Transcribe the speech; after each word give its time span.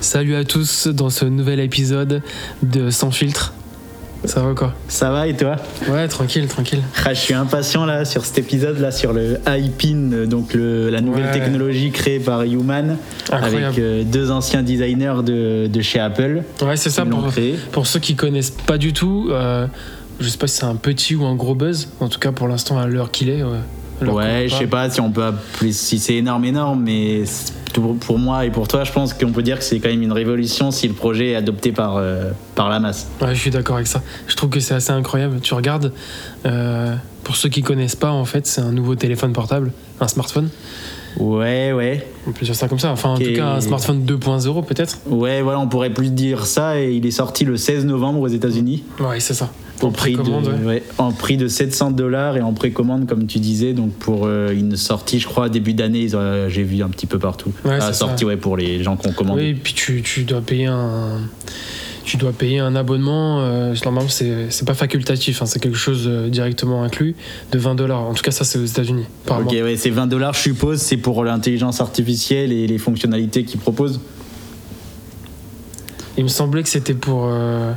Salut 0.00 0.34
à 0.34 0.44
tous 0.44 0.86
dans 0.88 1.10
ce 1.10 1.24
nouvel 1.26 1.60
épisode 1.60 2.22
de 2.62 2.90
Sans 2.90 3.10
filtre. 3.10 3.52
Ça 4.24 4.42
va 4.42 4.54
quoi? 4.54 4.74
Ça 4.88 5.10
va 5.10 5.26
et 5.26 5.34
toi? 5.36 5.56
Ouais, 5.88 6.06
tranquille, 6.08 6.46
tranquille. 6.46 6.80
Ah, 7.06 7.14
je 7.14 7.20
suis 7.20 7.32
impatient 7.34 7.86
là 7.86 8.04
sur 8.04 8.24
cet 8.26 8.38
épisode 8.38 8.78
là 8.78 8.92
sur 8.92 9.14
le 9.14 9.38
iPin, 9.48 10.26
donc 10.26 10.52
le- 10.52 10.90
la 10.90 11.00
nouvelle 11.00 11.24
Ouais. 11.26 11.32
technologie 11.32 11.90
créée 11.90 12.20
par 12.20 12.42
Human 12.42 12.98
Incroyable. 13.30 13.64
avec 13.64 13.78
euh, 13.78 14.04
deux 14.04 14.30
anciens 14.30 14.62
designers 14.62 15.22
de, 15.24 15.68
de 15.68 15.80
chez 15.80 16.00
Apple. 16.00 16.42
Ouais, 16.62 16.76
c'est 16.76 16.90
ça 16.90 17.06
pour, 17.06 17.30
pour 17.72 17.86
ceux 17.86 18.00
qui 18.00 18.14
connaissent 18.14 18.50
pas 18.50 18.76
du 18.76 18.92
tout. 18.92 19.28
euh, 19.30 19.66
je 20.18 20.28
sais 20.28 20.36
pas 20.36 20.46
si 20.46 20.58
c'est 20.58 20.64
un 20.66 20.76
petit 20.76 21.14
ou 21.14 21.24
un 21.24 21.34
gros 21.34 21.54
buzz. 21.54 21.88
En 22.00 22.08
tout 22.08 22.18
cas, 22.18 22.30
pour 22.30 22.46
l'instant, 22.46 22.78
à 22.78 22.86
l'heure 22.86 23.10
qu'il 23.10 23.30
est. 23.30 23.42
Ouais, 23.42 23.58
Ouais, 24.02 24.46
je 24.48 24.54
sais 24.54 24.66
pas 24.66 24.88
si 24.90 25.00
on 25.00 25.10
peut 25.10 25.24
appeler 25.24 25.72
si 25.72 25.98
c'est 25.98 26.14
énorme 26.14 26.44
énorme, 26.44 26.82
mais 26.82 27.24
pour 28.00 28.18
moi 28.18 28.46
et 28.46 28.50
pour 28.50 28.68
toi, 28.68 28.84
je 28.84 28.92
pense 28.92 29.14
qu'on 29.14 29.32
peut 29.32 29.42
dire 29.42 29.58
que 29.58 29.64
c'est 29.64 29.78
quand 29.78 29.88
même 29.88 30.02
une 30.02 30.12
révolution 30.12 30.70
si 30.70 30.88
le 30.88 30.94
projet 30.94 31.30
est 31.30 31.36
adopté 31.36 31.72
par 31.72 31.96
euh, 31.96 32.30
par 32.54 32.68
la 32.68 32.80
masse. 32.80 33.08
Ouais, 33.20 33.34
je 33.34 33.40
suis 33.40 33.50
d'accord 33.50 33.76
avec 33.76 33.86
ça. 33.86 34.02
Je 34.26 34.36
trouve 34.36 34.50
que 34.50 34.60
c'est 34.60 34.74
assez 34.74 34.90
incroyable. 34.90 35.40
Tu 35.40 35.54
regardes, 35.54 35.92
euh, 36.46 36.94
pour 37.24 37.36
ceux 37.36 37.48
qui 37.48 37.62
connaissent 37.62 37.96
pas, 37.96 38.10
en 38.10 38.24
fait, 38.24 38.46
c'est 38.46 38.60
un 38.60 38.72
nouveau 38.72 38.94
téléphone 38.94 39.32
portable, 39.32 39.72
un 40.00 40.08
smartphone. 40.08 40.48
Ouais, 41.16 41.72
ouais. 41.72 42.06
On 42.26 42.32
peut 42.32 42.44
dire 42.44 42.54
ça 42.54 42.68
comme 42.68 42.78
ça. 42.78 42.90
Enfin, 42.90 43.10
en 43.10 43.18
tout 43.18 43.32
cas, 43.34 43.54
un 43.54 43.60
smartphone 43.60 44.04
2.0 44.04 44.64
peut-être. 44.64 44.98
Ouais, 45.06 45.42
voilà, 45.42 45.58
on 45.58 45.66
pourrait 45.68 45.90
plus 45.90 46.10
dire 46.10 46.46
ça 46.46 46.80
et 46.80 46.92
il 46.92 47.04
est 47.04 47.10
sorti 47.10 47.44
le 47.44 47.56
16 47.56 47.84
novembre 47.84 48.20
aux 48.20 48.28
États-Unis. 48.28 48.84
Ouais, 49.00 49.18
c'est 49.18 49.34
ça. 49.34 49.50
Au 49.82 49.86
En 49.86 49.90
prix, 49.92 50.12
de, 50.12 50.16
précommande, 50.18 50.46
ouais. 50.46 50.66
ouais, 50.66 50.82
en 50.98 51.10
prix 51.12 51.36
de 51.36 51.48
700 51.48 51.92
dollars 51.92 52.36
et 52.36 52.42
en 52.42 52.52
précommande, 52.52 53.06
comme 53.08 53.26
tu 53.26 53.38
disais, 53.38 53.72
donc 53.72 53.92
pour 53.92 54.26
euh, 54.26 54.52
une 54.52 54.76
sortie, 54.76 55.20
je 55.20 55.26
crois, 55.26 55.48
début 55.48 55.72
d'année, 55.72 56.08
euh, 56.14 56.48
j'ai 56.50 56.62
vu 56.62 56.82
un 56.82 56.88
petit 56.90 57.06
peu 57.06 57.18
partout. 57.18 57.52
Ouais, 57.64 57.78
Ah, 57.80 57.92
sortie, 57.94 58.24
ouais, 58.26 58.36
pour 58.36 58.56
les 58.58 58.82
gens 58.82 58.96
qui 58.96 59.08
ont 59.08 59.12
commandé. 59.12 59.40
Oui, 59.42 59.48
et 59.48 59.54
puis 59.54 59.72
tu, 59.72 60.02
tu 60.02 60.24
dois 60.24 60.42
payer 60.42 60.66
un. 60.66 61.20
Tu 62.02 62.16
dois 62.16 62.32
payer 62.32 62.58
un 62.58 62.74
abonnement, 62.74 63.40
euh, 63.40 63.74
normalement 63.84 64.08
c'est 64.10 64.64
pas 64.66 64.74
facultatif, 64.74 65.42
hein, 65.42 65.46
c'est 65.46 65.60
quelque 65.60 65.76
chose 65.76 66.04
euh, 66.08 66.28
directement 66.28 66.82
inclus, 66.82 67.14
de 67.52 67.58
20 67.58 67.74
dollars. 67.76 68.00
En 68.00 68.14
tout 68.14 68.22
cas, 68.22 68.32
ça 68.32 68.44
c'est 68.44 68.58
aux 68.58 68.64
États-Unis, 68.64 69.04
Ok, 69.28 69.52
ouais, 69.52 69.76
c'est 69.76 69.90
20 69.90 70.08
dollars, 70.08 70.32
je 70.34 70.40
suppose, 70.40 70.80
c'est 70.80 70.96
pour 70.96 71.22
l'intelligence 71.24 71.80
artificielle 71.80 72.52
et 72.52 72.66
les 72.66 72.78
fonctionnalités 72.78 73.44
qu'ils 73.44 73.60
proposent? 73.60 74.00
Il 76.16 76.24
me 76.24 76.28
semblait 76.28 76.62
que 76.62 76.68
c'était 76.68 76.94
pour. 76.94 77.26
euh, 77.30 77.72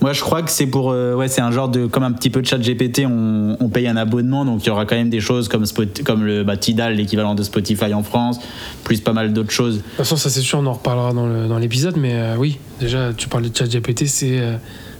Moi, 0.00 0.12
je 0.14 0.20
crois 0.22 0.42
que 0.42 0.50
c'est 0.50 0.66
pour, 0.66 0.90
euh, 0.92 1.14
ouais, 1.14 1.28
c'est 1.28 1.40
un 1.42 1.50
genre 1.50 1.68
de, 1.68 1.86
comme 1.86 2.02
un 2.04 2.12
petit 2.12 2.30
peu 2.30 2.40
de 2.40 2.46
chat 2.46 2.58
GPT, 2.58 3.02
on, 3.06 3.56
on 3.60 3.68
paye 3.68 3.86
un 3.86 3.96
abonnement, 3.96 4.44
donc 4.46 4.64
il 4.64 4.68
y 4.68 4.70
aura 4.70 4.86
quand 4.86 4.96
même 4.96 5.10
des 5.10 5.20
choses 5.20 5.48
comme, 5.48 5.64
Spot- 5.66 6.02
comme 6.04 6.24
le 6.24 6.42
bah, 6.42 6.56
Tidal, 6.56 6.94
l'équivalent 6.94 7.34
de 7.34 7.42
Spotify 7.42 7.92
en 7.92 8.02
France, 8.02 8.40
plus 8.84 9.00
pas 9.00 9.12
mal 9.12 9.32
d'autres 9.32 9.50
choses. 9.50 9.76
De 9.76 9.82
toute 9.82 9.96
façon, 9.96 10.16
ça 10.16 10.30
c'est 10.30 10.40
sûr, 10.40 10.58
on 10.58 10.66
en 10.66 10.72
reparlera 10.72 11.12
dans 11.12 11.58
l'épisode, 11.58 11.96
mais 11.98 12.14
euh, 12.14 12.36
oui, 12.38 12.58
déjà, 12.80 13.12
tu 13.14 13.28
parles 13.28 13.48
de 13.48 13.54
ChatGPT, 13.56 14.06
c'est. 14.06 14.38
euh, 14.40 14.56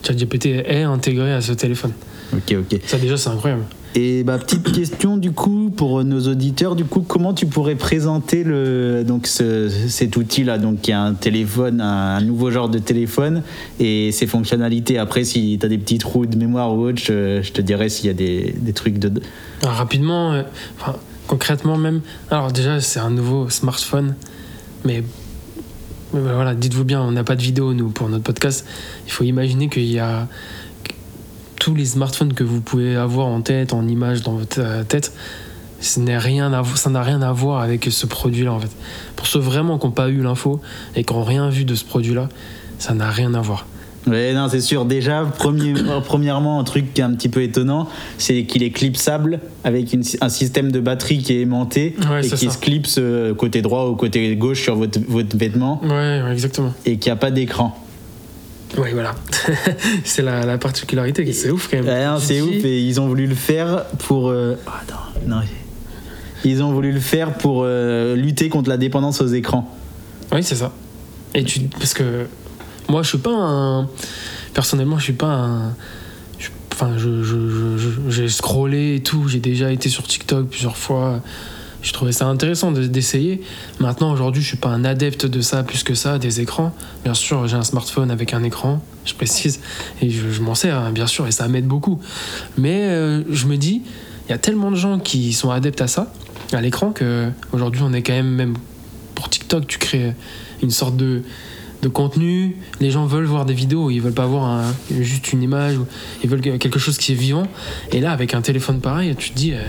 ChatGPT 0.07 0.47
est 0.47 0.83
intégré 0.83 1.33
à 1.33 1.41
ce 1.41 1.53
téléphone. 1.53 1.93
Ok, 2.35 2.55
ok. 2.59 2.81
Ça 2.87 2.97
déjà, 2.99 3.17
c'est 3.17 3.29
incroyable. 3.31 3.65
Et 3.97 4.23
bah, 4.23 4.39
petite 4.39 4.71
question 4.71 5.17
du 5.17 5.33
coup 5.33 5.71
pour 5.75 6.05
nos 6.05 6.29
auditeurs, 6.29 6.77
du 6.77 6.85
coup 6.85 7.01
comment 7.01 7.35
tu 7.35 7.47
pourrais 7.47 7.75
présenter 7.75 8.45
le 8.45 9.03
donc 9.05 9.27
ce- 9.27 9.69
cet 9.69 10.17
outil 10.17 10.45
là 10.45 10.59
donc 10.59 10.83
qui 10.83 10.93
est 10.93 10.95
un 10.95 11.15
téléphone, 11.15 11.81
un, 11.81 12.21
nouveau 12.21 12.53
genre 12.53 12.69
de 12.69 12.79
téléphone 12.79 13.43
et 13.81 14.13
ses 14.13 14.29
fonctionnalités. 14.29 14.99
Après 14.99 15.25
si 15.25 15.57
tu 15.59 15.67
as 15.67 15.69
des 15.69 15.79
petits 15.79 15.99
trous 15.99 16.27
de 16.27 16.37
mémoire 16.37 16.73
ou 16.77 16.85
autre, 16.87 17.03
je, 17.03 17.51
te 17.51 17.61
dirais 17.61 17.89
s'il 17.89 18.07
y 18.07 18.11
a 18.11 18.15
des, 18.15 18.55
des 18.57 18.73
trucs 18.73 18.99
de 18.99 19.11
rapidement, 19.63 20.33
euh, 20.33 20.43
concrètement 21.27 21.77
même. 21.77 22.01
Alors 22.31 22.53
déjà, 22.53 22.81
c'est 22.81 23.01
un 23.01 23.11
nouveau 23.11 23.49
smartphone, 23.51 24.15
mais 24.85 25.03
voilà, 26.13 26.55
dites-vous 26.55 26.85
bien, 26.85 27.01
on 27.03 27.13
n'a 27.13 27.25
pas 27.25 27.37
de 27.37 27.43
vidéo 27.43 27.73
nous 27.73 27.91
pour 27.91 28.09
notre 28.09 28.25
podcast. 28.25 28.67
Il 29.07 29.13
faut 29.13 29.25
imaginer 29.25 29.69
qu'il 29.69 29.85
y 29.85 29.99
a 29.99 30.27
tous 31.61 31.75
les 31.77 31.85
smartphones 31.85 32.33
que 32.33 32.43
vous 32.43 32.61
pouvez 32.61 32.97
avoir 32.97 33.29
en 33.29 33.41
tête, 33.43 33.73
en 33.73 33.87
image 33.87 34.23
dans 34.23 34.33
votre 34.33 34.59
euh, 34.59 34.83
tête. 34.83 35.13
Ce 35.81 36.01
n'est 36.01 36.19
rien 36.19 36.53
à 36.53 36.63
vo- 36.63 36.75
ça 36.77 36.91
n'a 36.91 37.03
rien 37.03 37.23
à 37.23 37.33
voir 37.33 37.63
avec 37.63 37.85
ce 37.91 38.07
produit-là 38.07 38.53
en 38.53 38.59
fait. 38.61 38.71
Pour 39.15 39.27
ceux 39.27 39.39
vraiment 39.39 39.79
qui 39.79 39.87
n'ont 39.87 39.93
pas 39.93 40.09
eu 40.09 40.21
l'info 40.23 40.61
et 40.97 41.05
qui 41.05 41.15
n'ont 41.15 41.23
rien 41.23 41.49
vu 41.49 41.65
de 41.65 41.75
ce 41.75 41.85
produit-là, 41.85 42.29
ça 42.79 42.93
n'a 42.95 43.09
rien 43.11 43.33
à 43.35 43.41
voir. 43.41 43.67
Ouais, 44.07 44.33
non, 44.33 44.49
c'est 44.51 44.63
sûr. 44.63 44.87
Déjà, 44.87 45.25
premier- 45.27 45.75
premièrement, 46.07 46.59
un 46.59 46.65
truc 46.65 46.95
qui 46.95 47.03
est 47.03 47.05
un 47.05 47.13
petit 47.13 47.29
peu 47.29 47.43
étonnant, 47.43 47.87
c'est 48.17 48.45
qu'il 48.45 48.63
est 48.63 48.71
clipsable 48.71 49.41
avec 49.63 49.93
une- 49.93 50.03
un 50.23 50.31
système 50.31 50.73
de 50.73 50.81
batterie 50.81 51.19
qui 51.19 51.35
est 51.35 51.41
aimanté 51.43 51.95
Ouais, 52.11 52.27
et 52.27 52.31
qui 52.31 52.47
ça. 52.47 52.51
se 52.51 52.59
clipse 52.59 52.97
euh, 52.99 53.35
côté 53.35 53.61
droit 53.61 53.87
ou 53.89 53.97
côté 53.97 54.35
gauche 54.37 54.63
sur 54.63 54.77
votre, 54.77 54.99
votre 55.07 55.37
vêtement 55.37 55.81
Ouais, 55.83 56.23
ouais, 56.23 56.33
exactement. 56.33 56.73
et 56.87 56.97
qu'il 56.97 57.11
n'y 57.11 57.13
a 57.13 57.17
pas 57.21 57.31
d'écran. 57.31 57.77
Oui, 58.79 58.89
voilà. 58.93 59.15
c'est 60.05 60.23
la, 60.23 60.45
la 60.47 60.59
particularité, 60.59 61.31
c'est 61.33 61.51
ouf 61.51 61.69
quand 61.71 61.83
même. 61.83 62.19
C'est 62.21 62.41
ouf 62.41 62.65
et 62.65 62.81
ils 62.81 63.01
ont 63.01 63.09
voulu 63.09 63.27
le 63.27 63.35
faire 63.35 63.85
pour. 64.07 64.29
euh, 64.29 64.57
oh, 64.67 64.71
attends, 64.83 65.01
non. 65.27 65.41
Ils 66.45 66.63
ont 66.63 66.73
voulu 66.73 66.93
le 66.93 67.01
faire 67.01 67.35
pour 67.35 67.63
euh, 67.65 68.15
lutter 68.17 68.49
contre 68.49 68.71
la 68.71 68.77
dépendance 68.79 69.21
aux 69.21 69.27
écrans. 69.27 69.77
Oui, 70.33 70.43
c'est 70.43 70.55
ça. 70.55 70.73
Et 71.35 71.45
tu, 71.45 71.61
parce 71.61 71.93
que 71.95 72.27
moi, 72.89 73.03
je 73.03 73.09
suis 73.09 73.19
pas 73.19 73.35
un. 73.35 73.89
Personnellement, 74.55 74.99
je 74.99 75.05
suis 75.05 75.13
pas 75.13 75.27
un. 75.27 75.75
je- 76.39 76.49
Enfin, 76.73 76.93
je, 76.97 77.23
je- 77.23 77.49
je- 77.51 77.77
je- 77.79 78.11
j'ai 78.11 78.29
scrollé 78.29 78.95
et 78.97 79.03
tout. 79.03 79.29
J'ai 79.29 79.41
déjà 79.41 79.71
été 79.71 79.89
sur 79.91 80.05
TikTok 80.05 80.49
plusieurs 80.49 80.77
fois. 80.79 81.21
Je 81.83 81.93
trouvais 81.93 82.13
ça 82.13 82.27
intéressant 82.27 82.73
de- 82.73 82.87
d'essayer. 82.87 83.41
Maintenant, 83.79 84.13
aujourd'hui, 84.13 84.43
je 84.43 84.49
suis 84.49 84.57
pas 84.57 84.69
un 84.69 84.85
adepte 84.85 85.25
de 85.27 85.41
ça 85.41 85.63
plus 85.63 85.83
que 85.83 85.95
ça, 85.95 86.19
des 86.19 86.41
écrans. 86.41 86.75
Bien 87.05 87.15
sûr, 87.15 87.47
j'ai 87.49 87.57
un 87.57 87.63
smartphone 87.63 88.11
avec 88.11 88.35
un 88.35 88.43
écran, 88.43 88.83
je 89.07 89.15
précise, 89.15 89.61
et 90.03 90.11
je, 90.11 90.41
m'en 90.43 90.55
sers, 90.55 90.77
hein, 90.79 90.93
bien 90.93 91.07
sûr, 91.07 91.27
et 91.27 91.33
ça 91.33 91.49
m'aide 91.49 91.67
beaucoup. 91.67 92.01
Mais 92.59 92.83
euh, 92.83 93.23
je 93.31 93.47
me 93.47 93.57
dis, 93.57 93.83
il 94.29 94.31
y 94.31 94.35
a 94.35 94.39
tellement 94.39 94.71
de 94.71 94.77
gens 94.77 94.99
qui 94.99 95.33
sont 95.33 95.51
adeptes 95.51 95.81
à 95.81 95.87
ça, 95.89 96.13
à 96.53 96.61
l'écran, 96.61 96.91
que 96.93 97.31
aujourd'hui, 97.53 97.81
on 97.83 97.93
est 97.95 98.03
quand 98.03 98.13
même, 98.13 98.29
même 98.31 98.55
pour 99.15 99.31
TikTok, 99.31 99.67
tu 99.67 99.79
crées 99.79 100.15
une 100.63 100.71
sorte 100.71 100.97
de, 100.99 101.23
de 101.81 101.89
contenu. 101.89 102.57
Les 102.81 102.91
gens 102.91 103.07
veulent 103.07 103.25
voir 103.25 103.47
des 103.47 103.55
vidéos, 103.55 103.91
ils 103.91 104.01
veulent 104.01 104.13
pas 104.13 104.27
voir 104.27 104.65
juste 104.91 105.33
une 105.33 105.43
image, 105.43 105.77
ils 106.23 106.29
veulent 106.29 106.43
quelque 106.43 106.79
chose 106.79 106.99
qui 106.99 107.13
est 107.13 107.17
vivant. 107.17 107.47
Et 107.93 108.01
là, 108.01 108.13
avec 108.13 108.35
un 108.35 108.43
téléphone 108.43 108.81
pareil, 108.81 109.15
tu 109.17 109.31
te 109.31 109.37
dis. 109.37 109.55
euh, 109.55 109.63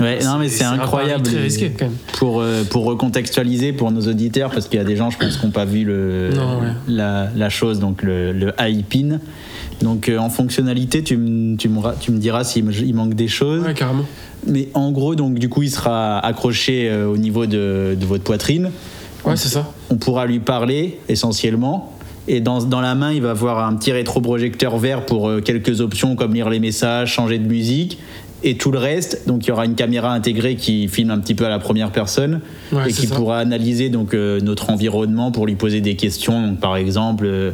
Ouais, 0.00 0.18
non, 0.24 0.38
mais 0.38 0.48
c'est 0.48 0.64
incroyable. 0.64 1.22
très 1.22 1.38
risqué 1.40 1.70
quand 1.78 1.84
même. 1.86 1.94
Pour, 2.18 2.40
euh, 2.40 2.64
pour 2.64 2.84
recontextualiser 2.84 3.72
pour 3.72 3.90
nos 3.92 4.00
auditeurs, 4.02 4.50
parce 4.50 4.66
qu'il 4.68 4.78
y 4.78 4.82
a 4.82 4.84
des 4.84 4.96
gens, 4.96 5.10
je 5.10 5.18
pense, 5.18 5.36
qui 5.36 5.46
n'ont 5.46 5.52
pas 5.52 5.64
vu 5.64 5.84
le, 5.84 6.30
Non, 6.34 6.60
ouais. 6.60 6.68
la, 6.88 7.28
la 7.34 7.48
chose, 7.48 7.78
donc 7.78 8.02
le, 8.02 8.32
le 8.32 8.52
iPin. 8.60 9.18
Donc 9.82 10.08
euh, 10.08 10.18
en 10.18 10.30
fonctionnalité, 10.30 11.02
tu, 11.04 11.16
me- 11.16 11.56
tu, 11.56 11.68
me, 11.68 11.80
tu 12.00 12.10
me 12.10 12.18
diras 12.18 12.42
s'il 12.44 12.68
il 12.86 12.94
manque 12.94 13.14
des 13.14 13.28
choses. 13.28 13.62
Ouais, 13.62 13.74
carrément. 13.74 14.04
Mais 14.46 14.68
en 14.74 14.90
gros, 14.90 15.14
donc 15.14 15.38
du 15.38 15.48
coup, 15.48 15.62
il 15.62 15.70
sera 15.70 16.18
accroché 16.18 16.88
euh, 16.90 17.06
au 17.06 17.16
niveau 17.16 17.46
de, 17.46 17.96
de 17.98 18.06
votre 18.06 18.24
poitrine. 18.24 18.70
Ouais, 19.24 19.36
c'est 19.36 19.48
ça. 19.48 19.70
on 19.90 19.96
pourra 19.96 20.26
lui 20.26 20.38
parler 20.40 20.98
essentiellement. 21.08 21.92
Et 22.26 22.40
dans, 22.40 22.62
dans 22.62 22.80
la 22.80 22.94
main, 22.94 23.12
il 23.12 23.22
va 23.22 23.30
avoir 23.30 23.66
un 23.66 23.74
petit 23.76 23.92
rétroprojecteur 23.92 24.76
vert 24.78 25.06
pour 25.06 25.30
quelques 25.44 25.80
options 25.80 26.14
comme 26.16 26.34
lire 26.34 26.48
les 26.50 26.58
messages, 26.58 27.12
changer 27.12 27.38
de 27.38 27.46
musique. 27.46 27.98
Et 28.46 28.56
tout 28.58 28.70
le 28.70 28.78
reste, 28.78 29.22
donc 29.26 29.44
il 29.46 29.48
y 29.48 29.52
aura 29.52 29.64
une 29.64 29.74
caméra 29.74 30.12
intégrée 30.12 30.56
qui 30.56 30.86
filme 30.88 31.10
un 31.10 31.18
petit 31.18 31.34
peu 31.34 31.46
à 31.46 31.48
la 31.48 31.58
première 31.58 31.90
personne 31.90 32.40
Ouais, 32.72 32.90
et 32.90 32.92
qui 32.92 33.06
ça. 33.06 33.14
pourra 33.16 33.38
analyser 33.38 33.88
donc 33.88 34.12
euh, 34.12 34.38
notre 34.40 34.68
environnement 34.68 35.32
pour 35.32 35.46
lui 35.46 35.54
poser 35.54 35.80
des 35.80 35.96
questions. 35.96 36.46
Donc, 36.48 36.60
par 36.60 36.76
exemple, 36.76 37.24
euh, 37.26 37.52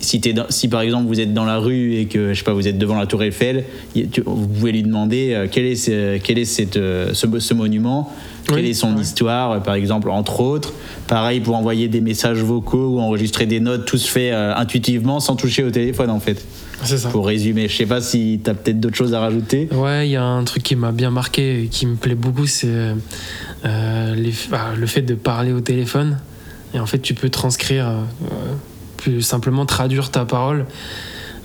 si, 0.00 0.20
t'es 0.20 0.32
dans- 0.32 0.46
si 0.48 0.66
par 0.66 0.80
exemple 0.80 1.06
vous 1.06 1.20
êtes 1.20 1.32
dans 1.32 1.44
la 1.44 1.58
rue 1.58 1.94
et 1.94 2.06
que 2.06 2.32
je 2.34 2.38
sais 2.38 2.42
pas, 2.44 2.54
vous 2.54 2.66
êtes 2.66 2.76
devant 2.76 2.98
la 2.98 3.06
Tour 3.06 3.22
Eiffel, 3.22 3.62
vous 4.26 4.48
pouvez 4.48 4.72
lui 4.72 4.82
demander 4.82 5.32
euh, 5.32 5.46
quel 5.48 5.64
est, 5.64 5.76
ce, 5.76 6.18
quel 6.18 6.38
est 6.38 6.44
cette, 6.44 6.74
ce, 6.74 7.38
ce 7.38 7.54
monument, 7.54 8.12
quelle 8.48 8.66
est 8.66 8.74
son 8.74 8.96
ouais. 8.96 9.02
histoire, 9.02 9.62
par 9.62 9.74
exemple, 9.74 10.10
entre 10.10 10.40
autres. 10.40 10.72
Pareil 11.06 11.38
pour 11.38 11.54
envoyer 11.54 11.86
des 11.86 12.00
messages 12.00 12.38
vocaux 12.38 12.96
ou 12.96 12.98
enregistrer 12.98 13.46
des 13.46 13.60
notes, 13.60 13.84
tout 13.86 13.96
se 13.98 14.10
fait 14.10 14.32
intuitivement 14.32 15.20
sans 15.20 15.36
toucher 15.36 15.62
au 15.62 15.70
téléphone 15.70 16.10
en 16.10 16.18
fait. 16.18 16.44
Ça. 16.84 17.08
Pour 17.10 17.26
résumer, 17.26 17.68
je 17.68 17.76
sais 17.76 17.86
pas 17.86 18.00
si 18.00 18.40
tu 18.42 18.50
as 18.50 18.54
peut-être 18.54 18.80
d'autres 18.80 18.96
choses 18.96 19.14
à 19.14 19.20
rajouter. 19.20 19.68
Ouais, 19.72 20.08
il 20.08 20.10
y 20.10 20.16
a 20.16 20.24
un 20.24 20.42
truc 20.44 20.62
qui 20.62 20.74
m'a 20.76 20.92
bien 20.92 21.10
marqué 21.10 21.62
et 21.64 21.66
qui 21.68 21.86
me 21.86 21.94
plaît 21.96 22.14
beaucoup, 22.14 22.46
c'est 22.46 22.66
euh, 23.64 24.14
les- 24.14 24.34
bah, 24.50 24.70
le 24.76 24.86
fait 24.86 25.02
de 25.02 25.14
parler 25.14 25.52
au 25.52 25.60
téléphone. 25.60 26.18
Et 26.74 26.80
en 26.80 26.86
fait, 26.86 26.98
tu 27.00 27.14
peux 27.14 27.28
transcrire, 27.28 27.86
euh, 27.88 28.02
plus 28.96 29.22
simplement 29.22 29.66
traduire 29.66 30.10
ta 30.10 30.24
parole 30.24 30.66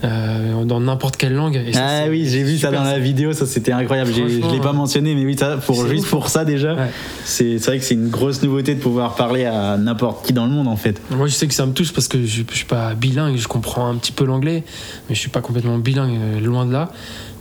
euh, 0.03 0.63
dans 0.65 0.79
n'importe 0.79 1.17
quelle 1.17 1.33
langue. 1.33 1.55
Et 1.55 1.73
ça, 1.73 1.81
Ah 1.83 2.05
oui, 2.09 2.27
j'ai 2.27 2.44
vu 2.44 2.57
ça 2.57 2.71
dans 2.71 2.83
la 2.83 2.99
vidéo, 2.99 3.33
ça 3.33 3.45
c'était 3.45 3.71
incroyable. 3.71 4.11
Je 4.13 4.21
Franchement, 4.27 4.51
l'ai 4.53 4.59
pas 4.61 4.73
mentionné, 4.73 5.15
mais 5.15 5.25
oui, 5.25 5.35
ça, 5.38 5.57
pour, 5.57 5.88
juste 5.88 6.03
ouf. 6.03 6.09
pour 6.11 6.29
ça 6.29 6.45
déjà, 6.45 6.75
Ouais. 6.75 6.89
c'est 7.25 7.57
vrai 7.57 7.79
que 7.79 7.83
c'est 7.83 7.95
une 7.95 8.09
grosse 8.09 8.41
nouveauté 8.44 8.75
de 8.75 8.79
pouvoir 8.79 9.15
parler 9.15 9.45
à 9.45 9.77
n'importe 9.77 10.25
qui 10.25 10.33
dans 10.33 10.45
le 10.45 10.51
monde 10.51 10.67
en 10.67 10.75
fait. 10.77 11.01
Moi, 11.11 11.27
je 11.27 11.33
sais 11.33 11.47
que 11.47 11.53
ça 11.53 11.65
me 11.65 11.73
touche 11.73 11.94
parce 11.94 12.07
que 12.07 12.21
je, 12.25 12.44
je 12.49 12.55
suis 12.55 12.65
pas 12.65 12.94
bilingue, 12.94 13.38
je 13.38 13.47
comprends 13.47 13.88
un 13.89 13.95
petit 13.95 14.11
peu 14.11 14.25
l'anglais, 14.25 14.63
mais 15.09 15.15
je 15.15 15.19
suis 15.19 15.29
pas 15.29 15.41
complètement 15.41 15.77
bilingue, 15.79 16.17
euh, 16.19 16.39
loin 16.39 16.65
de 16.65 16.73
là. 16.73 16.91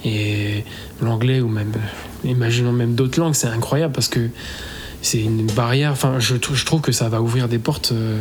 Et 0.04 0.64
l'anglais 1.02 1.40
ou 1.40 1.48
même, 1.48 1.72
euh, 1.76 2.28
imaginons 2.30 2.72
même 2.72 2.94
d'autres 2.94 3.18
langues, 3.18 3.34
c'est 3.34 3.48
incroyable 3.48 3.92
parce 3.92 4.08
que 4.08 4.28
c'est 5.02 5.20
une 5.20 5.46
barrière. 5.46 5.90
Enfin, 5.92 6.20
je, 6.20 6.36
trou- 6.36 6.54
je 6.54 6.64
trouve 6.64 6.80
que 6.80 6.92
ça 6.92 7.08
va 7.08 7.20
ouvrir 7.20 7.48
des 7.48 7.58
portes 7.58 7.90
euh, 7.92 8.18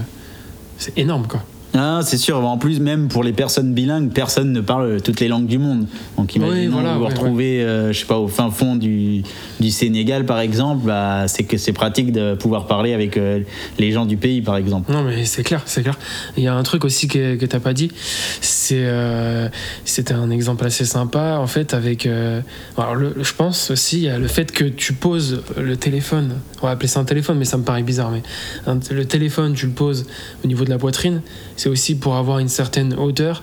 c'est 0.77 0.97
énorme 0.97 1.25
quoi. 1.27 1.41
Ah, 1.73 1.99
c'est 2.03 2.17
sûr. 2.17 2.37
En 2.45 2.57
plus, 2.57 2.79
même 2.79 3.09
pour 3.09 3.21
les 3.23 3.33
personnes 3.33 3.73
bilingues, 3.73 4.09
personne 4.11 4.53
ne 4.53 4.61
parle 4.61 5.01
toutes 5.01 5.19
les 5.19 5.27
langues 5.27 5.45
du 5.47 5.57
monde. 5.57 5.87
Donc, 6.17 6.33
imaginez 6.35 6.67
voilà, 6.67 6.95
vous 6.95 7.01
ouais, 7.03 7.09
retrouvez, 7.09 7.61
euh, 7.63 7.91
je 7.91 7.99
sais 7.99 8.05
pas, 8.05 8.17
au 8.17 8.29
fin 8.29 8.49
fond 8.49 8.77
du, 8.77 9.23
du 9.59 9.71
Sénégal, 9.71 10.25
par 10.25 10.39
exemple, 10.39 10.85
bah, 10.85 11.25
c'est 11.27 11.43
que 11.43 11.57
c'est 11.57 11.73
pratique 11.73 12.13
de 12.13 12.33
pouvoir 12.35 12.67
parler 12.67 12.93
avec 12.93 13.17
euh, 13.17 13.41
les 13.77 13.91
gens 13.91 14.05
du 14.05 14.15
pays, 14.15 14.41
par 14.41 14.55
exemple. 14.55 14.89
Non, 14.91 15.03
mais 15.03 15.25
c'est 15.25 15.43
clair, 15.43 15.63
c'est 15.65 15.81
clair. 15.81 15.99
Il 16.37 16.43
y 16.43 16.47
a 16.47 16.55
un 16.55 16.63
truc 16.63 16.85
aussi 16.85 17.09
que, 17.09 17.35
que 17.35 17.45
t'as 17.45 17.59
pas 17.59 17.73
dit. 17.73 17.91
C'est, 18.39 18.83
euh, 18.85 19.49
c'était 19.83 20.13
un 20.13 20.29
exemple 20.29 20.65
assez 20.65 20.85
sympa, 20.85 21.37
en 21.41 21.47
fait, 21.47 21.73
avec. 21.73 22.07
alors, 22.77 22.95
le- 22.95 23.15
je 23.21 23.33
pense 23.33 23.69
aussi, 23.71 24.07
a 24.07 24.17
le 24.17 24.27
fait 24.29 24.53
que 24.53 24.63
tu 24.63 24.93
poses 24.93 25.41
le 25.57 25.75
téléphone. 25.75 26.35
On 26.61 26.67
va 26.67 26.71
appeler 26.71 26.87
ça 26.87 27.01
un 27.01 27.05
téléphone, 27.05 27.37
mais 27.37 27.45
ça 27.45 27.57
me 27.57 27.63
paraît 27.63 27.83
bizarre. 27.83 28.11
Mais 28.11 28.23
un- 28.65 28.79
le 28.91 29.03
téléphone, 29.05 29.53
tu 29.55 29.65
le 29.65 29.73
poses 29.73 30.05
au 30.43 30.47
niveau 30.47 30.63
de 30.63 30.69
la 30.69 30.77
poitrine. 30.77 31.21
C'est 31.57 31.64
aussi 31.69 31.95
pour 31.95 32.15
avoir 32.15 32.39
une 32.39 32.49
certaine 32.49 32.93
hauteur. 32.93 33.41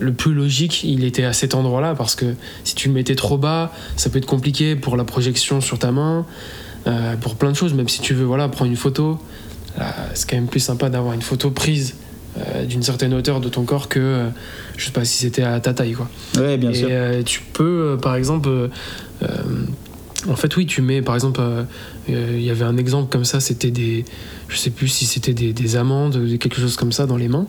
Le 0.00 0.12
plus 0.12 0.32
logique, 0.34 0.84
il 0.84 1.02
était 1.04 1.24
à 1.24 1.32
cet 1.32 1.54
endroit-là, 1.54 1.94
parce 1.96 2.14
que 2.14 2.34
si 2.64 2.74
tu 2.76 2.88
le 2.88 2.94
mettais 2.94 3.16
trop 3.16 3.36
bas, 3.36 3.72
ça 3.96 4.10
peut 4.10 4.18
être 4.18 4.26
compliqué 4.26 4.76
pour 4.76 4.96
la 4.96 5.04
projection 5.04 5.60
sur 5.60 5.78
ta 5.78 5.90
main, 5.90 6.24
euh, 6.86 7.16
pour 7.16 7.34
plein 7.34 7.50
de 7.50 7.56
choses. 7.56 7.74
Même 7.74 7.88
si 7.88 8.00
tu 8.00 8.14
veux, 8.14 8.24
voilà, 8.24 8.48
prendre 8.48 8.70
une 8.70 8.76
photo. 8.76 9.18
C'est 10.14 10.28
quand 10.28 10.36
même 10.36 10.48
plus 10.48 10.58
sympa 10.60 10.88
d'avoir 10.90 11.14
une 11.14 11.22
photo 11.22 11.50
prise 11.52 11.94
euh, 12.36 12.64
d'une 12.64 12.82
certaine 12.82 13.14
hauteur 13.14 13.40
de 13.40 13.48
ton 13.48 13.62
corps 13.62 13.88
que 13.88 14.00
euh, 14.00 14.28
je 14.76 14.86
sais 14.86 14.90
pas 14.90 15.04
si 15.04 15.18
c'était 15.18 15.44
à 15.44 15.60
ta 15.60 15.72
taille 15.72 15.92
quoi. 15.92 16.08
Ouais, 16.36 16.56
bien 16.56 16.70
Et 16.70 16.74
sûr. 16.74 16.88
euh, 16.90 17.22
tu 17.22 17.42
peux 17.52 17.96
par 18.02 18.16
exemple 18.16 18.70
en 20.28 20.36
fait 20.36 20.54
oui 20.56 20.66
tu 20.66 20.82
mets 20.82 21.02
par 21.02 21.14
exemple 21.14 21.40
euh, 21.40 21.62
euh, 22.10 22.32
il 22.34 22.42
y 22.42 22.50
avait 22.50 22.64
un 22.64 22.76
exemple 22.76 23.10
comme 23.10 23.24
ça 23.24 23.40
c'était 23.40 23.70
des 23.70 24.04
je 24.48 24.56
sais 24.56 24.70
plus 24.70 24.88
si 24.88 25.06
c'était 25.06 25.34
des, 25.34 25.52
des 25.52 25.76
amandes 25.76 26.18
quelque 26.38 26.60
chose 26.60 26.76
comme 26.76 26.92
ça 26.92 27.06
dans 27.06 27.16
les 27.16 27.28
mains. 27.28 27.46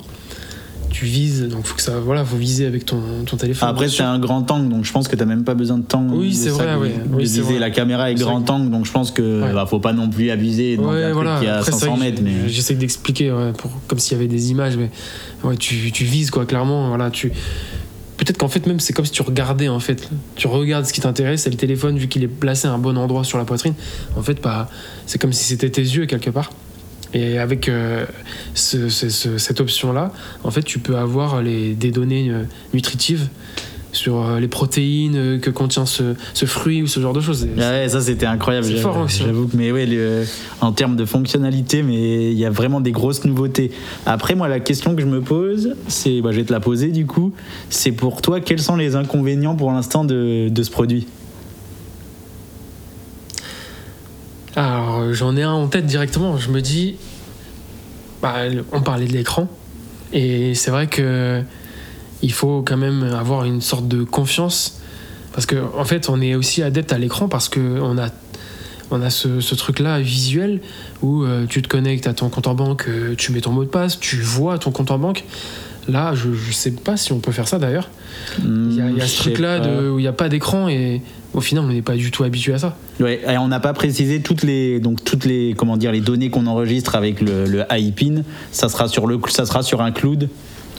Tu 0.92 1.06
vises 1.06 1.44
donc 1.48 1.68
faut 1.68 1.76
que 1.76 1.84
ça 1.84 2.00
voilà 2.00 2.26
faut 2.26 2.36
viser 2.36 2.66
avec 2.66 2.84
ton, 2.84 3.00
ton 3.24 3.38
téléphone. 3.38 3.70
Après, 3.70 3.88
c'est 3.88 4.02
un 4.02 4.18
grand 4.18 4.50
angle, 4.50 4.70
donc 4.70 4.86
je 4.86 4.92
pense 4.92 5.08
que 5.08 5.16
tu 5.16 5.20
n'as 5.20 5.28
même 5.28 5.44
pas 5.44 5.54
besoin 5.54 5.78
de 5.78 5.84
temps. 5.84 6.04
Oui, 6.10 6.34
c'est 6.34 6.50
vrai, 6.50 6.76
ouais. 6.76 6.96
Oui, 7.12 7.22
viser 7.24 7.42
vrai. 7.44 7.60
la 7.60 7.70
caméra 7.70 8.10
est 8.10 8.16
grand 8.16 8.50
angle, 8.50 8.72
donc 8.72 8.88
je 8.88 8.92
pense 8.92 9.12
que 9.12 9.44
Ouais. 9.44 9.54
bah, 9.54 9.68
faut 9.70 9.80
pas 9.80 9.94
non 9.94 10.10
plus 10.10 10.31
abuser. 10.31 10.78
Donc, 10.78 10.90
Ouais, 10.90 11.12
voilà. 11.14 11.36
truc 11.36 11.42
qui 11.42 11.46
est 11.46 11.54
à 11.54 11.58
Après, 11.60 11.72
c'est 11.72 11.78
500 11.78 11.96
vrai 11.96 12.12
que 12.12 12.22
mètres. 12.22 12.22
Mais... 12.24 12.50
J'essaie 12.50 12.74
d'expliquer, 12.74 13.31
ouais, 13.31 13.54
pour, 13.56 13.70
comme 13.88 14.00
s'il 14.00 14.14
y 14.14 14.20
avait 14.20 14.28
des 14.28 14.50
images, 14.50 14.78
mais 14.78 14.90
ouais, 15.44 15.58
tu, 15.58 15.92
tu 15.92 16.06
vises, 16.06 16.31
quoi, 16.31 16.48
clairement. 16.48 16.88
Voilà, 16.90 17.12
tu... 17.12 17.31
Peut-être 18.19 18.38
qu'en 18.38 18.50
fait, 18.50 18.68
même, 18.68 18.80
c'est 18.81 18.92
comme 18.94 19.06
si 19.06 19.12
tu 19.13 19.21
regardais, 19.21 19.69
en 19.69 19.80
fait. 19.80 20.10
Tu 20.36 20.48
regardes 20.48 20.86
ce 20.86 20.92
qui 20.94 21.00
t'intéresse, 21.00 21.48
et 21.48 21.50
le 21.50 21.56
téléphone, 21.56 21.98
vu 21.98 22.07
qu'il 22.10 22.21
est 22.21 22.27
placé 22.27 22.68
à 22.68 22.71
un 22.74 22.77
bon 22.77 22.98
endroit 22.98 23.24
sur 23.24 23.38
la 23.38 23.45
poitrine, 23.45 23.74
en 24.18 24.21
fait, 24.21 24.42
bah, 24.42 24.69
c'est 25.06 25.19
comme 25.21 25.31
si 25.31 25.45
c'était 25.45 25.69
tes 25.69 25.81
yeux, 25.81 26.06
quelque 26.06 26.30
part. 26.30 26.51
Et 27.13 27.39
avec 27.39 27.69
euh, 27.69 28.06
ce- 28.54 28.89
ce- 28.89 29.10
ce- 29.10 29.38
cette 29.38 29.62
option-là, 29.62 30.12
en 30.44 30.51
fait, 30.51 30.62
tu 30.63 30.80
peux 30.80 30.98
avoir 30.98 31.42
les, 31.42 31.74
des 31.74 31.92
données 31.92 32.30
euh, 32.30 32.44
nutritives 32.74 33.30
sur 34.00 34.25
euh, 34.25 34.40
les 34.40 34.48
protéines 34.48 35.16
euh, 35.18 35.40
que 35.40 35.50
contient 35.50 35.86
ce, 35.86 36.16
ce 36.34 36.46
fruit 36.46 36.81
ou 36.81 36.88
ce 36.88 37.01
genre 37.01 37.12
de 37.12 37.19
choses. 37.19 37.48
Ah 37.60 37.72
ouais, 37.72 37.90
ça 37.90 38.00
c'était 38.00 38.25
incroyable. 38.25 38.66
C'est 38.66 38.78
fort 38.78 38.98
aussi. 38.98 39.24
J'avoue 39.24 39.48
que, 39.48 39.57
mais 39.57 39.72
ouais, 39.74 39.86
le- 39.86 40.24
en 40.62 40.72
termes 40.72 40.96
de 40.96 41.04
fonctionnalité, 41.04 41.84
mais 41.84 42.31
il 42.31 42.38
y 42.38 42.46
a 42.46 42.50
vraiment 42.50 42.80
des 42.80 42.92
grosses 42.94 43.25
nouveautés. 43.25 43.72
Après, 44.06 44.36
moi, 44.36 44.48
la 44.48 44.62
question 44.62 44.96
que 44.96 45.01
je 45.01 45.07
me 45.07 45.19
pose, 45.19 45.75
c'est, 45.90 46.22
bah, 46.22 46.31
je 46.31 46.38
vais 46.38 46.46
te 46.46 46.54
la 46.54 46.62
poser 46.62 46.90
du 46.92 47.06
coup, 47.06 47.34
c'est 47.69 47.92
pour 47.92 48.22
toi, 48.22 48.40
quels 48.40 48.62
sont 48.62 48.78
les 48.78 48.96
inconvénients 48.96 49.56
pour 49.56 49.72
l'instant 49.72 50.06
de, 50.06 50.48
de 50.50 50.63
ce 50.63 50.72
produit? 50.72 51.06
Alors, 54.56 55.00
euh, 55.00 55.13
j'en 55.13 55.36
ai 55.36 55.44
un 55.44 55.52
en 55.54 55.68
tête 55.68 55.86
directement. 55.86 56.38
Je 56.38 56.50
me 56.50 56.62
dis, 56.62 56.95
bah, 58.22 58.36
on 58.72 58.81
parlait 58.81 59.06
de 59.07 59.13
l'écran, 59.13 59.48
et 60.13 60.54
c'est 60.56 60.72
vrai 60.72 60.88
que 60.88 61.42
il 62.21 62.31
faut 62.33 62.62
quand 62.66 62.77
même 62.77 63.04
avoir 63.04 63.45
une 63.45 63.62
sorte 63.62 63.88
de 63.88 64.04
confiance, 64.04 64.80
parce 65.33 65.45
que 65.45 65.56
en 65.77 65.86
fait, 65.86 66.10
on 66.10 66.21
est 66.21 66.36
aussi 66.36 66.63
adepte 66.63 66.92
à 66.94 66.98
l'écran 66.98 67.27
parce 67.27 67.50
que 67.50 67.60
on 67.81 67.98
a 67.98 68.10
on 68.92 69.01
a 69.04 69.10
ce, 69.12 69.39
ce 69.39 69.54
truc-là 69.54 70.00
visuel 70.00 70.62
où 71.04 71.24
euh, 71.24 71.45
tu 71.48 71.62
te 71.62 71.68
connectes 71.68 72.07
à 72.07 72.13
ton 72.13 72.30
compte 72.30 72.48
en 72.48 72.56
banque, 72.56 72.86
euh, 72.88 73.13
tu 73.16 73.31
mets 73.31 73.42
ton 73.42 73.51
mot 73.51 73.63
de 73.63 73.69
passe, 73.69 74.00
tu 74.00 74.16
vois 74.18 74.57
ton 74.57 74.71
compte 74.71 74.89
en 74.89 74.98
banque. 74.98 75.25
Là, 75.88 76.13
je, 76.16 76.33
je 76.33 76.51
sais 76.51 76.71
pas 76.71 76.98
si 76.98 77.13
on 77.13 77.19
peut 77.19 77.31
faire 77.31 77.48
ça 77.48 77.57
d'ailleurs. 77.60 77.89
Il 78.44 78.74
y 78.75 78.81
a, 78.81 78.89
il 78.89 78.98
y 78.98 79.01
a 79.01 79.06
Hmm, 79.06 79.07
ce 79.07 79.18
truc-là 79.21 79.60
de- 79.60 79.89
où 79.92 80.00
il 80.00 80.01
n'y 80.01 80.07
a 80.07 80.12
pas 80.13 80.27
d'écran 80.30 80.68
et 80.68 81.01
au 81.33 81.42
final, 81.42 81.63
on 81.63 81.68
n'est 81.68 81.81
pas 81.83 81.95
du 81.95 82.10
tout 82.12 82.24
habitué 82.24 82.54
à 82.54 82.57
ça. 82.60 82.77
Ouais, 83.00 83.21
et 83.27 83.38
on 83.38 83.48
n'a 83.48 83.60
pas 83.60 83.74
précisé 83.74 84.21
toutes 84.21 84.42
les 84.44 84.80
donc 84.80 85.04
toutes 85.04 85.25
les 85.25 85.54
comment 85.56 85.77
dire 85.77 85.92
les 85.92 86.01
données 86.01 86.30
qu'on 86.31 86.48
enregistre 86.48 86.95
avec 86.95 87.21
le, 87.21 87.45
le 87.45 87.63
iPin, 87.71 88.24
ça 88.51 88.69
sera 88.69 88.88
sur 88.88 89.06
le 89.07 89.19
ça 89.30 89.45
sera 89.45 89.62
sur 89.63 89.81
un 89.81 89.92
cloud, 89.92 90.30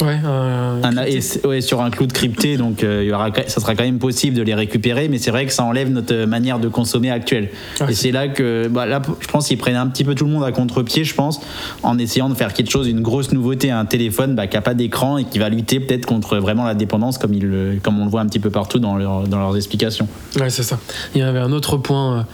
Ouais, 0.00 0.18
un- 0.24 0.80
un, 0.82 1.04
et 1.04 1.20
ouais, 1.44 1.60
sur 1.60 1.80
un 1.82 1.90
cloud 1.90 2.12
crypté, 2.12 2.56
donc 2.56 2.82
euh, 2.82 3.02
il 3.02 3.08
y 3.08 3.12
aura 3.12 3.28
ça 3.46 3.60
sera 3.60 3.74
quand 3.74 3.84
même 3.84 3.98
possible 3.98 4.36
de 4.36 4.42
les 4.42 4.54
récupérer, 4.54 5.08
mais 5.08 5.18
c'est 5.18 5.30
vrai 5.30 5.44
que 5.46 5.52
ça 5.52 5.62
enlève 5.64 5.90
notre 5.90 6.24
manière 6.24 6.58
de 6.58 6.68
consommer 6.68 7.10
actuelle. 7.10 7.50
Et 7.88 7.94
c'est- 7.94 8.10
là 8.12 8.28
que 8.28 8.68
bah, 8.68 8.86
là 8.86 9.02
je 9.20 9.26
pense 9.26 9.48
qu'ils 9.48 9.58
prennent 9.58 9.76
un 9.76 9.86
petit 9.88 10.04
peu 10.04 10.14
tout 10.14 10.24
le 10.24 10.30
monde 10.30 10.44
à 10.44 10.52
contre-pied, 10.52 11.04
je 11.04 11.14
pense, 11.14 11.40
en 11.82 11.98
essayant 11.98 12.28
de 12.28 12.34
faire 12.34 12.52
quelque 12.54 12.70
chose, 12.70 12.88
une 12.88 13.02
grosse 13.02 13.32
nouveauté, 13.32 13.70
un 13.70 13.84
téléphone 13.84 14.34
bah, 14.34 14.46
qui 14.46 14.56
a 14.56 14.62
pas 14.62 14.74
d'écran 14.74 15.18
et 15.18 15.24
qui 15.24 15.38
va 15.38 15.48
lutter 15.48 15.80
peut-être 15.80 16.06
contre 16.06 16.38
vraiment 16.38 16.64
la 16.64 16.74
dépendance 16.74 17.18
comme 17.18 17.34
il 17.34 17.44
le- 17.46 17.78
comme 17.82 17.98
on 18.00 18.04
le 18.04 18.10
voit 18.10 18.20
un 18.22 18.26
petit 18.26 18.40
peu 18.40 18.50
partout 18.50 18.78
dans, 18.78 18.96
leur- 18.96 19.28
dans 19.28 19.38
leurs 19.38 19.56
explications. 19.56 20.08
Ouais, 20.38 20.50
c'est 20.50 20.62
ça. 20.62 20.78
Il 21.14 21.20
y 21.20 21.22
avait 21.24 21.38
un 21.40 21.52
autre 21.52 21.76
point, 21.76 22.26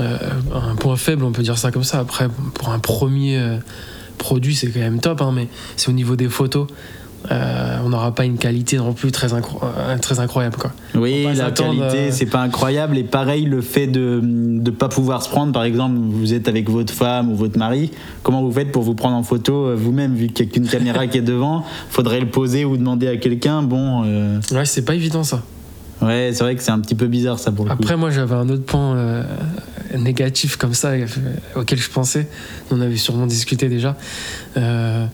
euh, 0.00 0.02
euh, 0.02 0.16
un 0.70 0.76
point 0.76 0.96
faible, 0.96 1.24
on 1.24 1.32
peut 1.32 1.42
dire 1.42 1.58
ça 1.58 1.70
comme 1.70 1.84
ça. 1.84 1.98
Après, 2.00 2.28
pour 2.54 2.68
un 2.70 2.78
premier 2.78 3.38
euh, 3.38 3.56
produit, 4.20 4.54
c'est 4.54 4.68
quand 4.68 4.78
même 4.80 5.00
top, 5.00 5.20
hein, 5.22 5.32
mais 5.34 5.48
c'est 5.76 5.88
au 5.88 5.92
niveau 5.92 6.14
des 6.14 6.28
photos. 6.28 6.68
Euh, 7.30 7.76
on 7.84 7.90
n'aura 7.90 8.14
pas 8.14 8.24
une 8.24 8.38
qualité 8.38 8.78
non 8.78 8.94
plus 8.94 9.12
très, 9.12 9.34
incro- 9.34 9.60
euh, 9.62 9.98
très 9.98 10.20
incroyable. 10.20 10.56
Quoi. 10.56 10.72
Oui, 10.94 11.26
la 11.36 11.50
qualité, 11.50 11.82
euh, 12.08 12.10
c'est 12.12 12.24
pas 12.24 12.40
incroyable. 12.40 12.96
Et 12.96 13.04
pareil, 13.04 13.44
le 13.44 13.60
fait 13.60 13.86
de 13.86 14.20
ne 14.22 14.70
pas 14.70 14.88
pouvoir 14.88 15.22
se 15.22 15.28
prendre, 15.28 15.52
par 15.52 15.64
exemple, 15.64 15.96
vous 15.98 16.32
êtes 16.32 16.48
avec 16.48 16.70
votre 16.70 16.94
femme 16.94 17.30
ou 17.30 17.36
votre 17.36 17.58
mari, 17.58 17.90
comment 18.22 18.42
vous 18.42 18.50
faites 18.52 18.72
pour 18.72 18.84
vous 18.84 18.94
prendre 18.94 19.16
en 19.16 19.22
photo 19.22 19.76
vous-même, 19.76 20.14
vu 20.14 20.28
qu'il 20.28 20.46
n'y 20.46 20.50
a 20.50 20.54
qu'une 20.54 20.66
caméra 20.66 21.06
qui 21.08 21.18
est 21.18 21.22
devant? 21.22 21.62
Faudrait 21.90 22.20
le 22.20 22.30
poser 22.30 22.64
ou 22.64 22.78
demander 22.78 23.08
à 23.08 23.18
quelqu'un. 23.18 23.62
Bon, 23.62 24.02
euh, 24.06 24.40
Ouais, 24.52 24.64
c'est 24.64 24.86
pas 24.86 24.94
évident 24.94 25.22
ça. 25.22 25.42
ouais, 26.00 26.30
c'est 26.32 26.42
vrai 26.42 26.56
que 26.56 26.62
c'est 26.62 26.70
un 26.72 26.80
petit 26.80 26.94
peu 26.94 27.06
bizarre 27.06 27.38
ça 27.38 27.52
pour 27.52 27.66
le 27.66 27.72
coup. 27.72 27.82
Après, 27.82 27.98
moi, 27.98 28.08
j'avais 28.08 28.34
un 28.34 28.48
autre 28.48 28.64
point 28.64 28.96
négatif 29.98 30.56
comme 30.56 30.74
ça 30.74 30.88
euh, 30.88 31.06
auquel 31.56 31.78
je 31.78 31.90
pensais. 31.90 32.26
On 32.70 32.80
avait 32.80 32.96
sûrement 32.96 33.26
discuté 33.26 33.68
déjà. 33.68 33.96
Euh, 34.56 35.06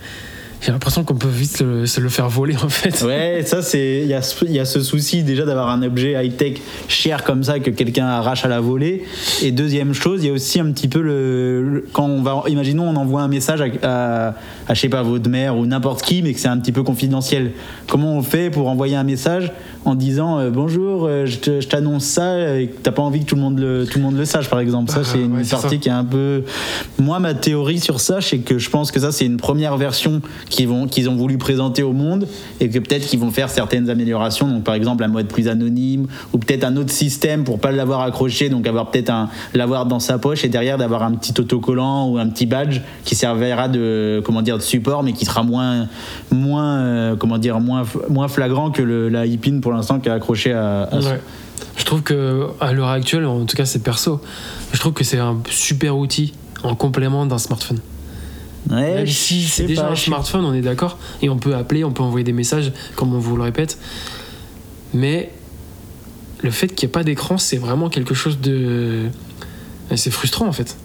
J'ai 0.63 0.73
l'impression 0.73 1.05
qu'on 1.05 1.15
peut 1.15 1.29
vite 1.29 1.59
se 1.59 2.01
le 2.01 2.09
faire 2.09 2.31
voler 2.31 2.57
en 2.57 2.69
fait. 2.71 3.03
Ouais, 3.03 3.43
ça 3.45 3.61
c'est 3.61 4.01
il 4.01 4.07
y 4.07 4.53
y 4.55 4.59
a 4.59 4.65
ce 4.65 4.81
souci 4.81 5.23
déjà 5.23 5.45
d'avoir 5.45 5.69
un 5.69 5.83
objet 5.83 6.15
high 6.17 6.35
tech 6.35 6.55
cher 6.89 7.25
comme 7.25 7.45
ça 7.45 7.61
que 7.61 7.71
quelqu'un 7.71 8.07
arrache 8.07 8.45
à 8.45 8.49
la 8.49 8.61
volée. 8.61 9.05
Et 9.43 9.53
deuxième 9.53 9.93
chose, 9.93 10.25
il 10.25 10.29
y 10.29 10.31
a 10.31 10.33
aussi 10.33 10.59
un 10.59 10.73
petit 10.73 10.89
peu 10.89 11.03
le, 11.03 11.85
quand 11.93 12.07
on 12.07 12.23
va 12.23 12.43
imaginons 12.49 12.89
on 12.89 12.97
envoie 12.97 13.21
un 13.21 13.29
message 13.29 13.61
à, 13.61 13.67
à, 13.83 14.29
à, 14.67 14.75
je 14.75 14.81
sais 14.81 14.89
pas 14.89 15.03
votre 15.03 15.29
mère 15.29 15.57
ou 15.57 15.67
n'importe 15.67 16.03
qui, 16.03 16.23
mais 16.23 16.33
que 16.33 16.41
c'est 16.41 16.49
un 16.49 16.59
petit 16.59 16.73
peu 16.73 16.83
confidentiel. 16.83 17.53
Comment 17.87 18.17
on 18.17 18.23
fait 18.23 18.49
pour 18.51 18.69
envoyer 18.69 18.97
un 18.97 19.05
message 19.05 19.53
en 19.87 19.95
disant 19.95 20.39
euh, 20.39 20.51
bonjour, 20.51 21.07
euh, 21.07 21.27
je 21.27 21.67
t'annonce 21.67 22.05
ça 22.05 22.59
et 22.59 22.67
que 22.67 22.77
t'as 22.83 22.91
pas 22.91 23.03
envie 23.03 23.21
que 23.21 23.27
tout 23.27 23.37
le 23.37 23.41
monde 23.41 23.61
le 23.61 23.87
tout 23.87 23.99
le 23.99 24.05
monde 24.05 24.17
le 24.17 24.25
sache 24.25 24.51
par 24.51 24.59
exemple. 24.59 24.91
Ça 24.91 24.99
Bah, 24.99 25.05
c'est 25.05 25.21
une 25.21 25.37
ouais, 25.37 25.45
partie 25.45 25.69
ça. 25.69 25.77
qui 25.77 25.89
est 25.89 25.93
un 25.93 26.05
peu. 26.05 26.43
Moi, 26.99 27.21
ma 27.21 27.35
théorie 27.35 27.79
sur 27.79 28.01
ça, 28.01 28.21
c'est 28.21 28.39
que 28.39 28.59
je 28.59 28.69
pense 28.69 28.91
que 28.91 28.99
ça, 28.99 29.13
c'est 29.13 29.25
une 29.25 29.37
première 29.37 29.77
version 29.77 30.21
qu'ils 30.51 30.67
vont, 30.67 30.89
qu'ils 30.89 31.09
ont 31.09 31.15
voulu 31.15 31.39
présenter 31.39 31.85
au 31.85 31.93
monde 31.93 32.27
et 32.59 32.69
que 32.69 32.81
peut-être 32.81 33.07
qu'ils 33.07 33.21
vont 33.21 33.31
faire 33.31 33.49
certaines 33.49 33.89
améliorations. 33.89 34.49
Donc, 34.49 34.65
par 34.65 34.75
exemple, 34.75 35.05
un 35.05 35.09
mode 35.09 35.29
plus 35.29 35.47
anonyme 35.47 36.09
ou 36.33 36.39
peut-être 36.39 36.65
un 36.65 36.77
autre 36.77 36.91
système 36.91 37.45
pour 37.45 37.61
pas 37.61 37.71
l'avoir 37.71 38.01
accroché, 38.01 38.49
donc 38.49 38.67
avoir 38.67 38.91
peut-être 38.91 39.11
un, 39.11 39.29
l'avoir 39.55 39.87
dans 39.87 40.01
sa 40.01 40.19
poche 40.19 40.45
et 40.45 40.49
derrière 40.49 40.79
d'avoir 40.79 41.05
un 41.05 41.13
petit 41.13 41.41
autocollant 41.41 42.09
ou 42.09 42.19
un 42.19 42.29
petit 42.29 42.47
badge 42.47 42.81
qui 43.05 43.15
servira 43.15 43.69
de, 43.69 44.21
comment 44.25 44.43
dire, 44.43 44.57
de 44.57 44.63
support, 44.63 45.05
mais 45.05 45.13
qui 45.13 45.25
sera 45.27 45.45
moins, 45.45 45.87
moins, 46.33 46.79
euh, 46.79 47.17
comment 47.17 47.39
dire, 47.39 47.61
moins, 47.61 47.85
moins 48.11 48.27
flagrant 48.27 48.73
que 48.73 48.83
le, 48.83 49.09
la 49.09 49.27
e-pin 49.27 49.61
pour 49.61 49.76
l'instant 49.77 50.01
qui 50.01 50.09
est 50.09 50.13
accroché 50.13 50.53
à, 50.53 50.83
à 50.85 50.99
Ouais. 50.99 51.21
Je 51.77 51.85
trouve 51.85 52.03
que 52.03 52.49
à 52.61 52.73
l'heure 52.73 52.89
actuelle, 52.89 53.25
en 53.27 53.45
tout 53.45 53.57
cas 53.57 53.65
c'est 53.65 53.83
perso, 53.83 54.21
je 54.73 54.79
trouve 54.79 54.93
que 54.93 55.05
c'est 55.05 55.19
un 55.19 55.39
super 55.49 55.97
outil 55.97 56.35
en 56.63 56.75
complément 56.75 57.27
d'un 57.27 57.39
smartphone. 57.39 57.81
Ouais, 58.71 58.95
Même 58.95 59.07
si 59.07 59.43
c'est 59.45 59.65
déjà 59.65 59.85
pas, 59.85 59.93
un 59.93 59.97
smartphone, 59.97 60.45
on 60.45 60.53
est 60.53 60.61
d'accord, 60.61 60.99
et 61.23 61.29
on 61.29 61.39
peut 61.39 61.55
appeler, 61.55 61.85
on 61.85 61.93
peut 61.93 62.03
envoyer 62.03 62.25
des 62.25 62.33
messages, 62.33 62.73
comme 62.97 63.15
on 63.15 63.19
vous 63.19 63.37
le 63.37 63.43
répète. 63.45 63.79
Mais 64.93 65.31
le 66.43 66.51
fait 66.51 66.69
qu'il 66.69 66.87
n'y 66.87 66.91
ait 66.91 66.93
pas 66.93 67.05
d'écran, 67.05 67.39
c'est 67.39 67.59
vraiment 67.59 67.89
quelque 67.89 68.15
chose 68.15 68.41
de. 68.41 69.05
C'est 69.95 70.11
frustrant 70.11 70.47
en 70.49 70.53
fait. 70.53 70.77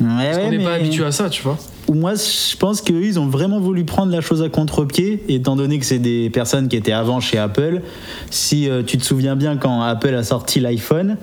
Ouais, 0.00 0.06
Parce 0.08 0.36
ouais, 0.36 0.42
qu'on 0.42 0.50
n'est 0.50 0.64
pas 0.64 0.74
habitué 0.74 1.04
à 1.04 1.12
ça, 1.12 1.30
tu 1.30 1.42
vois. 1.42 1.58
Ou 1.88 1.94
moi, 1.94 2.14
je 2.14 2.56
pense 2.56 2.80
qu'eux, 2.80 3.04
ils 3.04 3.18
ont 3.18 3.26
vraiment 3.26 3.60
voulu 3.60 3.84
prendre 3.84 4.10
la 4.10 4.20
chose 4.20 4.42
à 4.42 4.48
contre-pied, 4.48 5.22
étant 5.28 5.56
donné 5.56 5.78
que 5.78 5.84
c'est 5.84 5.98
des 5.98 6.30
personnes 6.30 6.68
qui 6.68 6.76
étaient 6.76 6.92
avant 6.92 7.20
chez 7.20 7.38
Apple. 7.38 7.82
Si 8.30 8.68
euh, 8.68 8.82
tu 8.82 8.96
te 8.96 9.04
souviens 9.04 9.36
bien, 9.36 9.56
quand 9.56 9.82
Apple 9.82 10.14
a 10.14 10.24
sorti 10.24 10.60
l'iPhone, 10.60 11.16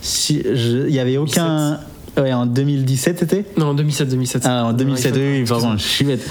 si, 0.00 0.42
il 0.44 0.86
n'y 0.86 0.98
avait 0.98 1.16
aucun. 1.16 1.80
Ouais, 2.16 2.32
en 2.32 2.46
2017, 2.46 3.18
c'était 3.18 3.44
Non, 3.56 3.66
en 3.66 3.74
2007, 3.74 4.08
2007. 4.08 4.42
Ah, 4.44 4.66
en 4.66 4.72
2007, 4.72 5.14
Ouais, 5.16 5.38
oui, 5.40 5.44
pardon, 5.48 5.76
je 5.76 5.82
suis 5.82 6.04
bête. 6.04 6.24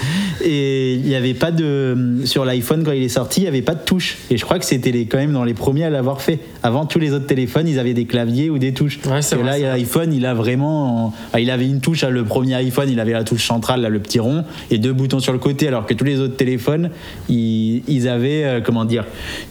Et 0.43 0.93
il 0.93 1.01
n'y 1.01 1.15
avait 1.15 1.33
pas 1.33 1.51
de. 1.51 2.21
Sur 2.23 2.45
l'iPhone, 2.45 2.83
quand 2.85 2.93
il 2.93 3.03
est 3.03 3.09
sorti, 3.09 3.41
il 3.41 3.43
n'y 3.43 3.49
avait 3.49 3.61
pas 3.61 3.75
de 3.75 3.83
touche. 3.83 4.17
Et 4.29 4.37
je 4.37 4.45
crois 4.45 4.59
que 4.59 4.65
c'était 4.65 4.91
les, 4.91 5.05
quand 5.07 5.17
même 5.17 5.33
dans 5.33 5.43
les 5.43 5.53
premiers 5.53 5.83
à 5.83 5.89
l'avoir 5.89 6.21
fait. 6.21 6.39
Avant, 6.63 6.85
tous 6.85 6.99
les 6.99 7.11
autres 7.11 7.27
téléphones, 7.27 7.67
ils 7.67 7.79
avaient 7.79 7.93
des 7.93 8.05
claviers 8.05 8.49
ou 8.49 8.59
des 8.59 8.73
touches. 8.73 8.99
Ouais, 9.05 9.21
c'est 9.21 9.35
et 9.35 9.39
vrai, 9.39 9.59
là, 9.59 9.75
l'iPhone, 9.75 10.13
il 10.13 10.25
a 10.25 10.33
vraiment. 10.33 11.13
Il 11.37 11.49
avait 11.51 11.67
une 11.67 11.81
touche, 11.81 12.03
le 12.03 12.23
premier 12.23 12.55
iPhone, 12.55 12.89
il 12.89 12.99
avait 13.01 13.11
la 13.13 13.23
touche 13.25 13.45
centrale, 13.45 13.81
là, 13.81 13.89
le 13.89 13.99
petit 13.99 14.19
rond, 14.19 14.45
et 14.71 14.77
deux 14.77 14.93
boutons 14.93 15.19
sur 15.19 15.33
le 15.33 15.39
côté, 15.39 15.67
alors 15.67 15.85
que 15.85 15.93
tous 15.93 16.05
les 16.05 16.19
autres 16.19 16.37
téléphones, 16.37 16.91
ils, 17.29 17.83
ils 17.89 18.07
avaient. 18.07 18.43
euh, 18.45 18.61
comment 18.61 18.85
dire 18.85 19.05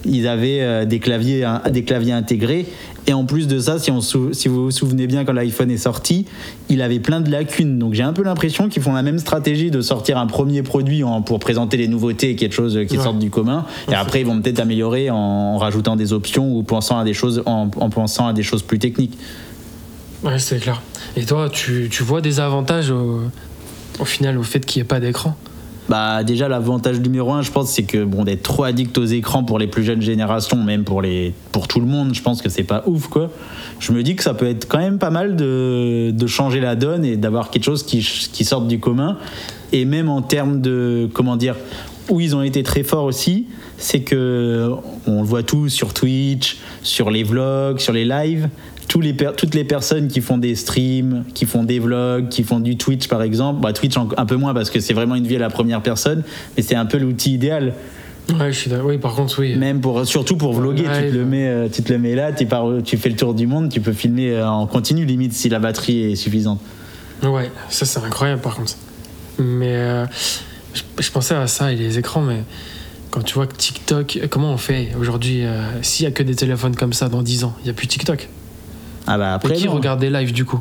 Ils 0.05 0.27
avaient 0.27 0.61
euh, 0.61 0.85
des, 0.85 0.99
claviers, 0.99 1.43
hein, 1.43 1.61
des 1.71 1.83
claviers 1.83 2.13
intégrés. 2.13 2.65
Et 3.05 3.11
en 3.13 3.25
plus 3.25 3.47
de 3.47 3.59
ça, 3.59 3.79
si, 3.79 3.91
on 3.91 3.99
sou- 3.99 4.31
si 4.31 4.47
vous 4.47 4.63
vous 4.65 4.71
souvenez 4.71 5.07
bien, 5.07 5.25
quand 5.25 5.33
l'iPhone 5.33 5.69
est 5.69 5.77
sorti, 5.77 6.25
il 6.69 6.81
avait 6.81 6.99
plein 6.99 7.19
de 7.19 7.29
lacunes. 7.29 7.77
Donc 7.77 7.93
j'ai 7.93 8.03
un 8.03 8.13
peu 8.13 8.23
l'impression 8.23 8.69
qu'ils 8.69 8.81
font 8.81 8.93
la 8.93 9.01
même 9.03 9.19
stratégie 9.19 9.71
de 9.71 9.81
sortir 9.81 10.17
un 10.17 10.25
premier 10.25 10.63
produit 10.63 11.03
en- 11.03 11.21
pour 11.21 11.39
présenter 11.39 11.75
les 11.75 11.89
nouveautés 11.89 12.29
et 12.29 12.35
quelque 12.37 12.53
chose 12.53 12.79
qui 12.87 12.97
Ouais. 12.97 13.03
sortent 13.03 13.19
du 13.19 13.29
commun. 13.29 13.65
Et 13.91 13.95
après, 13.95 14.21
ils 14.21 14.25
vont 14.25 14.41
peut-être 14.41 14.59
améliorer 14.61 15.09
en 15.09 15.57
rajoutant 15.57 15.97
des 15.97 16.13
options 16.13 16.49
ou 16.55 16.63
pensant 16.63 16.97
à 16.97 17.03
des 17.03 17.13
choses, 17.13 17.43
en, 17.45 17.69
en 17.75 17.89
pensant 17.89 18.27
à 18.27 18.31
des 18.33 18.43
choses 18.43 18.63
plus 18.63 18.79
techniques. 18.79 19.17
Ouais, 20.23 20.39
c'est 20.39 20.59
clair. 20.59 20.81
Et 21.17 21.25
toi, 21.25 21.49
tu, 21.49 21.89
tu 21.91 22.03
vois 22.03 22.21
des 22.21 22.39
avantages 22.39 22.89
au, 22.89 23.23
au 23.99 24.05
final 24.05 24.37
au 24.37 24.43
fait 24.43 24.65
qu'il 24.65 24.79
n'y 24.79 24.85
ait 24.85 24.87
pas 24.87 25.01
d'écran? 25.01 25.35
Bah 25.89 26.23
déjà 26.23 26.47
l'avantage 26.47 26.99
numéro 27.01 27.33
un, 27.33 27.41
je 27.41 27.51
pense, 27.51 27.69
c'est 27.69 27.83
que 27.83 28.05
bon 28.05 28.23
d'être 28.23 28.43
trop 28.43 28.63
addict 28.63 28.97
aux 28.97 29.05
écrans 29.05 29.43
pour 29.43 29.59
les 29.59 29.67
plus 29.67 29.83
jeunes 29.83 30.01
générations, 30.01 30.63
même 30.63 30.85
pour 30.85 31.01
les 31.01 31.33
pour 31.51 31.67
tout 31.67 31.81
le 31.81 31.85
monde, 31.85 32.13
je 32.13 32.21
pense 32.21 32.41
que 32.41 32.47
c'est 32.47 32.63
pas 32.63 32.83
ouf 32.85 33.07
quoi. 33.07 33.29
Je 33.79 33.91
me 33.91 34.01
dis 34.01 34.15
que 34.15 34.23
ça 34.23 34.33
peut 34.33 34.47
être 34.47 34.67
quand 34.67 34.77
même 34.77 34.97
pas 34.97 35.09
mal 35.09 35.35
de, 35.35 36.11
de 36.11 36.27
changer 36.27 36.61
la 36.61 36.75
donne 36.75 37.03
et 37.03 37.17
d'avoir 37.17 37.49
quelque 37.49 37.65
chose 37.65 37.83
qui, 37.83 37.99
qui 37.99 38.45
sorte 38.45 38.67
du 38.67 38.79
commun. 38.79 39.17
Et 39.73 39.85
même 39.85 40.07
en 40.07 40.21
termes 40.21 40.61
de 40.61 41.09
comment 41.13 41.35
dire, 41.35 41.55
où 42.09 42.21
ils 42.21 42.35
ont 42.35 42.43
été 42.43 42.63
très 42.63 42.83
forts 42.83 43.05
aussi, 43.05 43.47
c'est 43.77 44.01
que 44.01 44.71
on 45.07 45.21
le 45.21 45.27
voit 45.27 45.43
tout 45.43 45.67
sur 45.67 45.93
Twitch, 45.93 46.57
sur 46.81 47.11
les 47.11 47.23
vlogs, 47.23 47.79
sur 47.79 47.93
les 47.93 48.05
lives. 48.05 48.49
Tous 48.93 49.01
les 49.01 49.13
per- 49.13 49.31
toutes 49.35 49.55
les 49.55 49.63
personnes 49.63 50.07
qui 50.07 50.21
font 50.21 50.37
des 50.37 50.53
streams, 50.53 51.23
qui 51.33 51.47
font 51.47 51.63
des 51.63 51.79
vlogs, 51.79 52.29
qui 52.29 52.43
font 52.43 52.59
du 52.59 52.77
Twitch 52.77 53.07
par 53.07 53.23
exemple, 53.23 53.59
bah, 53.59 53.73
Twitch 53.73 53.95
un 53.97 54.25
peu 54.27 54.35
moins 54.35 54.53
parce 54.53 54.69
que 54.69 54.79
c'est 54.79 54.93
vraiment 54.93 55.15
une 55.15 55.25
vie 55.25 55.35
à 55.37 55.39
la 55.39 55.49
première 55.49 55.81
personne, 55.81 56.21
mais 56.55 56.61
c'est 56.61 56.75
un 56.75 56.85
peu 56.85 56.99
l'outil 56.99 57.33
idéal. 57.33 57.73
Ouais, 58.29 58.51
je 58.53 58.59
suis. 58.59 58.71
Oui, 58.71 58.99
par 58.99 59.15
contre, 59.15 59.39
oui. 59.39 59.55
Même 59.55 59.81
pour, 59.81 60.05
surtout 60.05 60.37
pour 60.37 60.53
vloguer, 60.53 60.83
tu 60.83 61.09
te, 61.09 61.15
le 61.15 61.25
mets, 61.25 61.47
euh, 61.47 61.67
tu 61.73 61.81
te 61.81 61.91
le 61.91 61.97
mets 61.97 62.13
là, 62.13 62.31
tu, 62.33 62.45
pars- 62.45 62.83
tu 62.85 62.97
fais 62.97 63.09
le 63.09 63.15
tour 63.15 63.33
du 63.33 63.47
monde, 63.47 63.69
tu 63.69 63.81
peux 63.81 63.93
filmer 63.93 64.29
euh, 64.35 64.47
en 64.47 64.67
continu 64.67 65.05
limite 65.05 65.33
si 65.33 65.49
la 65.49 65.57
batterie 65.57 66.11
est 66.11 66.15
suffisante. 66.15 66.61
Ouais, 67.23 67.49
ça 67.69 67.87
c'est 67.87 67.99
incroyable 67.99 68.41
par 68.41 68.55
contre. 68.57 68.73
Mais 69.39 69.73
euh, 69.75 70.05
je, 70.75 70.83
je 70.99 71.09
pensais 71.09 71.33
à 71.33 71.47
ça 71.47 71.71
et 71.73 71.75
les 71.75 71.97
écrans, 71.97 72.21
mais 72.21 72.43
quand 73.09 73.23
tu 73.23 73.33
vois 73.33 73.47
que 73.47 73.55
TikTok, 73.55 74.19
comment 74.29 74.53
on 74.53 74.57
fait 74.57 74.89
aujourd'hui 74.99 75.43
euh, 75.45 75.63
S'il 75.81 76.03
y 76.03 76.07
a 76.07 76.11
que 76.11 76.21
des 76.21 76.35
téléphones 76.35 76.75
comme 76.75 76.93
ça 76.93 77.09
dans 77.09 77.23
10 77.23 77.43
ans, 77.43 77.55
il 77.61 77.63
n'y 77.63 77.69
a 77.71 77.73
plus 77.73 77.87
TikTok. 77.87 78.29
Ah 79.07 79.17
bah 79.17 79.31
Et 79.31 79.33
après, 79.35 79.53
qui 79.55 79.65
non. 79.65 79.73
regarde 79.73 79.99
des 79.99 80.09
lives 80.09 80.31
du 80.33 80.45
coup 80.45 80.59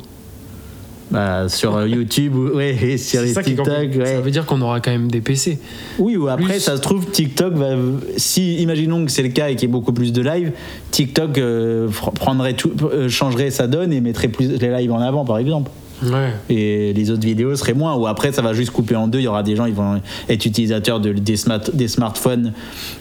Bah, 1.11 1.49
sur 1.49 1.77
euh, 1.77 1.87
YouTube 1.89 2.35
ou 2.35 2.49
ouais, 2.57 2.75
et 2.83 2.99
sur 2.99 3.23
les 3.23 3.33
ça 3.35 3.43
TikTok, 3.43 3.69
ouais. 3.69 4.07
Ça 4.07 4.21
veut 4.21 4.31
dire 4.31 4.47
qu'on 4.47 4.61
aura 4.63 4.81
quand 4.81 4.91
même 4.91 5.11
des 5.11 5.21
PC. 5.21 5.59
Oui, 5.99 6.17
ou 6.17 6.29
après, 6.29 6.45
Plus- 6.55 6.61
ça 6.61 6.77
se 6.77 6.81
trouve, 6.83 7.07
TikTok 7.11 7.53
va. 7.55 7.75
Si, 8.17 8.57
imaginons 8.63 9.05
que 9.05 9.11
c'est 9.13 9.23
le 9.23 9.29
cas 9.29 9.49
et 9.51 9.55
qu'il 9.55 9.69
y 9.69 9.71
ait 9.71 9.73
beaucoup 9.73 9.93
plus 9.93 10.13
de 10.13 10.23
live, 10.23 10.53
TikTok 10.91 11.39
euh, 11.39 11.89
prendrait 12.15 12.55
tout, 12.55 12.73
euh, 12.83 13.09
changerait 13.09 13.51
sa 13.51 13.67
donne 13.67 13.93
et 13.93 14.01
mettrait 14.01 14.29
plus 14.29 14.49
les 14.59 14.71
lives 14.77 14.93
en 14.93 15.01
avant, 15.01 15.25
par 15.25 15.39
exemple. 15.39 15.71
Ouais. 16.03 16.33
Et 16.49 16.93
les 16.93 17.11
autres 17.11 17.25
vidéos 17.25 17.55
seraient 17.57 17.75
moins. 17.75 17.95
Ou 17.95 18.07
après, 18.07 18.33
ça 18.33 18.43
va 18.43 18.53
juste 18.55 18.71
couper 18.73 18.97
en 18.97 19.09
deux. 19.09 19.19
Il 19.21 19.25
y 19.25 19.29
aura 19.29 19.43
des 19.43 19.57
gens, 19.57 19.67
ils 19.67 19.75
vont 19.75 20.01
être 20.29 20.45
utilisateurs 20.47 21.01
de, 21.01 21.13
des, 21.13 21.37
smart- 21.37 21.71
des 21.73 21.89
smartphones 21.89 22.53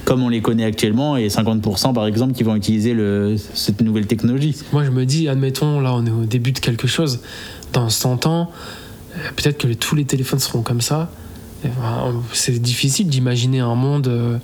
comme 0.06 0.24
on 0.24 0.30
les 0.30 0.42
connaît 0.42 0.66
actuellement, 0.66 1.18
et 1.18 1.28
50% 1.28 1.94
par 1.94 2.06
exemple 2.08 2.34
qui 2.34 2.44
vont 2.44 2.56
utiliser 2.56 2.94
le, 2.94 3.36
cette 3.54 3.82
nouvelle 3.82 4.08
technologie. 4.08 4.56
Moi 4.74 4.84
je 4.84 4.92
me 4.92 5.06
dis, 5.06 5.28
admettons, 5.28 5.80
là 5.80 5.94
on 5.96 6.06
est 6.06 6.12
au 6.12 6.26
début 6.26 6.52
de 6.52 6.60
quelque 6.60 6.88
chose, 6.88 7.22
dans 7.74 7.90
100 7.90 8.26
ans, 8.26 8.52
euh, 9.16 9.20
peut-être 9.36 9.58
que 9.58 9.74
tous 9.74 9.96
les 9.96 10.06
téléphones 10.06 10.40
seront 10.40 10.62
comme 10.62 10.82
ça. 10.82 11.10
C'est 12.34 12.60
difficile 12.60 13.08
d'imaginer 13.08 13.60
un 13.60 13.76
monde 13.76 14.08
euh, 14.08 14.38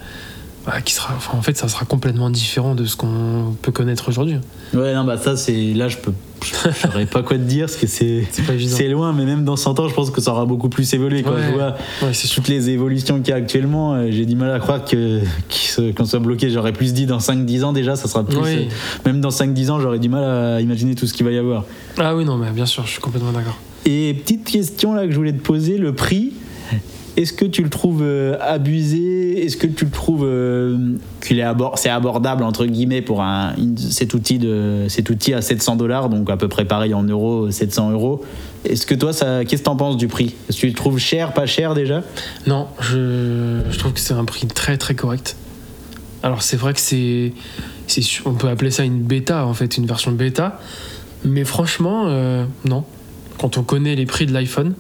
bah, 0.68 0.82
qui 0.82 0.94
sera. 0.94 1.14
enfin, 1.16 1.38
en 1.38 1.42
fait, 1.42 1.58
ça 1.58 1.68
sera 1.70 1.86
complètement 1.86 2.30
différent 2.30 2.76
de 2.76 2.86
ce 2.86 2.96
qu'on 2.96 3.56
peut 3.62 3.72
connaître 3.72 4.10
aujourd'hui. 4.10 4.36
Ouais, 4.74 4.94
non, 4.94 5.04
bah 5.06 5.18
ça, 5.18 5.36
c'est. 5.38 5.74
Là, 5.74 5.88
je 5.88 5.98
peux. 5.98 6.12
Je 6.44 6.54
saurais 6.72 7.08
pas 7.08 7.24
quoi 7.24 7.38
te 7.38 7.42
dire 7.44 7.66
parce 7.66 7.78
que 7.78 7.88
c'est. 7.88 8.24
C'est 8.68 8.88
loin, 8.90 9.12
mais 9.14 9.26
même 9.26 9.44
dans 9.44 9.56
100 9.56 9.80
ans, 9.80 9.88
je 9.90 9.94
pense 9.96 10.12
que 10.12 10.22
ça 10.22 10.32
aura 10.32 10.46
beaucoup 10.46 10.70
plus 10.70 10.94
évolué. 10.94 11.24
Quand 11.24 11.32
Ouais. 11.32 11.42
je 11.50 11.54
vois 11.54 11.76
Ouais, 12.04 12.12
toutes 12.34 12.48
les 12.48 12.70
évolutions 12.70 13.18
qu'il 13.18 13.30
y 13.30 13.32
a 13.32 13.38
actuellement, 13.38 13.96
euh, 13.96 14.08
j'ai 14.12 14.26
du 14.26 14.36
mal 14.36 14.52
à 14.52 14.60
croire 14.60 14.86
que 14.86 15.22
qu'on 15.96 16.06
soit 16.06 16.20
bloqué. 16.20 16.50
J'aurais 16.52 16.74
plus 16.74 16.94
dit 16.94 17.06
dans 17.08 17.18
5-10 17.20 17.64
ans 17.64 17.74
déjà, 17.74 17.96
ça 17.96 18.08
sera 18.08 18.24
plus. 18.26 18.38
Oui. 18.38 18.44
euh, 18.56 18.64
Même 19.06 19.20
dans 19.22 19.30
5-10 19.30 19.72
ans, 19.72 19.80
j'aurais 19.80 20.00
du 20.00 20.10
mal 20.10 20.24
à 20.24 20.62
imaginer 20.62 20.94
tout 20.96 21.08
ce 21.08 21.14
qu'il 21.14 21.26
va 21.26 21.32
y 21.32 21.38
avoir. 21.38 21.66
Ah 21.98 22.16
oui, 22.16 22.24
non, 22.24 22.38
mais 22.38 22.52
bien 22.52 22.66
sûr, 22.68 22.86
je 22.86 22.92
suis 22.92 23.02
complètement 23.02 23.32
d'accord. 23.32 23.58
Et 23.86 24.14
petite 24.14 24.44
question 24.44 24.94
là 24.94 25.06
que 25.06 25.12
je 25.12 25.18
voulais 25.18 25.34
te 25.34 25.42
poser, 25.42 25.78
le 25.78 25.94
prix. 25.94 26.34
Est-ce 27.18 27.34
que 27.34 27.46
tu 27.46 27.64
le 27.64 27.70
trouves 27.70 28.04
euh, 28.04 28.38
abusé? 28.40 29.44
Est-ce 29.44 29.58
que 29.58 29.66
tu 29.66 29.86
le 29.86 29.92
trouves 29.92 30.24
euh, 30.24 30.78
qu'il 31.20 31.40
est 31.40 31.46
c'est 31.74 31.90
abordable 31.90 32.44
entre 32.44 32.68
guillemets 32.68 33.02
pour 33.02 33.24
un, 33.24 33.56
cet 33.76 34.14
outil 34.14 34.38
de 34.38 34.86
cet 34.88 35.10
outil 35.10 35.34
à 35.34 35.42
700 35.42 35.78
dollars, 35.78 36.10
donc 36.10 36.30
à 36.30 36.38
peu 36.38 36.48
près 36.48 36.66
pareil 36.66 36.94
en 36.94 37.02
euros, 37.02 37.50
700 37.50 37.90
euros. 37.90 38.24
Est-ce 38.66 38.86
que 38.86 38.94
toi, 38.94 39.14
ça, 39.14 39.46
qu'est-ce 39.46 39.64
que 39.64 39.66
t'en 39.66 39.76
penses 39.76 39.98
du 39.98 40.08
prix? 40.08 40.36
Est-ce 40.48 40.58
que 40.58 40.62
tu 40.62 40.68
le 40.68 40.74
trouves 40.74 41.00
cher, 41.00 41.34
pas 41.34 41.48
cher 41.48 41.74
déjà? 41.74 42.04
Non, 42.46 42.68
je, 42.82 43.76
trouve 43.80 43.94
que 43.94 44.00
c'est 44.00 44.14
un 44.14 44.26
prix 44.26 44.46
très 44.46 44.78
très 44.78 44.94
correct. 44.94 45.38
Alors 46.22 46.44
c'est 46.44 46.58
vrai 46.58 46.74
que 46.74 46.80
c'est, 46.80 47.34
on 48.26 48.34
peut 48.34 48.50
appeler 48.50 48.70
ça 48.70 48.84
une 48.84 49.02
bêta 49.02 49.44
en 49.48 49.56
fait, 49.56 49.78
une 49.78 49.88
version 49.88 50.12
bêta, 50.12 50.60
mais 51.26 51.46
franchement 51.46 52.04
euh, 52.06 52.46
non. 52.64 52.84
Quand 53.40 53.58
on 53.58 53.64
connaît 53.64 53.96
les 53.96 54.06
prix 54.06 54.28
de 54.28 54.34
l'iPhone, 54.34 54.76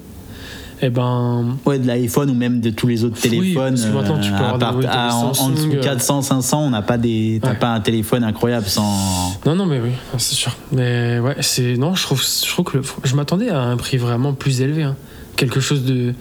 eh 0.82 0.90
ben 0.90 1.58
Ouais, 1.66 1.80
de 1.80 1.88
l'iPhone 1.88 2.30
ou 2.30 2.34
même 2.34 2.62
de 2.62 2.70
tous 2.70 2.88
les 2.88 3.04
autres 3.04 3.18
Oui, 3.24 3.30
téléphones. 3.30 3.72
parce 3.76 3.86
que 3.86 3.92
maintenant, 3.94 4.20
tu 4.20 4.30
peux 4.30 4.36
à 4.36 4.50
avoir 4.50 4.60
part- 4.60 4.76
des- 4.78 4.86
à- 4.88 5.16
en, 5.16 5.30
en 5.30 5.34
Samsung, 5.34 5.54
dessous 5.56 5.70
de 5.72 5.78
euh. 5.78 5.82
400, 5.82 6.22
500, 6.22 6.64
on 6.66 6.70
n'a 6.70 6.82
pas 6.82 6.98
des, 6.98 7.40
t'as 7.42 7.50
Ouais. 7.50 7.56
pas 7.56 7.70
un 7.74 7.80
téléphone 7.80 8.24
incroyable 8.24 8.66
sans. 8.68 9.40
non 9.46 9.56
non 9.56 9.66
mais 9.66 9.80
oui, 9.80 9.90
c'est 10.18 10.36
sûr. 10.36 10.56
Mais 10.72 11.20
ouais, 11.20 11.36
c'est 11.42 11.78
non, 11.78 11.96
je 11.96 12.04
trouve, 12.04 12.22
je 12.24 12.48
trouve 12.48 12.66
que 12.66 12.78
le- 12.78 12.84
je 13.04 13.16
m'attendais 13.16 13.50
à 13.50 13.62
un 13.62 13.78
prix 13.78 13.98
vraiment 13.98 14.34
plus 14.34 14.62
élevé, 14.62 14.84
hein. 14.84 14.96
quelque 15.36 15.60
chose 15.60 15.84
de 15.86 16.14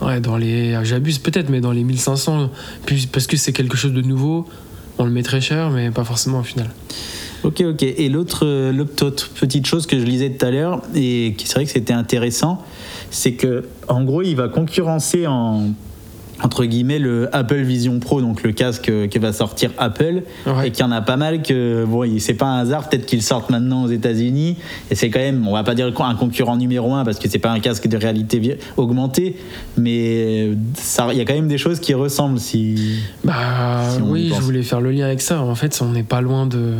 ouais 0.00 0.20
dans 0.20 0.36
les, 0.36 0.74
ah, 0.74 0.84
j'abuse 0.84 1.18
peut-être, 1.18 1.48
mais 1.50 1.60
dans 1.60 1.72
les 1.72 1.84
1500, 1.84 2.50
puis 2.86 3.06
parce 3.12 3.26
que 3.26 3.36
c'est 3.36 3.52
quelque 3.52 3.76
chose 3.76 3.92
de 3.92 4.02
nouveau, 4.02 4.46
on 4.98 5.04
le 5.04 5.10
met 5.10 5.22
très 5.22 5.40
cher, 5.40 5.70
mais 5.70 5.90
pas 5.90 6.04
forcément 6.04 6.40
au 6.40 6.42
final. 6.44 6.70
Ok, 7.44 7.60
ok. 7.60 7.82
Et 7.82 8.08
l'autre, 8.08 8.46
euh, 8.46 8.72
l'autre 8.72 9.04
autre 9.04 9.28
petite 9.30 9.66
chose 9.66 9.86
que 9.86 9.98
je 9.98 10.04
lisais 10.04 10.30
tout 10.30 10.46
à 10.46 10.50
l'heure, 10.52 10.80
et 10.94 11.34
qui 11.36 11.46
c'est 11.46 11.54
vrai 11.54 11.64
que 11.64 11.70
c'était 11.72 11.92
intéressant, 11.92 12.62
c'est 13.12 13.34
que 13.34 13.64
en 13.86 14.02
gros, 14.02 14.22
il 14.22 14.34
va 14.34 14.48
concurrencer 14.48 15.26
en 15.28 15.68
entre 16.44 16.64
guillemets 16.64 16.98
le 16.98 17.28
Apple 17.32 17.60
Vision 17.62 18.00
Pro, 18.00 18.20
donc 18.20 18.42
le 18.42 18.50
casque 18.50 18.86
que 18.86 19.18
va 19.20 19.32
sortir 19.32 19.70
Apple, 19.78 20.22
Ouais. 20.44 20.66
et 20.66 20.70
qu'il 20.72 20.84
y 20.84 20.88
en 20.88 20.90
a 20.90 21.00
pas 21.00 21.16
mal 21.16 21.40
que 21.42 21.84
bon, 21.84 22.04
c'est 22.18 22.34
pas 22.34 22.46
un 22.46 22.58
hasard, 22.62 22.88
peut-être 22.88 23.06
qu'ils 23.06 23.22
sortent 23.22 23.48
maintenant 23.50 23.84
aux 23.84 23.88
États-Unis, 23.88 24.56
et 24.90 24.96
c'est 24.96 25.08
quand 25.08 25.20
même, 25.20 25.46
on 25.46 25.52
va 25.52 25.62
pas 25.62 25.76
dire 25.76 25.86
un 26.00 26.14
concurrent 26.16 26.56
numéro 26.56 26.94
un 26.94 27.04
parce 27.04 27.20
que 27.20 27.28
c'est 27.28 27.38
pas 27.38 27.52
un 27.52 27.60
casque 27.60 27.86
de 27.86 27.96
réalité 27.96 28.58
augmentée, 28.76 29.36
mais 29.76 30.50
ça, 30.74 31.06
il 31.12 31.18
y 31.18 31.20
a 31.20 31.24
quand 31.24 31.34
même 31.34 31.46
des 31.46 31.58
choses 31.58 31.78
qui 31.78 31.94
ressemblent 31.94 32.40
si. 32.40 32.96
Bah 33.22 33.82
Si 33.94 34.02
oui, 34.02 34.32
je 34.34 34.40
voulais 34.40 34.64
faire 34.64 34.80
le 34.80 34.90
lien 34.90 35.04
avec 35.06 35.20
ça. 35.20 35.40
En 35.42 35.54
fait, 35.54 35.78
on 35.80 35.92
n'est 35.92 36.02
pas 36.02 36.22
loin 36.22 36.46
de, 36.46 36.72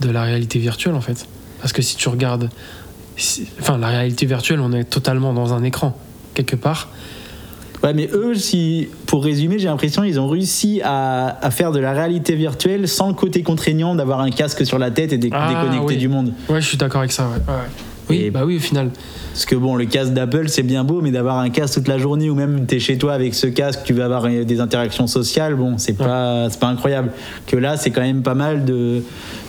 de 0.00 0.10
la 0.10 0.24
réalité 0.24 0.58
virtuelle, 0.58 0.94
en 0.94 1.00
fait. 1.00 1.28
Parce 1.60 1.72
que 1.72 1.80
si 1.82 1.94
tu 1.96 2.08
regardes... 2.08 2.50
Enfin, 3.60 3.78
la 3.78 3.88
réalité 3.88 4.26
virtuelle, 4.26 4.60
on 4.60 4.72
est 4.72 4.84
totalement 4.84 5.32
dans 5.32 5.54
un 5.54 5.62
écran, 5.62 5.96
quelque 6.34 6.56
part. 6.56 6.88
Ouais, 7.82 7.92
mais 7.94 8.08
eux, 8.12 8.34
si, 8.34 8.88
pour 9.06 9.22
résumer, 9.24 9.58
j'ai 9.58 9.68
l'impression 9.68 10.02
qu'ils 10.02 10.18
ont 10.18 10.28
réussi 10.28 10.80
à, 10.82 11.38
à 11.44 11.50
faire 11.50 11.72
de 11.72 11.78
la 11.78 11.92
réalité 11.92 12.34
virtuelle 12.34 12.88
sans 12.88 13.08
le 13.08 13.14
côté 13.14 13.42
contraignant 13.42 13.94
d'avoir 13.94 14.20
un 14.20 14.30
casque 14.30 14.64
sur 14.66 14.78
la 14.78 14.90
tête 14.90 15.12
et 15.12 15.18
dé- 15.18 15.30
Ah, 15.32 15.48
déconnecter 15.48 15.94
oui. 15.94 15.96
du 15.96 16.08
monde. 16.08 16.32
Ouais, 16.48 16.60
je 16.60 16.66
suis 16.66 16.78
d'accord 16.78 17.00
avec 17.00 17.12
ça, 17.12 17.28
ouais. 17.28 17.36
ouais. 17.36 17.60
Oui, 18.08 18.16
Et- 18.24 18.30
bah 18.30 18.44
oui, 18.46 18.56
au 18.56 18.60
final. 18.60 18.90
Parce 19.36 19.44
que 19.44 19.54
bon, 19.54 19.76
le 19.76 19.84
casque 19.84 20.14
d'Apple, 20.14 20.48
c'est 20.48 20.62
bien 20.62 20.82
beau, 20.82 21.02
mais 21.02 21.10
d'avoir 21.10 21.40
un 21.40 21.50
casque 21.50 21.74
toute 21.74 21.88
la 21.88 21.98
journée 21.98 22.30
ou 22.30 22.34
même 22.34 22.64
t'es 22.64 22.78
chez 22.78 22.96
toi 22.96 23.12
avec 23.12 23.34
ce 23.34 23.46
casque, 23.46 23.80
tu 23.84 23.92
vas 23.92 24.06
avoir 24.06 24.24
euh, 24.24 24.44
des 24.44 24.60
interactions 24.60 25.06
sociales, 25.06 25.56
bon, 25.56 25.76
c'est 25.76 25.92
pas, 25.92 26.48
incroyable. 26.62 27.10
Que 27.46 27.58
là, 27.58 27.76
c'est 27.76 27.90
quand 27.90 28.00
même 28.00 28.22
pas 28.22 28.32
mal 28.32 28.64
de, 28.64 29.02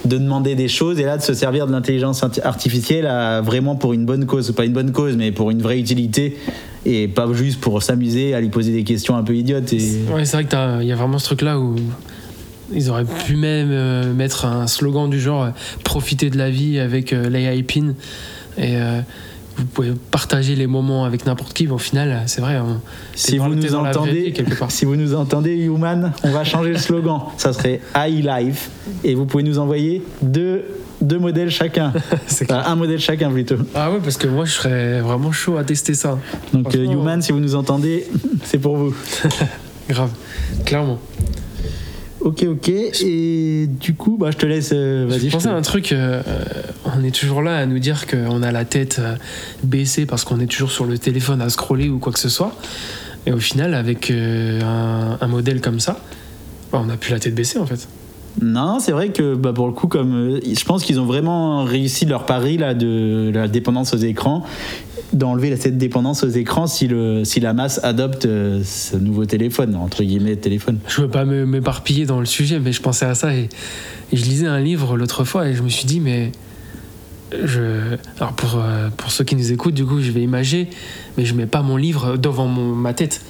de 0.03 0.17
demander 0.17 0.55
des 0.55 0.67
choses 0.67 0.99
et 0.99 1.03
là, 1.03 1.15
de 1.15 1.21
se 1.21 1.33
servir 1.33 1.67
de 1.67 1.71
l'intelligence 1.71 2.21
arti- 2.21 2.41
artificielle 2.43 3.07
à, 3.07 3.39
vraiment 3.39 3.77
pour 3.77 3.93
une 3.93 4.05
bonne 4.05 4.25
cause. 4.25 4.51
Pas 4.51 4.65
une 4.65 4.73
bonne 4.73 4.91
cause, 4.91 5.15
mais 5.15 5.31
pour 5.31 5.51
une 5.51 5.61
vraie 5.61 5.79
utilité 5.79 6.37
et 6.85 7.07
pas 7.07 7.25
juste 7.31 7.61
pour 7.61 7.81
s'amuser 7.81 8.33
à 8.33 8.41
lui 8.41 8.49
poser 8.49 8.73
des 8.73 8.83
questions 8.83 9.15
un 9.15 9.23
peu 9.23 9.37
idiotes. 9.37 9.71
Et... 9.71 10.01
Ouais, 10.13 10.25
c'est 10.25 10.35
vrai 10.35 10.45
qu'il 10.47 10.85
y 10.85 10.91
a 10.91 10.95
vraiment 10.97 11.17
ce 11.17 11.27
truc-là 11.27 11.61
où 11.61 11.77
ils 12.73 12.89
auraient 12.89 13.05
pu 13.25 13.37
même 13.37 13.69
euh, 13.71 14.13
mettre 14.13 14.43
un 14.43 14.67
slogan 14.67 15.09
du 15.09 15.21
genre 15.21 15.43
euh, 15.43 15.49
profiter 15.85 16.29
de 16.29 16.37
la 16.37 16.49
vie 16.49 16.77
avec 16.77 17.13
euh, 17.13 17.29
l'AI 17.29 17.63
pin. 17.63 17.93
Et 18.57 18.75
euh, 18.75 18.99
vous 19.57 19.65
pouvez 19.65 19.91
partager 20.11 20.55
les 20.55 20.67
moments 20.67 21.05
avec 21.05 21.25
n'importe 21.25 21.53
qui, 21.53 21.65
mais 21.65 21.73
au 21.73 21.77
final, 21.79 22.23
c'est 22.27 22.41
vrai. 22.41 22.57
on- 22.59 22.79
Si 23.15 23.37
vous, 23.37 23.55
nous 23.55 23.75
entendez, 23.75 24.33
part. 24.59 24.69
si 24.71 24.85
vous 24.85 24.95
nous 24.95 25.15
entendez, 25.15 25.55
Human, 25.55 26.13
on 26.23 26.31
va 26.31 26.43
changer 26.43 26.71
le 26.71 26.77
slogan. 26.77 27.21
Ça 27.37 27.53
serait 27.53 27.81
iLife. 27.95 28.69
Et 29.03 29.15
vous 29.15 29.25
pouvez 29.25 29.43
nous 29.43 29.57
envoyer 29.59 30.03
deux, 30.21 30.63
deux 31.01 31.17
modèles 31.19 31.49
chacun. 31.49 31.91
Enfin, 32.41 32.63
un 32.65 32.75
modèle 32.75 32.99
chacun 32.99 33.31
plutôt. 33.31 33.55
Ah 33.73 33.91
ouais, 33.91 33.99
parce 34.03 34.17
que 34.17 34.27
moi, 34.27 34.45
je 34.45 34.51
serais 34.53 35.01
vraiment 35.01 35.31
chaud 35.31 35.57
à 35.57 35.63
tester 35.63 35.93
ça. 35.95 36.17
Donc, 36.53 36.73
euh, 36.75 36.83
Human, 36.85 37.21
si 37.21 37.31
vous 37.31 37.39
nous 37.39 37.55
entendez, 37.55 38.05
c'est 38.43 38.59
pour 38.59 38.77
vous. 38.77 38.95
Grave, 39.89 40.11
clairement. 40.65 40.99
Ok, 42.27 42.43
ok. 42.43 42.69
Et 42.69 43.67
du 43.67 43.93
coup, 43.93 44.17
bah, 44.19 44.31
je 44.31 44.37
te 44.37 44.45
laisse. 44.45 44.71
euh, 44.73 45.09
Je 45.09 45.29
pensais 45.29 45.47
à 45.47 45.53
un 45.55 45.61
truc, 45.61 45.93
euh, 45.93 46.21
on 46.85 47.01
est 47.03 47.15
toujours 47.15 47.41
là 47.41 47.55
à 47.57 47.65
nous 47.65 47.79
dire 47.79 48.05
qu'on 48.05 48.43
a 48.43 48.51
la 48.51 48.65
tête 48.65 48.97
euh, 48.99 49.15
baissée 49.63 50.05
parce 50.05 50.25
qu'on 50.25 50.39
est 50.41 50.45
toujours 50.47 50.71
sur 50.71 50.83
le 50.85 50.97
téléphone 50.97 51.41
à 51.41 51.49
scroller 51.49 51.87
ou 51.87 51.99
quoi 51.99 52.11
que 52.11 52.19
ce 52.19 52.27
soit. 52.27 52.53
Et 53.25 53.31
au 53.31 53.39
final, 53.39 53.73
avec 53.73 54.11
euh, 54.11 54.59
un, 54.61 55.17
un 55.21 55.27
modèle 55.27 55.61
comme 55.61 55.79
ça, 55.79 56.01
bah, 56.71 56.79
on 56.83 56.87
n'a 56.87 56.97
plus 56.97 57.11
la 57.11 57.19
tête 57.19 57.33
baissée 57.33 57.59
en 57.59 57.65
fait. 57.65 57.87
Non, 58.41 58.79
c'est 58.79 58.91
vrai 58.91 59.09
que 59.09 59.35
bah, 59.35 59.53
pour 59.53 59.67
le 59.67 59.73
coup, 59.73 59.87
comme 59.87 60.13
euh, 60.13 60.39
je 60.43 60.65
pense 60.65 60.83
qu'ils 60.83 60.99
ont 60.99 61.05
vraiment 61.05 61.63
réussi 61.63 62.05
leur 62.05 62.25
pari 62.25 62.57
là, 62.57 62.73
de 62.73 63.31
la 63.33 63.47
dépendance 63.47 63.93
aux 63.93 63.97
écrans, 63.97 64.43
d'enlever 65.13 65.55
cette 65.55 65.77
dépendance 65.77 66.23
aux 66.23 66.29
écrans 66.29 66.67
si, 66.67 66.87
la 66.87 67.53
masse 67.53 67.79
adopte 67.83 68.25
euh, 68.25 68.61
ce 68.63 68.95
nouveau 68.97 69.25
téléphone, 69.25 69.75
entre 69.75 70.03
guillemets 70.03 70.35
téléphone. 70.35 70.79
Je 70.87 71.01
veux 71.01 71.07
pas 71.07 71.25
m'éparpiller 71.25 72.05
dans 72.05 72.19
le 72.19 72.25
sujet, 72.25 72.59
mais 72.59 72.71
je 72.71 72.81
pensais 72.81 73.05
à 73.05 73.15
ça 73.15 73.33
et, 73.33 73.49
je 74.13 74.23
lisais 74.23 74.47
un 74.47 74.59
livre 74.59 74.95
l'autre 74.95 75.25
fois 75.25 75.49
et 75.49 75.53
je 75.53 75.63
me 75.63 75.69
suis 75.69 75.85
dit, 75.85 75.99
mais. 75.99 76.31
Alors 78.19 78.31
pour, 78.31 78.55
euh, 78.55 78.87
pour 78.95 79.11
ceux 79.11 79.25
qui 79.25 79.35
nous 79.35 79.51
écoutent, 79.51 79.73
du 79.73 79.85
coup, 79.85 79.99
je 79.99 80.11
vais 80.11 80.21
imager, 80.21 80.69
mais 81.17 81.25
je 81.25 81.33
mets 81.33 81.45
pas 81.45 81.61
mon 81.61 81.75
livre 81.75 82.15
devant 82.15 82.47
ma 82.47 82.93
tête, 82.93 83.21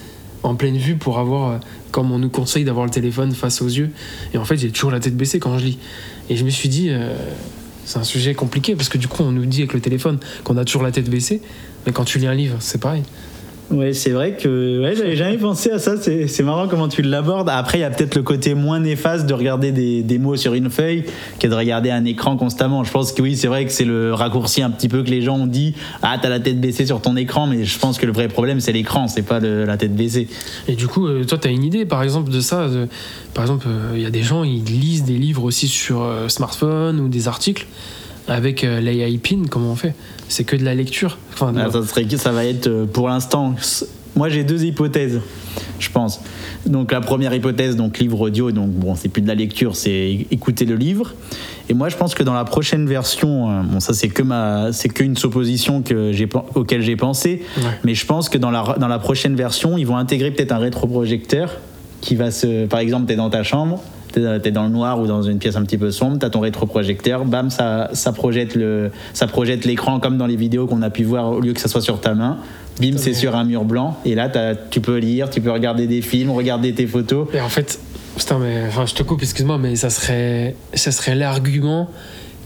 en 0.47 0.55
pleine 0.55 0.77
vue, 0.77 0.95
pour 0.95 1.19
avoir, 1.19 1.51
euh, 1.51 1.57
comme 1.91 2.11
on 2.11 2.19
nous 2.19 2.29
conseille 2.29 2.63
d'avoir 2.63 2.85
le 2.85 2.91
téléphone 2.91 3.33
face 3.33 3.61
aux 3.61 3.67
yeux. 3.67 3.91
Et 4.33 4.37
en 4.37 4.45
fait, 4.45 4.57
j'ai 4.57 4.71
toujours 4.71 4.91
la 4.91 4.99
tête 4.99 5.15
baissée 5.15 5.39
quand 5.39 5.57
je 5.57 5.65
lis. 5.65 5.79
Et 6.29 6.37
je 6.37 6.43
me 6.43 6.49
suis 6.49 6.69
dit, 6.69 6.89
euh, 6.89 7.13
c'est 7.85 7.99
un 7.99 8.03
sujet 8.03 8.33
compliqué, 8.33 8.75
parce 8.75 8.89
que 8.89 8.97
du 8.97 9.07
coup, 9.07 9.23
on 9.23 9.31
nous 9.31 9.45
dit 9.45 9.59
avec 9.59 9.73
le 9.73 9.81
téléphone 9.81 10.19
qu'on 10.43 10.57
a 10.57 10.65
toujours 10.65 10.83
la 10.83 10.91
tête 10.91 11.09
baissée, 11.09 11.41
mais 11.85 11.91
quand 11.91 12.05
tu 12.05 12.19
lis 12.19 12.27
un 12.27 12.33
livre, 12.33 12.57
c'est 12.59 12.79
pareil. 12.79 13.03
Ouais, 13.69 13.91
c'est 13.91 14.11
vrai 14.11 14.37
que 14.37 14.81
ouais, 14.81 14.95
j'avais 14.95 15.17
jamais 15.17 15.37
pensé 15.37 15.71
à 15.71 15.79
ça. 15.79 15.95
C'est 15.97 16.43
marrant 16.43 16.69
comment 16.69 16.87
tu 16.87 17.01
l'abordes. 17.01 17.49
Après, 17.49 17.79
il 17.79 17.81
y 17.81 17.83
a 17.83 17.89
peut-être 17.89 18.15
le 18.15 18.23
côté 18.23 18.53
moins 18.53 18.79
néfaste 18.79 19.25
de 19.25 19.33
regarder 19.33 19.73
des, 19.73 20.03
des 20.03 20.19
mots 20.19 20.37
sur 20.37 20.53
une 20.53 20.69
feuille 20.69 21.03
que 21.37 21.47
de 21.47 21.53
regarder 21.53 21.91
un 21.91 22.05
écran 22.05 22.37
constamment. 22.37 22.85
Je 22.85 22.91
pense 22.91 23.11
que 23.11 23.21
oui, 23.21 23.35
c'est 23.35 23.47
vrai 23.47 23.65
que 23.65 23.71
c'est 23.71 23.83
le 23.83 24.13
raccourci 24.13 24.61
un 24.61 24.69
petit 24.69 24.87
peu 24.87 25.03
que 25.03 25.09
les 25.09 25.21
gens 25.21 25.35
ont 25.35 25.47
dit 25.47 25.75
Ah, 26.01 26.17
t'as 26.21 26.29
la 26.29 26.39
tête 26.39 26.61
baissée 26.61 26.85
sur 26.85 27.01
ton 27.01 27.17
écran, 27.17 27.45
mais 27.45 27.65
je 27.65 27.77
pense 27.77 27.97
que 27.97 28.05
le 28.05 28.13
vrai 28.13 28.29
problème, 28.29 28.61
c'est 28.61 28.71
l'écran, 28.71 29.09
c'est 29.09 29.21
pas 29.21 29.41
la 29.41 29.75
tête 29.75 29.93
baissée. 29.93 30.29
Et 30.69 30.75
du 30.75 30.87
coup, 30.87 31.05
euh, 31.07 31.25
toi, 31.25 31.37
tu 31.37 31.49
as 31.49 31.51
une 31.51 31.65
idée, 31.65 31.85
par 31.85 32.03
exemple, 32.03 32.31
de 32.31 32.39
ça 32.39 32.67
Par 33.33 33.43
exemple, 33.43 33.67
euh, 33.67 33.91
il 33.95 34.01
y 34.01 34.05
a 34.05 34.11
des 34.11 34.23
gens, 34.23 34.45
ils 34.45 34.63
lisent 34.63 35.03
des 35.03 35.17
livres 35.17 35.43
aussi 35.43 35.67
sur 35.67 36.03
euh, 36.03 36.29
smartphone 36.29 37.01
ou 37.01 37.09
des 37.09 37.27
articles 37.27 37.67
avec 38.27 38.63
euh, 38.63 38.79
l'AI 38.81 39.17
Pin, 39.17 39.43
comment 39.49 39.71
on 39.71 39.75
fait? 39.75 39.93
C'est 40.29 40.43
que 40.43 40.55
de 40.55 40.63
la 40.65 40.75
lecture. 40.75 41.17
Enfin, 41.33 41.51
de- 41.53 41.59
Ah, 41.59 41.69
ça, 42.17 42.31
va 42.31 42.45
être 42.45 42.67
euh, 42.67 42.85
pour 42.85 43.07
l'instant. 43.09 43.55
Moi, 44.15 44.29
j'ai 44.29 44.43
deux 44.43 44.63
hypothèses, 44.65 45.21
je 45.79 45.89
pense. 45.91 46.19
Donc, 46.65 46.91
la 46.91 47.01
première 47.01 47.33
hypothèse, 47.35 47.75
donc 47.75 47.99
livre 47.99 48.19
audio, 48.21 48.51
donc 48.51 48.71
bon, 48.71 48.95
c'est 48.95 49.09
plus 49.09 49.21
de 49.21 49.27
la 49.27 49.35
lecture, 49.35 49.75
c'est 49.75 50.25
écouter 50.31 50.65
le 50.65 50.75
livre. 50.75 51.13
Et 51.69 51.73
moi, 51.75 51.89
je 51.89 51.97
pense 51.97 52.15
que 52.15 52.23
dans 52.23 52.33
la 52.33 52.43
prochaine 52.43 52.87
version, 52.87 53.49
euh, 53.51 53.61
bon, 53.63 53.79
ça 53.79 53.93
c'est 53.93 54.07
que 54.09 54.23
ma, 54.23 54.73
c'est 54.73 54.89
qu'une 54.89 55.15
supposition 55.15 55.83
que 55.83 56.11
j'ai, 56.13 56.27
auquel 56.55 56.81
j'ai 56.81 56.95
pensé, 56.95 57.43
Ouais. 57.57 57.63
mais 57.83 57.93
je 57.93 58.05
pense 58.07 58.27
que 58.27 58.37
dans 58.39 58.49
la, 58.49 58.75
dans 58.79 58.87
la 58.87 58.97
prochaine 58.99 59.35
version, 59.35 59.77
ils 59.77 59.85
vont 59.85 59.97
intégrer 59.97 60.31
peut-être 60.31 60.51
un 60.51 60.57
rétroprojecteur 60.57 61.57
qui 62.01 62.15
va 62.15 62.31
se, 62.31 62.65
par 62.65 62.79
exemple, 62.79 63.05
t'es 63.05 63.15
dans 63.15 63.29
ta 63.29 63.43
chambre. 63.43 63.83
T'es 64.41 64.51
dans 64.51 64.63
le 64.63 64.69
noir 64.69 64.99
ou 64.99 65.07
dans 65.07 65.21
une 65.21 65.39
pièce 65.39 65.55
un 65.55 65.63
petit 65.63 65.77
peu 65.77 65.91
sombre, 65.91 66.17
t'as 66.19 66.29
ton 66.29 66.39
rétroprojecteur, 66.39 67.25
bam, 67.25 67.49
ça, 67.49 67.89
ça 67.93 68.11
projette 68.11 68.55
le, 68.55 68.91
ça 69.13 69.27
projette 69.27 69.65
l'écran 69.65 69.99
comme 69.99 70.17
dans 70.17 70.25
les 70.27 70.35
vidéos 70.35 70.67
qu'on 70.67 70.81
a 70.81 70.89
pu 70.89 71.03
voir 71.03 71.29
au 71.31 71.39
lieu 71.39 71.53
que 71.53 71.59
ça 71.59 71.67
soit 71.67 71.81
sur 71.81 71.99
ta 72.01 72.13
main. 72.13 72.37
Bim, 72.79 72.97
c'est 72.97 73.13
sur 73.13 73.35
un 73.35 73.43
mur 73.43 73.63
blanc 73.63 73.97
et 74.05 74.13
là 74.15 74.29
t'as- 74.29 74.55
tu 74.55 74.81
peux 74.81 74.97
lire, 74.97 75.29
tu 75.29 75.41
peux 75.41 75.51
regarder 75.51 75.87
des 75.87 76.01
films, 76.01 76.29
regarder 76.31 76.73
tes 76.73 76.85
photos. 76.87 77.27
Et 77.33 77.41
en 77.41 77.49
fait, 77.49 77.79
putain, 78.15 78.37
mais 78.39 78.63
enfin, 78.67 78.85
je 78.85 78.93
te 78.93 79.03
coupe, 79.03 79.21
excuse-moi, 79.23 79.57
mais 79.57 79.75
ça 79.75 79.89
serait, 79.89 80.55
ça 80.73 80.91
serait 80.91 81.15
l'argument 81.15 81.89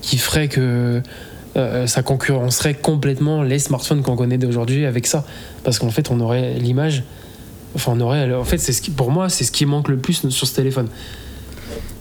qui 0.01 0.17
ferait 0.17 0.47
que 0.47 1.01
euh, 1.57 1.85
ça 1.85 2.01
concurrencerait 2.01 2.75
complètement 2.75 3.43
les 3.43 3.59
smartphones 3.59 4.01
qu'on 4.03 4.15
connaît 4.15 4.37
d'aujourd'hui 4.37 4.85
avec 4.85 5.05
ça. 5.05 5.25
Parce 5.65 5.79
qu'en 5.79 5.89
fait, 5.89 6.09
on 6.09 6.19
aurait 6.21 6.53
l'image. 6.53 7.03
Enfin, 7.75 7.91
on 7.95 7.99
aurait. 7.99 8.33
En 8.33 8.45
fait, 8.45 8.57
c'est 8.57 8.71
ce 8.71 8.81
qui, 8.81 8.91
pour 8.91 9.11
moi, 9.11 9.27
c'est 9.27 9.43
ce 9.43 9.51
qui 9.51 9.65
manque 9.65 9.89
le 9.89 9.97
plus 9.97 10.27
sur 10.29 10.47
ce 10.47 10.55
téléphone. 10.55 10.87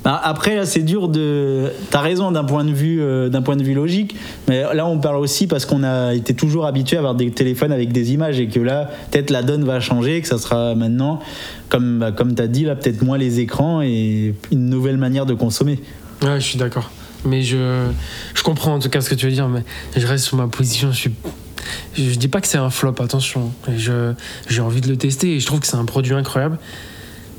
Bah, 0.05 0.19
après 0.23 0.57
là 0.57 0.65
c'est 0.65 0.83
dur 0.83 1.09
de. 1.09 1.71
T'as 1.91 2.01
raison 2.01 2.31
d'un 2.33 2.45
point 2.45 2.65
de 2.65 2.73
vue 2.73 3.03
euh, 3.03 3.29
d'un 3.29 3.43
point 3.43 3.57
de 3.57 3.63
vue 3.63 3.75
logique, 3.75 4.17
mais 4.49 4.63
là 4.75 4.87
on 4.87 4.99
parle 4.99 5.17
aussi 5.17 5.47
parce 5.47 5.67
qu'on 5.67 5.83
a 5.83 6.15
été 6.15 6.35
toujours 6.35 6.67
habitué 6.67 6.97
à 6.97 7.01
avoir 7.01 7.15
des 7.15 7.31
téléphones 7.31 7.73
avec 7.73 7.93
des 7.93 8.13
images 8.13 8.41
et 8.41 8.49
que 8.49 8.61
là 8.61 8.91
peut-être 9.11 9.31
la 9.31 9.43
donne 9.43 9.65
va 9.65 9.79
changer, 9.81 10.23
que 10.23 10.29
ça 10.29 10.39
sera 10.39 10.75
maintenant 10.75 11.21
comme 11.69 11.99
bah, 11.99 12.13
comme 12.13 12.35
t'as 12.35 12.47
dit 12.47 12.65
là 12.65 12.77
peut-être 12.77 13.03
moins 13.03 13.19
les 13.19 13.41
écrans 13.41 13.83
et 13.83 14.35
une 14.51 14.71
nouvelle 14.71 14.97
manière 14.97 15.27
de 15.27 15.35
consommer. 15.35 15.81
Ouais, 16.23 16.41
je 16.41 16.45
suis 16.45 16.59
d'accord. 16.59 16.91
Mais 17.25 17.43
je, 17.43 17.87
je 18.35 18.43
comprends 18.43 18.75
en 18.75 18.79
tout 18.79 18.89
cas 18.89 19.01
ce 19.01 19.11
que 19.11 19.15
tu 19.15 19.27
veux 19.27 19.33
dire, 19.33 19.49
mais 19.49 19.65
je 19.97 20.07
reste 20.07 20.25
sur 20.25 20.37
ma 20.37 20.47
position. 20.47 20.91
Je, 20.93 20.97
suis, 20.97 22.17
dis 22.17 22.29
pas 22.29 22.41
que 22.41 22.47
c'est 22.47 22.59
un 22.59 22.71
flop, 22.71 22.95
attention. 23.01 23.53
Je, 23.77 24.15
j'ai 24.49 24.63
envie 24.63 24.81
de 24.81 24.89
le 24.89 24.97
tester 24.97 25.35
et 25.35 25.41
je 25.41 25.47
trouve 25.47 25.61
que 25.61 25.67
c'est 25.67 25.77
un 25.77 25.85
produit 25.85 26.15
incroyable. 26.15 26.59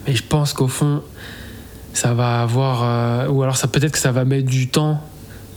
Mais 0.07 0.15
je 0.15 0.23
pense 0.23 0.53
qu'au 0.53 0.67
fond, 0.67 1.01
ça 1.93 2.13
va 2.13 2.41
avoir. 2.41 2.83
euh, 2.83 3.27
ou 3.29 3.43
alors 3.43 3.57
ça 3.57 3.67
peut-être 3.67 3.91
que 3.93 3.99
ça 3.99 4.11
va 4.11 4.25
mettre 4.25 4.47
du 4.47 4.67
temps 4.67 5.01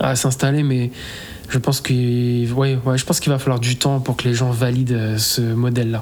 à 0.01 0.16
s'installer, 0.16 0.62
mais 0.62 0.90
je 1.49 1.59
pense 1.59 1.81
qu'il 1.81 2.53
ouais, 2.53 2.79
ouais, 2.85 2.99
je 2.99 3.05
pense 3.05 3.20
qu'il 3.20 3.31
va 3.33 3.38
falloir 3.38 3.61
du 3.61 3.77
temps 3.77 4.01
pour 4.01 4.16
que 4.16 4.29
les 4.29 4.35
gens 4.35 4.51
valident 4.51 4.92
euh, 4.92 5.18
ce 5.18 5.40
modèle-là. 5.40 6.01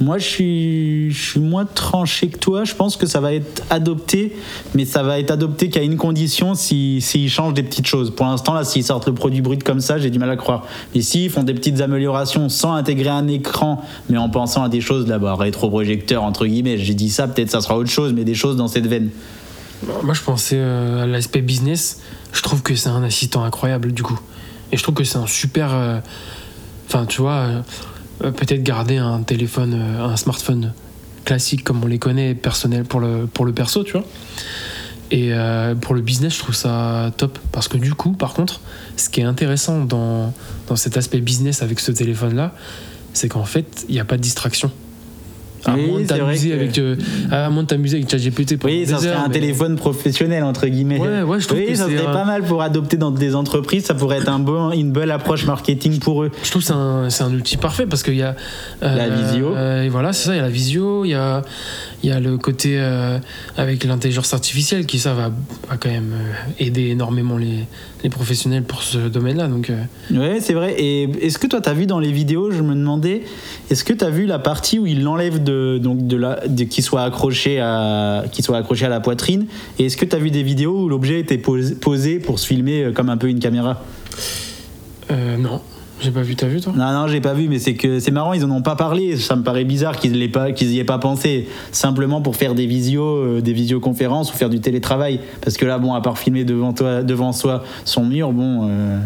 Moi, 0.00 0.18
je 0.18 0.24
suis, 0.24 1.10
je 1.12 1.30
suis 1.30 1.40
moins 1.40 1.64
tranché 1.64 2.26
que 2.26 2.38
toi. 2.38 2.64
Je 2.64 2.74
pense 2.74 2.96
que 2.96 3.06
ça 3.06 3.20
va 3.20 3.32
être 3.32 3.62
adopté, 3.70 4.34
mais 4.74 4.84
ça 4.84 5.04
va 5.04 5.20
être 5.20 5.30
adopté 5.30 5.68
qu'à 5.70 5.82
une 5.82 5.96
condition 5.96 6.54
s'ils 6.54 7.00
s'ils 7.00 7.30
changent 7.30 7.54
des 7.54 7.62
petites 7.62 7.86
choses. 7.86 8.12
Pour 8.12 8.26
l'instant, 8.26 8.54
là, 8.54 8.64
s'ils 8.64 8.82
sortent 8.82 9.06
le 9.06 9.14
produit 9.14 9.40
brut 9.40 9.62
comme 9.62 9.80
ça, 9.80 9.98
j'ai 9.98 10.10
du 10.10 10.18
mal 10.18 10.30
à 10.30 10.36
croire. 10.36 10.66
Mais 10.94 11.00
s'ils 11.00 11.30
font 11.30 11.44
des 11.44 11.54
petites 11.54 11.80
améliorations 11.80 12.48
sans 12.48 12.72
intégrer 12.72 13.10
un 13.10 13.28
écran, 13.28 13.84
mais 14.10 14.18
en 14.18 14.28
pensant 14.28 14.64
à 14.64 14.68
des 14.68 14.80
choses 14.80 15.06
là-bas, 15.06 15.36
rétroprojecteur, 15.36 16.24
entre 16.24 16.46
guillemets, 16.46 16.76
j'ai 16.78 16.94
dit 16.94 17.08
ça, 17.08 17.28
peut-être 17.28 17.50
ça 17.52 17.60
sera 17.60 17.78
autre 17.78 17.90
chose, 17.90 18.12
mais 18.12 18.24
des 18.24 18.34
choses 18.34 18.56
dans 18.56 18.68
cette 18.68 18.88
veine. 18.88 19.10
Moi, 20.02 20.14
je 20.14 20.22
pensais 20.22 20.56
euh, 20.58 21.02
à 21.04 21.06
l'aspect 21.06 21.40
business. 21.40 22.00
Je 22.32 22.42
trouve 22.42 22.62
que 22.62 22.74
c'est 22.74 22.88
un 22.88 23.02
assistant 23.02 23.44
incroyable, 23.44 23.92
du 23.92 24.02
coup. 24.02 24.18
Et 24.72 24.76
je 24.76 24.82
trouve 24.82 24.94
que 24.94 25.04
c'est 25.04 25.18
un 25.18 25.26
super. 25.26 25.74
euh, 25.74 26.00
Enfin, 26.86 27.06
tu 27.06 27.22
vois, 27.22 27.62
euh, 28.22 28.30
peut-être 28.30 28.62
garder 28.62 28.98
un 28.98 29.22
téléphone, 29.22 29.74
un 29.74 30.16
smartphone 30.16 30.72
classique 31.24 31.64
comme 31.64 31.82
on 31.82 31.86
les 31.86 31.98
connaît, 31.98 32.34
personnel 32.34 32.84
pour 32.84 33.00
le, 33.00 33.26
pour 33.26 33.46
le 33.46 33.52
perso, 33.52 33.82
tu 33.84 33.92
vois. 33.92 34.04
Et 35.10 35.32
pour 35.80 35.94
le 35.94 36.00
business, 36.00 36.34
je 36.34 36.38
trouve 36.40 36.54
ça 36.54 37.10
top. 37.16 37.38
Parce 37.52 37.68
que 37.68 37.78
du 37.78 37.94
coup, 37.94 38.12
par 38.12 38.34
contre, 38.34 38.60
ce 38.96 39.08
qui 39.08 39.20
est 39.20 39.24
intéressant 39.24 39.84
dans, 39.84 40.32
dans 40.66 40.76
cet 40.76 40.96
aspect 40.96 41.20
business 41.20 41.62
avec 41.62 41.80
ce 41.80 41.92
téléphone-là, 41.92 42.52
c'est 43.12 43.28
qu'en 43.28 43.44
fait, 43.44 43.84
il 43.88 43.94
n'y 43.94 44.00
a 44.00 44.04
pas 44.04 44.16
de 44.16 44.22
distraction. 44.22 44.70
À 45.66 45.74
Oui, 45.74 45.86
moins 45.86 46.00
de 46.00 46.06
t'amuser 46.06 46.50
que- 46.50 46.54
avec, 46.54 46.78
euh, 46.78 46.96
à 47.30 47.48
moins 47.50 47.62
de 47.62 47.68
t'amuser 47.68 47.96
avec 47.98 48.10
ChatGPT 48.10 48.56
pendant 48.58 48.74
Oui, 48.74 48.86
ça 48.86 48.98
serait 48.98 49.08
heures, 49.08 49.20
un 49.20 49.28
mais- 49.28 49.34
téléphone 49.34 49.76
professionnel, 49.76 50.42
entre 50.44 50.66
guillemets. 50.66 50.98
Ouais, 50.98 51.22
ouais, 51.22 51.40
je 51.40 51.46
trouve 51.46 51.58
oui, 51.60 51.66
que 51.68 51.74
ça 51.74 51.84
serait 51.86 52.06
un- 52.06 52.12
pas 52.12 52.24
mal 52.24 52.42
pour 52.42 52.60
adopter 52.62 52.96
dans 52.96 53.10
des 53.10 53.34
entreprises. 53.34 53.84
Ça 53.86 53.94
pourrait 53.94 54.18
être 54.18 54.28
un 54.28 54.38
bon, 54.38 54.72
une 54.72 54.92
belle 54.92 55.10
approche 55.10 55.44
marketing 55.46 55.98
pour 56.00 56.22
eux. 56.24 56.30
Je 56.42 56.50
trouve 56.50 56.62
que 56.62 56.66
c'est 56.68 56.74
un, 56.74 57.08
c'est 57.10 57.24
un 57.24 57.32
outil 57.32 57.56
parfait 57.56 57.86
parce 57.86 58.02
qu'il 58.02 58.16
y 58.16 58.22
a. 58.22 58.34
euh, 58.82 58.94
La 58.96 59.08
visio. 59.08 59.54
euh, 59.54 59.82
et 59.84 59.88
voilà, 59.88 60.12
c'est 60.12 60.26
ça, 60.26 60.34
il 60.34 60.36
y 60.36 60.40
a 60.40 60.42
la 60.42 60.48
visio, 60.50 61.04
il 61.04 61.10
y 61.10 61.14
a, 61.14 61.42
il 62.04 62.08
y 62.08 62.12
a 62.12 62.20
le 62.20 62.36
côté 62.36 62.76
euh, 62.78 63.18
avec 63.56 63.82
l'intelligence 63.84 64.34
artificielle 64.34 64.84
qui, 64.84 64.98
ça, 64.98 65.14
va, 65.14 65.30
va 65.68 65.76
quand 65.78 65.88
même 65.88 66.12
euh, 66.12 66.62
aider 66.64 66.88
énormément 66.88 67.38
les, 67.38 67.64
les 68.02 68.10
professionnels 68.10 68.62
pour 68.62 68.82
ce 68.82 68.98
domaine-là. 69.08 69.48
Donc, 69.48 69.70
euh, 69.70 69.82
Ouais, 70.10 70.38
c'est 70.40 70.52
vrai. 70.52 70.74
Et 70.78 71.04
est-ce 71.26 71.38
que 71.38 71.46
toi, 71.46 71.62
tu 71.62 71.68
as 71.70 71.72
vu 71.72 71.86
dans 71.86 71.98
les 71.98 72.12
vidéos, 72.12 72.50
je 72.50 72.60
me 72.60 72.74
demandais, 72.74 73.22
est-ce 73.70 73.84
que 73.84 73.94
tu 73.94 74.04
as 74.04 74.10
vu 74.10 74.26
la 74.26 74.38
partie 74.38 74.78
où 74.78 74.86
il 74.86 75.02
l'enlève 75.02 75.42
de, 75.42 75.78
donc 75.78 76.06
de 76.06 76.16
la, 76.18 76.46
de, 76.46 76.64
qui 76.64 76.82
soit 76.82 77.04
accroché 77.04 77.58
à, 77.58 78.24
qui 78.30 78.42
soit 78.42 78.58
accroché 78.58 78.84
à 78.84 78.90
la 78.90 79.00
poitrine? 79.00 79.46
Et 79.78 79.86
est-ce 79.86 79.96
que 79.96 80.04
tu 80.04 80.14
as 80.14 80.18
vu 80.18 80.30
des 80.30 80.42
vidéos 80.42 80.82
où 80.82 80.88
l'objet 80.90 81.20
était 81.20 81.38
posé, 81.38 81.74
posé 81.74 82.18
pour 82.18 82.38
se 82.38 82.46
filmer 82.46 82.90
comme 82.94 83.08
un 83.08 83.16
peu 83.16 83.28
une 83.28 83.40
caméra? 83.40 83.82
Euh, 85.10 85.36
non, 85.38 85.60
j'ai 86.00 86.10
pas 86.10 86.22
vu, 86.22 86.36
t'as 86.36 86.46
vu 86.46 86.60
toi? 86.60 86.72
Non, 86.76 86.92
non, 86.92 87.08
j'ai 87.08 87.20
pas 87.20 87.34
vu, 87.34 87.48
mais 87.48 87.58
c'est 87.58 87.74
que 87.74 87.98
c'est 88.00 88.10
marrant, 88.10 88.32
ils 88.32 88.44
en 88.44 88.50
ont 88.50 88.62
pas 88.62 88.76
parlé. 88.76 89.16
Ça 89.16 89.36
me 89.36 89.42
paraît 89.42 89.64
bizarre 89.64 89.96
qu'ils 89.96 90.18
l'aient 90.18 90.28
pas, 90.28 90.50
aient 90.50 90.84
pas 90.84 90.98
pensé. 90.98 91.48
Simplement 91.72 92.20
pour 92.20 92.36
faire 92.36 92.54
des 92.54 92.66
visios, 92.66 93.04
euh, 93.04 93.40
des 93.40 93.52
visioconférences 93.52 94.32
ou 94.32 94.36
faire 94.36 94.50
du 94.50 94.60
télétravail. 94.60 95.20
Parce 95.40 95.56
que 95.56 95.64
là, 95.64 95.78
bon, 95.78 95.94
à 95.94 96.00
part 96.00 96.18
filmer 96.18 96.44
devant 96.44 96.72
toi, 96.72 97.02
devant 97.02 97.32
soi 97.32 97.64
son 97.84 98.04
mur, 98.04 98.32
bon. 98.32 98.68
euh, 98.68 98.98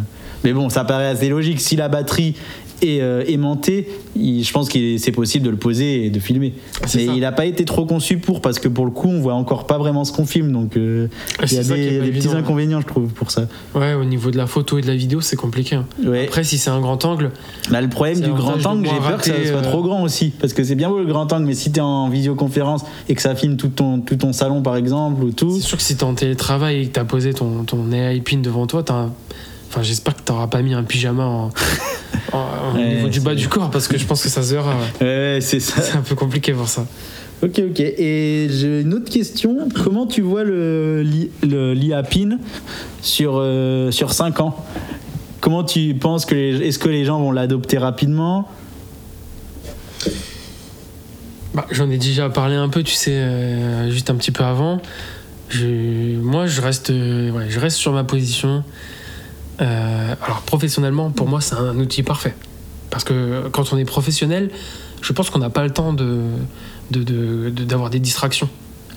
Mais 0.44 0.52
bon, 0.52 0.68
ça 0.68 0.84
paraît 0.84 1.08
assez 1.08 1.28
logique. 1.28 1.60
Si 1.60 1.76
la 1.76 1.88
batterie 1.88 2.34
et, 2.82 3.02
euh, 3.02 3.24
aimanté, 3.26 3.88
il- 4.16 4.42
je 4.44 4.52
pense 4.52 4.68
que 4.68 4.98
c'est 4.98 5.12
possible 5.12 5.44
de 5.44 5.50
le 5.50 5.56
poser 5.56 6.06
et 6.06 6.10
de 6.10 6.20
filmer. 6.20 6.54
C'est 6.86 6.98
Mais 6.98 7.06
ça. 7.06 7.12
il 7.14 7.20
n'a 7.20 7.32
pas 7.32 7.46
été 7.46 7.64
trop 7.64 7.84
conçu 7.86 8.18
pour, 8.18 8.40
parce 8.40 8.58
que 8.58 8.68
pour 8.68 8.84
le 8.84 8.90
coup, 8.90 9.08
on 9.08 9.20
voit 9.20 9.34
encore 9.34 9.66
pas 9.66 9.78
vraiment 9.78 10.04
ce 10.04 10.12
qu'on 10.12 10.26
filme. 10.26 10.52
Donc 10.52 10.76
euh, 10.76 11.08
Ah, 11.38 11.44
il 11.50 11.54
y 11.54 11.58
a 11.58 11.62
des, 11.64 12.00
des 12.00 12.10
petits 12.12 12.28
inconvénients, 12.28 12.80
je 12.80 12.86
trouve, 12.86 13.08
pour 13.12 13.30
ça. 13.30 13.48
Ouais, 13.74 13.94
au 13.94 14.04
niveau 14.04 14.30
de 14.30 14.36
la 14.36 14.46
photo 14.46 14.78
et 14.78 14.82
de 14.82 14.86
la 14.86 14.96
vidéo, 14.96 15.20
c'est 15.20 15.36
compliqué. 15.36 15.76
hein. 15.76 15.86
Ouais. 16.04 16.24
Après, 16.26 16.44
si 16.44 16.58
c'est 16.58 16.70
un 16.70 16.80
grand 16.80 17.04
angle, 17.04 17.30
Là, 17.70 17.80
le 17.80 17.88
problème 17.88 18.20
du 18.20 18.30
grand 18.32 18.64
angle, 18.66 18.86
j'ai 18.88 18.96
peur 18.98 19.18
que 19.18 19.24
ça 19.26 19.32
soit 19.46 19.56
euh, 19.58 19.62
trop 19.62 19.82
grand 19.82 20.02
aussi. 20.02 20.30
Parce 20.40 20.52
que 20.52 20.64
c'est 20.64 20.74
bien 20.74 20.88
beau 20.88 20.98
le 20.98 21.06
grand 21.06 21.30
angle, 21.32 21.44
mais 21.46 21.54
si 21.54 21.70
tu 21.72 21.78
es 21.78 21.82
en 21.82 22.08
visioconférence 22.08 22.82
et 23.08 23.14
que 23.14 23.22
ça 23.22 23.34
filme 23.34 23.56
tout 23.56 23.68
ton, 23.68 24.00
tout 24.00 24.16
ton 24.16 24.32
salon, 24.32 24.62
par 24.62 24.76
exemple, 24.76 25.22
ou 25.24 25.30
tout. 25.32 25.50
c'est 25.56 25.60
sûr 25.66 25.76
que 25.76 25.82
si 25.82 25.96
t'es 25.96 26.04
en 26.04 26.14
télétravail 26.14 26.82
et 26.82 26.86
que 26.86 26.92
t'as 26.92 27.04
posé 27.04 27.32
ton, 27.34 27.64
ton 27.64 27.90
AI 27.92 28.20
pin 28.20 28.38
devant 28.38 28.66
toi, 28.66 28.82
t'as 28.82 28.94
un- 28.94 29.12
Enfin, 29.68 29.82
j'espère 29.82 30.16
que 30.16 30.22
t'auras 30.22 30.46
pas 30.46 30.62
mis 30.62 30.74
un 30.74 30.82
pyjama 30.82 31.24
en, 31.24 31.50
en- 32.32 32.72
au 32.72 32.76
Ouais, 32.76 32.94
niveau 32.94 33.08
du 33.08 33.20
bas 33.20 33.34
du 33.34 33.48
corps 33.48 33.70
parce 33.70 33.86
que 33.88 33.98
je 33.98 34.04
pense 34.06 34.22
que 34.22 34.28
ça 34.28 34.42
se 34.42 34.54
verra. 34.54 34.74
ouais. 35.00 35.38
C'est 35.40 35.60
ça. 35.60 35.80
C'est 35.82 35.96
un 35.96 36.02
peu 36.02 36.14
compliqué 36.14 36.52
pour 36.52 36.68
ça. 36.68 36.86
Ok, 37.42 37.60
ok. 37.70 37.80
Et 37.80 38.48
j'ai 38.50 38.80
une 38.80 38.94
autre 38.94 39.10
question. 39.10 39.68
Comment 39.84 40.06
tu 40.06 40.22
vois 40.22 40.42
le, 40.42 41.02
li- 41.02 41.30
le 41.42 41.72
l'IA 41.74 42.02
PIN 42.02 42.38
sur, 43.02 43.34
euh, 43.36 43.90
sur 43.90 44.12
5 44.12 44.40
ans? 44.40 44.56
Comment 45.40 45.62
tu 45.62 45.94
penses 45.94 46.24
que 46.26 46.34
les, 46.34 46.66
est-ce 46.66 46.78
que 46.80 46.88
les 46.88 47.04
gens 47.04 47.20
vont 47.20 47.30
l'adopter 47.30 47.78
rapidement? 47.78 48.48
Bah, 51.54 51.66
J'en 51.70 51.90
ai 51.90 51.98
déjà 51.98 52.28
parlé 52.28 52.54
un 52.56 52.68
peu, 52.68 52.82
tu 52.82 52.94
sais, 52.94 53.12
euh, 53.14 53.90
juste 53.90 54.10
un 54.10 54.14
petit 54.16 54.30
peu 54.32 54.44
avant. 54.44 54.80
Je, 55.48 56.16
moi, 56.16 56.46
je 56.46 56.60
reste, 56.60 56.90
euh, 56.90 57.30
ouais, 57.30 57.46
je 57.48 57.58
reste 57.60 57.76
sur 57.76 57.92
ma 57.92 58.04
position. 58.04 58.64
Euh, 59.60 60.14
alors, 60.24 60.42
professionnellement, 60.42 61.10
pour 61.10 61.28
moi, 61.28 61.40
c'est 61.40 61.54
un 61.54 61.78
outil 61.78 62.02
parfait. 62.02 62.34
Parce 62.90 63.04
que 63.04 63.48
quand 63.52 63.72
on 63.72 63.78
est 63.78 63.84
professionnel, 63.84 64.50
je 65.02 65.12
pense 65.12 65.30
qu'on 65.30 65.38
n'a 65.40 65.50
pas 65.50 65.64
le 65.64 65.70
temps 65.70 65.92
de, 65.92 66.22
de- 66.90 67.02
de- 67.02 67.50
de- 67.50 67.64
d'avoir 67.64 67.90
des 67.90 67.98
distractions. 68.00 68.48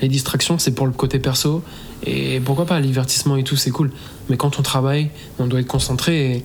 Les 0.01 0.07
distractions, 0.07 0.57
c'est 0.57 0.71
pour 0.71 0.85
le 0.87 0.93
côté 0.93 1.19
perso. 1.19 1.63
Et 2.05 2.39
pourquoi 2.39 2.65
pas, 2.65 2.79
le 2.79 2.85
divertissement 2.85 3.35
et 3.35 3.43
tout, 3.43 3.55
c'est 3.55 3.69
cool. 3.71 3.91
Mais 4.29 4.37
quand 4.37 4.57
on 4.59 4.61
travaille, 4.63 5.09
on 5.39 5.45
doit 5.47 5.59
être 5.59 5.67
concentré. 5.67 6.31
Et, 6.37 6.43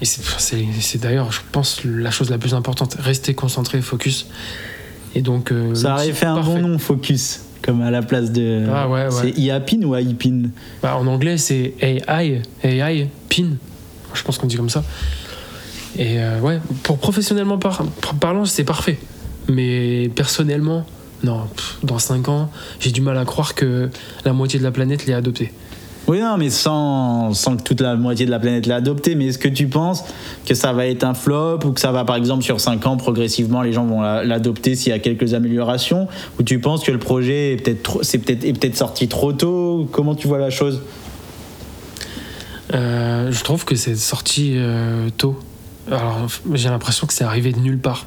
et 0.00 0.04
c'est, 0.04 0.98
d'ailleurs, 0.98 1.32
je 1.32 1.40
pense, 1.52 1.82
la 1.84 2.10
chose 2.10 2.30
la 2.30 2.38
plus 2.38 2.54
importante. 2.54 2.96
Rester 2.98 3.34
concentré, 3.34 3.82
focus. 3.82 4.26
Et 5.14 5.20
donc, 5.20 5.52
euh, 5.52 5.74
Ça 5.74 5.94
aurait 5.94 6.12
fait 6.12 6.26
un 6.26 6.40
bon 6.40 6.58
nom, 6.60 6.78
Focus, 6.78 7.40
comme 7.62 7.80
à 7.82 7.90
la 7.90 8.02
place 8.02 8.30
de. 8.32 8.66
Ah 8.72 8.88
ouais, 8.88 9.04
ouais. 9.04 9.10
C'est 9.10 9.38
IA 9.38 9.60
PIN 9.60 9.82
ou 9.82 9.94
AI 9.94 10.14
PIN 10.14 10.42
Bah, 10.82 10.96
en 10.96 11.06
anglais, 11.06 11.38
c'est 11.38 11.74
AI, 11.80 12.42
AI, 12.64 13.08
PIN. 13.28 13.50
Je 14.14 14.22
pense 14.22 14.36
qu'on 14.38 14.46
dit 14.46 14.56
comme 14.56 14.68
ça. 14.70 14.84
Et 15.96 16.20
euh, 16.20 16.40
ouais, 16.40 16.58
pour 16.82 16.98
professionnellement 16.98 17.58
par- 17.58 17.84
parlant, 18.20 18.44
c'est 18.44 18.64
parfait. 18.64 18.98
Mais 19.48 20.10
personnellement, 20.14 20.86
non, 21.24 21.46
pff, 21.54 21.78
dans 21.82 21.98
5 21.98 22.28
ans, 22.28 22.50
j'ai 22.80 22.90
du 22.90 23.00
mal 23.00 23.16
à 23.18 23.24
croire 23.24 23.54
que 23.54 23.90
la 24.24 24.32
moitié 24.32 24.58
de 24.58 24.64
la 24.64 24.70
planète 24.70 25.06
l'ait 25.06 25.14
adopté. 25.14 25.52
Oui, 26.12 26.20
non, 26.20 26.36
mais 26.36 26.50
sans, 26.50 27.32
sans 27.32 27.56
que 27.56 27.62
toute 27.62 27.80
la 27.80 27.96
moitié 27.96 28.26
de 28.26 28.30
la 28.30 28.38
planète 28.38 28.66
l'ait 28.66 28.74
adopté. 28.74 29.14
Mais 29.14 29.28
est-ce 29.28 29.38
que 29.38 29.48
tu 29.48 29.66
penses 29.66 30.04
que 30.44 30.52
ça 30.52 30.74
va 30.74 30.86
être 30.86 31.04
un 31.04 31.14
flop 31.14 31.60
ou 31.64 31.72
que 31.72 31.80
ça 31.80 31.90
va, 31.90 32.04
par 32.04 32.16
exemple, 32.16 32.42
sur 32.44 32.60
5 32.60 32.86
ans, 32.86 32.98
progressivement, 32.98 33.62
les 33.62 33.72
gens 33.72 33.86
vont 33.86 34.02
la- 34.02 34.22
l'adopter 34.22 34.74
s'il 34.74 34.90
y 34.90 34.94
a 34.94 34.98
quelques 34.98 35.32
améliorations? 35.32 36.08
Ou 36.38 36.42
tu 36.42 36.58
penses 36.58 36.84
que 36.84 36.92
le 36.92 36.98
projet 36.98 37.54
est 37.54 37.56
peut-être 37.56 38.00
est 38.14 38.52
peut-être 38.52 38.76
sorti 38.76 39.08
trop 39.08 39.32
tôt? 39.32 39.88
Comment 39.90 40.14
tu 40.14 40.28
vois 40.28 40.36
la 40.36 40.50
chose? 40.50 40.82
Euh, 42.74 43.32
je 43.32 43.42
trouve 43.42 43.64
que 43.64 43.74
c'est 43.74 43.96
sorti 43.96 44.52
euh, 44.56 45.08
tôt. 45.16 45.38
Alors, 45.90 46.26
j'ai 46.52 46.68
l'impression 46.68 47.06
que 47.06 47.14
c'est 47.14 47.24
arrivé 47.24 47.52
de 47.52 47.58
nulle 47.58 47.78
part. 47.78 48.06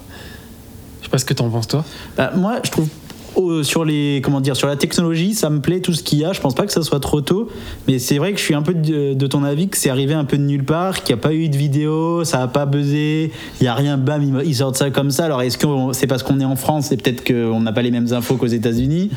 Je 1.01 1.05
sais 1.05 1.09
pas 1.09 1.17
ce 1.17 1.25
que 1.25 1.33
t'en 1.33 1.49
penses, 1.49 1.67
toi. 1.69 1.83
Bah, 2.17 2.31
Moi, 2.35 2.59
je 2.63 2.69
trouve. 2.69 2.87
Oh, 3.36 3.63
sur 3.63 3.86
les 3.86 4.21
comment 4.24 4.41
dire 4.41 4.56
sur 4.56 4.67
la 4.67 4.76
technologie 4.76 5.34
ça 5.34 5.50
me 5.50 5.60
plaît 5.60 5.80
tout 5.80 5.93
ce 5.93 6.04
qu'il 6.04 6.19
y 6.19 6.26
a. 6.26 6.34
Je 6.34 6.41
pense 6.41 6.56
pas 6.56 6.65
que 6.65 6.71
ça 6.71 6.82
soit 6.84 7.00
trop 7.00 7.21
tôt. 7.21 7.50
Mais 7.88 8.00
c'est 8.00 8.17
vrai 8.17 8.34
que 8.34 8.39
je 8.39 8.43
suis 8.43 8.54
un 8.56 8.62
peu 8.62 8.74
de, 8.74 9.13
de 9.13 9.28
ton 9.28 9.43
avis 9.43 9.67
que 9.69 9.78
c'est 9.78 9.89
arrivé 9.89 10.13
un 10.13 10.26
peu 10.26 10.38
de 10.38 10.43
nulle 10.43 10.63
part 10.63 11.04
qu'il 11.04 11.15
n'y 11.15 11.19
a 11.19 11.24
pas 11.24 11.34
eu 11.34 11.50
de 11.50 11.58
vidéo 11.58 12.24
ça 12.24 12.41
a 12.41 12.48
pas 12.48 12.65
buzzé 12.65 13.32
il 13.60 13.63
y 13.63 13.67
a 13.67 13.74
rien 13.74 13.98
bam 13.98 14.41
ils- 14.45 14.56
sortent 14.56 14.78
ça 14.78 14.89
comme 14.89 15.12
ça. 15.12 15.26
Alors 15.26 15.41
est-ce 15.41 15.58
que 15.58 15.67
c'est 15.91 16.08
parce 16.08 16.24
qu'on 16.24 16.39
est 16.39 16.45
en 16.45 16.56
France 16.56 16.91
et 16.91 16.98
peut-être 16.98 17.24
qu'on 17.26 17.60
n'a 17.62 17.71
pas 17.74 17.82
les 17.82 17.91
mêmes 17.91 18.12
infos 18.13 18.36
qu'aux 18.36 18.45
États-Unis. 18.48 19.12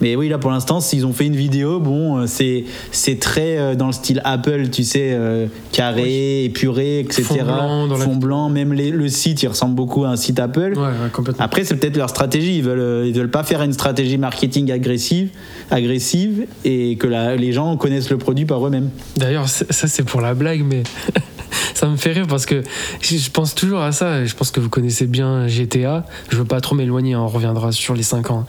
Mais 0.00 0.16
oui 0.16 0.28
là 0.28 0.38
pour 0.38 0.50
l'instant 0.50 0.80
s'ils 0.80 1.04
ont 1.06 1.12
fait 1.12 1.26
une 1.26 1.36
vidéo 1.36 1.80
bon 1.80 2.18
euh, 2.18 2.26
c'est 2.26 2.64
c'est 2.92 3.18
très 3.18 3.58
euh, 3.58 3.74
dans 3.74 3.86
le 3.86 3.92
style 3.92 4.20
Apple 4.24 4.68
tu 4.70 4.84
sais 4.84 5.10
euh, 5.12 5.46
carré 5.72 6.44
épuré 6.44 7.00
etc 7.00 7.22
Fond 7.24 7.34
blanc 7.44 7.86
dans 7.88 7.96
la- 7.98 8.04
Fond 8.04 8.16
blanc 8.16 8.48
même 8.50 8.72
les- 8.72 8.90
le 8.90 9.08
site 9.08 9.42
il 9.42 9.48
ressemble 9.48 9.74
beaucoup 9.74 10.04
à 10.04 10.08
un 10.08 10.16
site 10.16 10.38
Apple. 10.38 10.72
Ouais, 10.76 10.82
ouais, 10.82 11.10
complètement. 11.12 11.44
après, 11.44 11.64
c'est 11.64 11.76
peut-être 11.76 11.96
leur 11.96 12.08
stratégie. 12.10 12.56
Ils 12.58 12.62
veulent, 12.62 13.06
ils 13.06 13.12
veulent 13.14 13.30
pas 13.30 13.42
faire 13.42 13.60
une 13.64 13.72
stratégie 13.72 14.18
marketing 14.18 14.70
agressive, 14.70 15.30
agressive 15.70 16.46
et 16.64 16.96
que 16.96 17.06
les 17.36 17.52
gens 17.52 17.76
connaissent 17.76 18.10
le 18.10 18.18
produit 18.18 18.44
par 18.44 18.66
eux-mêmes. 18.66 18.90
D'ailleurs, 19.16 19.48
ça 19.48 19.88
c'est 19.88 20.04
pour 20.04 20.20
la 20.20 20.34
blague, 20.34 20.62
mais 20.64 20.82
ça 21.74 21.88
me 21.88 21.96
fait 21.96 22.12
rire 22.12 22.26
parce 22.26 22.46
que 22.46 22.62
je 23.02 23.30
pense 23.30 23.54
toujours 23.54 23.80
à 23.80 23.92
ça. 23.92 24.24
Je 24.24 24.34
pense 24.34 24.50
que 24.50 24.60
vous 24.60 24.68
connaissez 24.68 25.06
bien 25.06 25.46
GTA. 25.46 26.06
Je 26.30 26.36
veux 26.36 26.44
pas 26.44 26.60
trop 26.60 26.74
m'éloigner, 26.74 27.16
on 27.16 27.28
reviendra 27.28 27.72
sur 27.72 27.94
les 27.94 28.02
5 28.02 28.30
ans. 28.30 28.46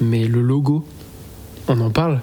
Mais 0.00 0.24
le 0.24 0.42
logo, 0.42 0.84
on 1.68 1.80
en 1.80 1.90
parle. 1.90 2.20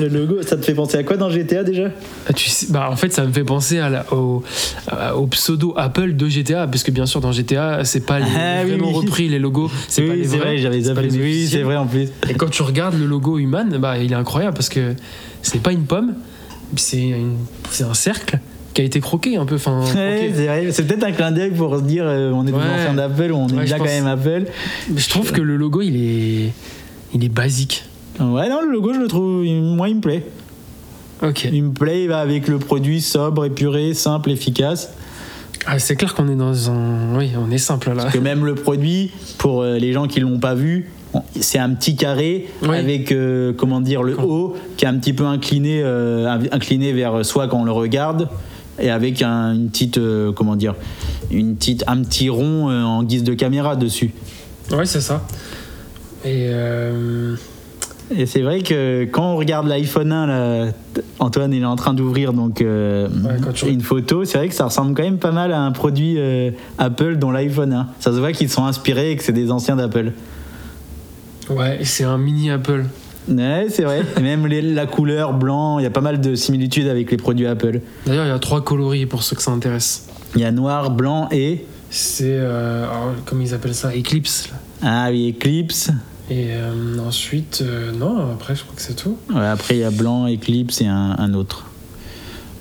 Le 0.00 0.08
logo, 0.08 0.42
ça 0.42 0.56
te 0.56 0.64
fait 0.64 0.74
penser 0.74 0.98
à 0.98 1.02
quoi 1.02 1.16
dans 1.16 1.30
GTA 1.30 1.62
déjà? 1.64 1.88
Ah, 2.28 2.32
tu 2.32 2.50
sais- 2.50 2.66
bah, 2.70 2.88
en 2.90 2.96
fait, 2.96 3.12
ça 3.12 3.24
me 3.24 3.32
fait 3.32 3.44
penser 3.44 3.78
à 3.78 3.88
la- 3.88 4.12
au, 4.12 4.42
à- 4.88 5.16
au 5.16 5.26
pseudo 5.28 5.72
Apple 5.76 6.14
de 6.14 6.28
GTA, 6.28 6.66
parce 6.66 6.82
que 6.82 6.90
bien 6.90 7.06
sûr, 7.06 7.20
dans 7.20 7.32
GTA, 7.32 7.84
c'est 7.84 8.04
pas 8.04 8.18
les, 8.20 8.26
Ah, 8.36 8.64
vraiment 8.64 8.88
oui. 8.88 8.94
repris 8.94 9.28
les 9.28 9.38
logos. 9.38 9.70
C'est 9.88 10.02
pas 10.02 10.12
Oui, 10.12 10.18
les 10.18 10.24
c'est 10.24 10.36
vrais, 10.36 10.46
vrai, 10.46 10.58
j'avais 10.58 10.82
pas 10.94 11.02
les 11.02 11.16
Oui, 11.16 11.46
c'est 11.50 11.62
vrai 11.62 11.76
en 11.76 11.86
plus. 11.86 12.08
Et 12.28 12.34
quand 12.34 12.50
tu 12.50 12.62
regardes 12.62 12.98
le 12.98 13.06
logo 13.06 13.38
Human, 13.38 13.78
bah, 13.78 13.98
il 13.98 14.12
est 14.12 14.16
incroyable 14.16 14.54
parce 14.54 14.68
que 14.68 14.94
c'est 15.42 15.62
pas 15.62 15.72
une 15.72 15.84
pomme, 15.84 16.14
c'est 16.76 17.14
un 17.82 17.94
cercle 17.94 18.38
qui 18.74 18.80
a 18.80 18.84
été 18.84 19.00
croqué 19.00 19.36
un 19.36 19.44
peu. 19.46 19.54
Enfin, 19.56 19.80
Ouais, 19.94 20.30
croqué. 20.32 20.72
c'est 20.72 20.86
peut-être 20.86 21.04
un 21.04 21.12
clin 21.12 21.32
d'œil 21.32 21.50
pour 21.50 21.76
se 21.78 21.82
dire 21.82 22.04
euh, 22.06 22.30
on 22.32 22.42
est 22.42 22.46
des 22.46 22.52
Ouais. 22.52 22.58
enfants 22.58 22.94
d'Apple 22.94 23.32
ou 23.32 23.36
on 23.36 23.48
est 23.48 23.52
Ouais, 23.54 23.60
déjà 23.62 23.78
quand 23.78 23.84
même 23.84 24.06
Apple. 24.06 24.44
Je 24.94 25.08
trouve 25.08 25.32
que 25.32 25.40
le 25.40 25.56
logo, 25.56 25.82
il 25.82 25.96
est, 25.96 26.52
il 27.14 27.24
est 27.24 27.28
basique. 27.28 27.84
Ouais, 28.20 28.48
non, 28.48 28.60
le 28.62 28.70
logo, 28.70 28.92
je 28.94 29.00
le 29.00 29.08
trouve, 29.08 29.44
moi, 29.76 29.88
il 29.88 29.96
me 29.96 30.00
plaît. 30.00 30.24
Ok. 31.22 31.48
Il 31.52 31.62
me 31.64 31.72
plaît, 31.72 32.02
il 32.04 32.08
va 32.08 32.18
avec 32.18 32.48
le 32.48 32.58
produit 32.58 33.00
sobre, 33.00 33.44
épuré, 33.44 33.94
simple, 33.94 34.30
efficace. 34.30 34.92
Ah, 35.66 35.78
c'est 35.78 35.94
clair 35.94 36.14
qu'on 36.14 36.28
est 36.28 36.34
dans 36.36 36.70
un. 36.70 37.16
Oui, 37.16 37.30
on 37.38 37.50
est 37.52 37.58
simple 37.58 37.92
là. 37.92 38.10
que 38.10 38.18
même 38.18 38.44
le 38.44 38.56
produit, 38.56 39.12
pour 39.38 39.62
euh, 39.62 39.78
les 39.78 39.92
gens 39.92 40.08
qui 40.08 40.18
l'ont 40.18 40.40
pas 40.40 40.54
vu, 40.54 40.90
c'est 41.38 41.58
un 41.58 41.70
petit 41.70 41.94
carré 41.94 42.48
Oui. 42.62 42.76
avec 42.76 43.12
euh, 43.12 43.52
comment 43.52 43.80
dire 43.80 44.02
le 44.02 44.18
haut 44.18 44.56
qui 44.76 44.84
est 44.84 44.88
un 44.88 44.98
petit 44.98 45.12
peu 45.12 45.24
incliné, 45.24 45.80
euh, 45.84 46.26
incliné 46.50 46.92
vers 46.92 47.24
soi 47.24 47.46
quand 47.46 47.60
on 47.60 47.64
le 47.64 47.70
regarde 47.72 48.28
et 48.80 48.90
avec 48.90 49.22
un, 49.22 49.52
une 49.54 49.68
petite 49.68 49.98
euh, 49.98 50.32
comment 50.32 50.56
dire 50.56 50.74
une 51.30 51.54
petite 51.54 51.84
un 51.86 52.02
petit 52.02 52.28
rond 52.30 52.68
en 52.70 53.02
guise 53.04 53.22
de 53.22 53.34
caméra 53.34 53.76
dessus. 53.76 54.10
Ouais, 54.72 54.86
c'est 54.86 55.00
ça. 55.02 55.22
Et. 56.24 56.50
Et 58.16 58.26
c'est 58.26 58.42
vrai 58.42 58.60
que 58.62 59.04
quand 59.04 59.32
on 59.32 59.36
regarde 59.36 59.66
l'iPhone 59.66 60.12
1, 60.12 60.26
là, 60.26 60.72
Antoine 61.18 61.52
il 61.52 61.62
est 61.62 61.66
en 61.66 61.76
train 61.76 61.94
d'ouvrir 61.94 62.32
donc 62.32 62.60
euh, 62.60 63.08
Ouais, 63.08 63.70
une 63.70 63.80
photo. 63.80 64.24
C'est 64.24 64.38
vrai 64.38 64.48
que 64.48 64.54
ça 64.54 64.64
ressemble 64.66 64.94
quand 64.94 65.02
même 65.02 65.18
pas 65.18 65.32
mal 65.32 65.52
à 65.52 65.60
un 65.60 65.72
produit 65.72 66.16
euh, 66.18 66.50
Apple 66.78 67.16
dont 67.16 67.30
l'iPhone 67.30 67.72
1. 67.72 67.88
Ça 68.00 68.12
se 68.12 68.18
voit 68.18 68.32
qu'ils 68.32 68.50
sont 68.50 68.64
inspirés 68.66 69.12
et 69.12 69.16
que 69.16 69.22
c'est 69.22 69.32
des 69.32 69.50
anciens 69.50 69.76
d'Apple. 69.76 70.12
Ouais, 71.50 71.80
c'est 71.84 72.04
un 72.04 72.18
mini 72.18 72.50
Apple. 72.50 72.84
Ouais, 73.28 73.66
c'est 73.70 73.84
vrai. 73.84 74.02
Et 74.16 74.20
même 74.20 74.46
les- 74.46 74.62
la 74.62 74.86
couleur 74.86 75.32
blanc, 75.32 75.78
il 75.78 75.82
y 75.82 75.86
a 75.86 75.90
pas 75.90 76.00
mal 76.00 76.20
de 76.20 76.34
similitudes 76.34 76.88
avec 76.88 77.10
les 77.10 77.16
produits 77.16 77.46
Apple. 77.46 77.80
D'ailleurs, 78.06 78.24
il 78.26 78.28
y 78.28 78.32
a 78.32 78.38
trois 78.38 78.62
coloris 78.64 79.06
pour 79.06 79.22
ceux 79.22 79.36
que 79.36 79.42
ça 79.42 79.52
intéresse. 79.52 80.08
Il 80.34 80.40
y 80.40 80.44
a 80.44 80.50
noir, 80.52 80.90
blanc 80.90 81.28
et. 81.30 81.64
C'est. 81.90 82.24
euh, 82.28 82.84
alors, 82.84 83.12
comment 83.26 83.42
ils 83.42 83.54
appellent 83.54 83.74
ça? 83.74 83.90
Eclipse. 83.94 84.50
Ah 84.82 85.08
oui, 85.10 85.34
Eclipse. 85.38 85.90
Et 86.32 86.46
euh, 86.52 86.98
ensuite, 87.06 87.60
euh, 87.60 87.92
non, 87.92 88.32
après, 88.32 88.56
je 88.56 88.62
crois 88.62 88.74
que 88.74 88.80
c'est 88.80 88.96
tout. 88.96 89.18
Ouais, 89.34 89.46
après, 89.46 89.76
il 89.76 89.80
y 89.80 89.84
a 89.84 89.90
blanc, 89.90 90.26
Eclipse 90.26 90.80
et 90.80 90.86
un, 90.86 91.14
un 91.18 91.34
autre. 91.34 91.66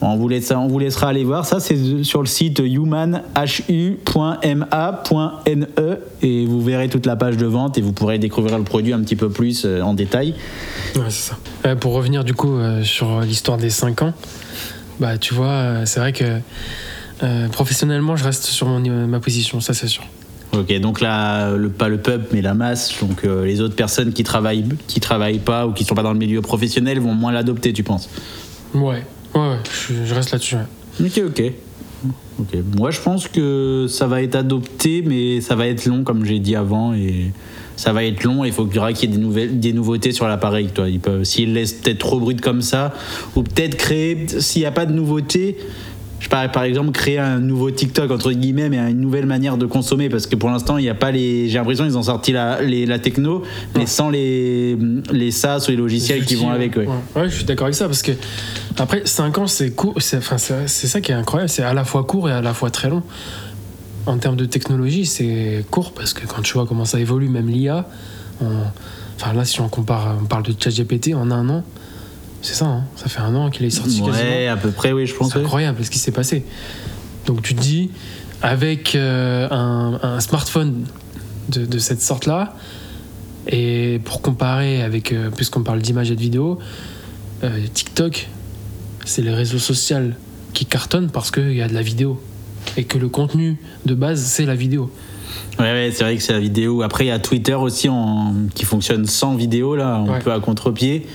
Bon, 0.01 0.09
on, 0.09 0.17
vous 0.17 0.27
laisse, 0.27 0.51
on 0.51 0.67
vous 0.67 0.77
laissera 0.77 1.07
aller 1.07 1.23
voir. 1.23 1.45
Ça, 1.45 1.61
c'est 1.61 2.03
sur 2.03 2.19
le 2.19 2.27
site 2.27 2.59
human.ma.ne 2.59 3.21
E 5.79 5.99
et 6.21 6.45
vous 6.45 6.61
verrez 6.61 6.89
toute 6.89 7.05
la 7.05 7.15
page 7.15 7.37
de 7.37 7.45
vente 7.45 7.77
et 7.77 7.81
vous 7.81 7.93
pourrez 7.93 8.19
découvrir 8.19 8.57
le 8.57 8.65
produit 8.65 8.91
un 8.91 8.99
petit 8.99 9.15
peu 9.15 9.29
plus 9.29 9.63
euh, 9.63 9.79
en 9.81 9.93
détail. 9.93 10.35
Ouais, 10.95 11.03
c'est 11.07 11.29
ça. 11.29 11.37
Euh, 11.65 11.77
pour 11.77 11.93
revenir 11.93 12.25
du 12.25 12.33
coup 12.33 12.57
sur 12.83 13.21
l'histoire 13.21 13.57
des 13.57 13.69
5 13.69 14.01
ans, 14.01 14.13
bah 14.99 15.17
tu 15.17 15.33
vois, 15.33 15.85
c'est 15.85 16.01
vrai 16.01 16.11
que 16.11 16.41
professionnellement, 17.53 18.17
je 18.17 18.25
reste 18.25 18.43
sur 18.43 18.67
mon, 18.67 19.07
ma 19.07 19.21
position, 19.21 19.61
ça 19.61 19.73
c'est 19.73 19.87
sûr. 19.87 20.03
Ok, 20.53 20.77
donc 20.79 20.99
là, 20.99 21.55
le, 21.55 21.69
pas 21.69 21.87
le 21.87 21.97
pub, 21.97 22.23
mais 22.33 22.41
la 22.41 22.53
masse, 22.53 22.93
donc 22.99 23.23
euh, 23.23 23.45
les 23.45 23.61
autres 23.61 23.75
personnes 23.75 24.11
qui 24.11 24.23
travaillent, 24.23 24.65
qui 24.87 24.99
travaillent 24.99 25.39
pas 25.39 25.65
ou 25.65 25.71
qui 25.71 25.85
sont 25.85 25.95
pas 25.95 26.03
dans 26.03 26.11
le 26.11 26.19
milieu 26.19 26.41
professionnel 26.41 26.99
vont 26.99 27.13
moins 27.13 27.31
l'adopter, 27.31 27.71
tu 27.71 27.83
penses? 27.83 28.09
Ouais, 28.73 29.03
ouais, 29.33 29.39
ouais, 29.39 29.57
je, 29.87 30.05
je 30.05 30.13
reste 30.13 30.31
là-dessus. 30.31 30.55
ouais. 30.55 31.21
Ok, 31.25 31.41
ok. 32.39 32.55
Moi, 32.77 32.91
je 32.91 32.99
pense 32.99 33.27
que 33.27 33.85
ça 33.87 34.07
va 34.07 34.21
être 34.23 34.35
adopté, 34.35 35.03
mais 35.05 35.39
ça 35.39 35.55
va 35.55 35.67
être 35.67 35.85
long, 35.85 36.03
comme 36.03 36.25
j'ai 36.25 36.39
dit 36.39 36.55
avant, 36.55 36.93
et 36.93 37.31
ça 37.77 37.93
va 37.93 38.03
être 38.03 38.23
long. 38.23 38.43
Il 38.43 38.51
faut 38.51 38.65
qu'il 38.65 38.75
y 38.75 38.79
aura 38.79 38.91
qu'il 38.91 39.09
y 39.09 39.13
ait 39.13 39.15
des, 39.15 39.21
nouvelles, 39.21 39.59
des 39.59 39.71
nouveautés 39.71 40.11
sur 40.11 40.27
l'appareil. 40.27 40.67
Toi, 40.73 40.89
ils 40.89 40.99
peuvent, 40.99 41.23
s'ils 41.23 41.53
laissent 41.53 41.73
peut-être 41.73 41.99
trop 41.99 42.19
brut 42.19 42.41
comme 42.41 42.61
ça, 42.61 42.93
ou 43.35 43.43
peut-être 43.43 43.77
créer, 43.77 44.25
s'il 44.39 44.61
n'y 44.63 44.65
a 44.65 44.71
pas 44.71 44.85
de 44.85 44.93
nouveauté. 44.93 45.57
Je 46.21 46.29
parle 46.29 46.51
par 46.51 46.63
exemple 46.63 46.91
créer 46.91 47.17
un 47.17 47.39
nouveau 47.39 47.71
TikTok 47.71 48.11
entre 48.11 48.31
guillemets, 48.31 48.69
mais 48.69 48.77
une 48.77 49.01
nouvelle 49.01 49.25
manière 49.25 49.57
de 49.57 49.65
consommer 49.65 50.07
parce 50.07 50.27
que 50.27 50.35
pour 50.35 50.49
l'instant 50.51 50.77
il 50.77 50.83
n'y 50.83 50.89
a 50.89 50.93
pas 50.95 51.09
les. 51.11 51.49
J'ai 51.49 51.57
l'impression 51.57 51.83
qu'ils 51.83 51.97
ont 51.97 52.03
sorti 52.03 52.31
la, 52.31 52.61
les- 52.61 52.85
la 52.85 52.99
techno, 52.99 53.41
mais 53.75 53.87
sans 53.87 54.09
les 54.11 54.77
les 55.11 55.31
SaaS 55.31 55.65
ou 55.67 55.71
les 55.71 55.77
logiciels 55.77 56.23
qui 56.23 56.35
outils, 56.35 56.43
vont 56.45 56.51
avec. 56.51 56.77
ouais. 56.77 56.87
Ouais, 57.15 57.27
je 57.29 57.35
suis 57.35 57.43
d'accord 57.43 57.65
avec 57.65 57.75
ça 57.75 57.87
parce 57.87 58.03
que 58.03 58.11
après 58.77 59.01
5 59.05 59.35
ans 59.39 59.47
c'est 59.47 59.71
court, 59.71 59.95
c'est 59.97 60.17
enfin 60.17 60.37
c'est 60.37 60.67
c'est 60.67 60.87
ça 60.87 61.01
qui 61.01 61.11
est 61.11 61.15
incroyable, 61.15 61.49
c'est 61.49 61.63
à 61.63 61.73
la 61.73 61.83
fois 61.83 62.03
court 62.03 62.29
et 62.29 62.33
à 62.33 62.41
la 62.41 62.53
fois 62.53 62.69
très 62.69 62.89
long. 62.89 63.01
En 64.05 64.17
termes 64.17 64.35
de 64.35 64.45
technologie, 64.45 65.05
c'est 65.07 65.65
court 65.71 65.91
parce 65.93 66.13
que 66.13 66.25
quand 66.27 66.41
tu 66.43 66.53
vois 66.53 66.65
comment 66.67 66.85
ça 66.85 66.99
évolue, 66.99 67.29
même 67.29 67.47
l'IA, 67.49 67.87
on- 68.41 68.45
enfin 69.15 69.33
là 69.33 69.43
si 69.43 69.59
on 69.59 69.69
compare, 69.69 70.17
on 70.21 70.25
parle 70.25 70.43
de 70.43 70.53
ChatGPT 70.57 71.15
en 71.15 71.31
un 71.31 71.49
an, 71.49 71.63
c'est 72.41 72.53
ça, 72.55 72.65
hein, 72.65 72.83
ça 72.95 73.07
fait 73.09 73.21
un 73.21 73.33
an 73.35 73.49
qu'il 73.49 73.65
est 73.65 73.69
sorti 73.69 74.01
quasiment. 74.01 74.13
Ouais, 74.13 74.47
à 74.47 74.57
peu 74.57 74.71
près, 74.71 74.91
oui, 74.91 75.05
je 75.05 75.13
pense. 75.15 75.33
C'est 75.33 75.39
incroyable 75.39 75.83
ce 75.83 75.89
qui 75.91 75.99
s'est 75.99 76.11
passé. 76.11 76.45
Donc 77.25 77.41
tu 77.41 77.53
te 77.55 77.61
dis, 77.61 77.91
avec 78.41 78.95
euh, 78.95 79.47
un, 79.51 79.99
un 80.01 80.19
smartphone 80.19 80.85
de, 81.49 81.65
de 81.65 81.77
cette 81.79 82.01
sorte-là, 82.01 82.55
et 83.47 83.99
pour 84.05 84.21
comparer 84.21 84.81
avec, 84.83 85.11
euh, 85.11 85.29
puisqu'on 85.35 85.63
parle 85.63 85.81
d'image 85.81 86.11
et 86.11 86.15
de 86.15 86.21
vidéo, 86.21 86.59
euh, 87.43 87.49
TikTok, 87.73 88.27
c'est 89.05 89.21
les 89.23 89.33
réseaux 89.33 89.57
sociaux 89.57 90.11
qui 90.53 90.65
cartonnent 90.65 91.09
parce 91.09 91.31
qu'il 91.31 91.53
y 91.53 91.61
a 91.61 91.67
de 91.67 91.73
la 91.73 91.81
vidéo. 91.81 92.21
Et 92.77 92.83
que 92.83 92.99
le 92.99 93.09
contenu 93.09 93.57
de 93.85 93.95
base, 93.95 94.21
c'est 94.21 94.45
la 94.45 94.53
vidéo. 94.53 94.91
Ouais, 95.57 95.71
ouais, 95.71 95.91
c'est 95.91 96.03
vrai 96.03 96.15
que 96.15 96.21
c'est 96.21 96.33
la 96.33 96.39
vidéo. 96.39 96.83
Après, 96.83 97.05
il 97.05 97.07
y 97.07 97.11
a 97.11 97.17
Twitter 97.17 97.55
aussi 97.55 97.89
en... 97.89 98.33
qui 98.53 98.65
fonctionne 98.65 99.07
sans 99.07 99.35
vidéo, 99.35 99.75
là, 99.75 99.95
un 99.95 100.07
Ouais. 100.07 100.19
peu 100.19 100.31
à 100.31 100.39
contre-pied. 100.39 101.07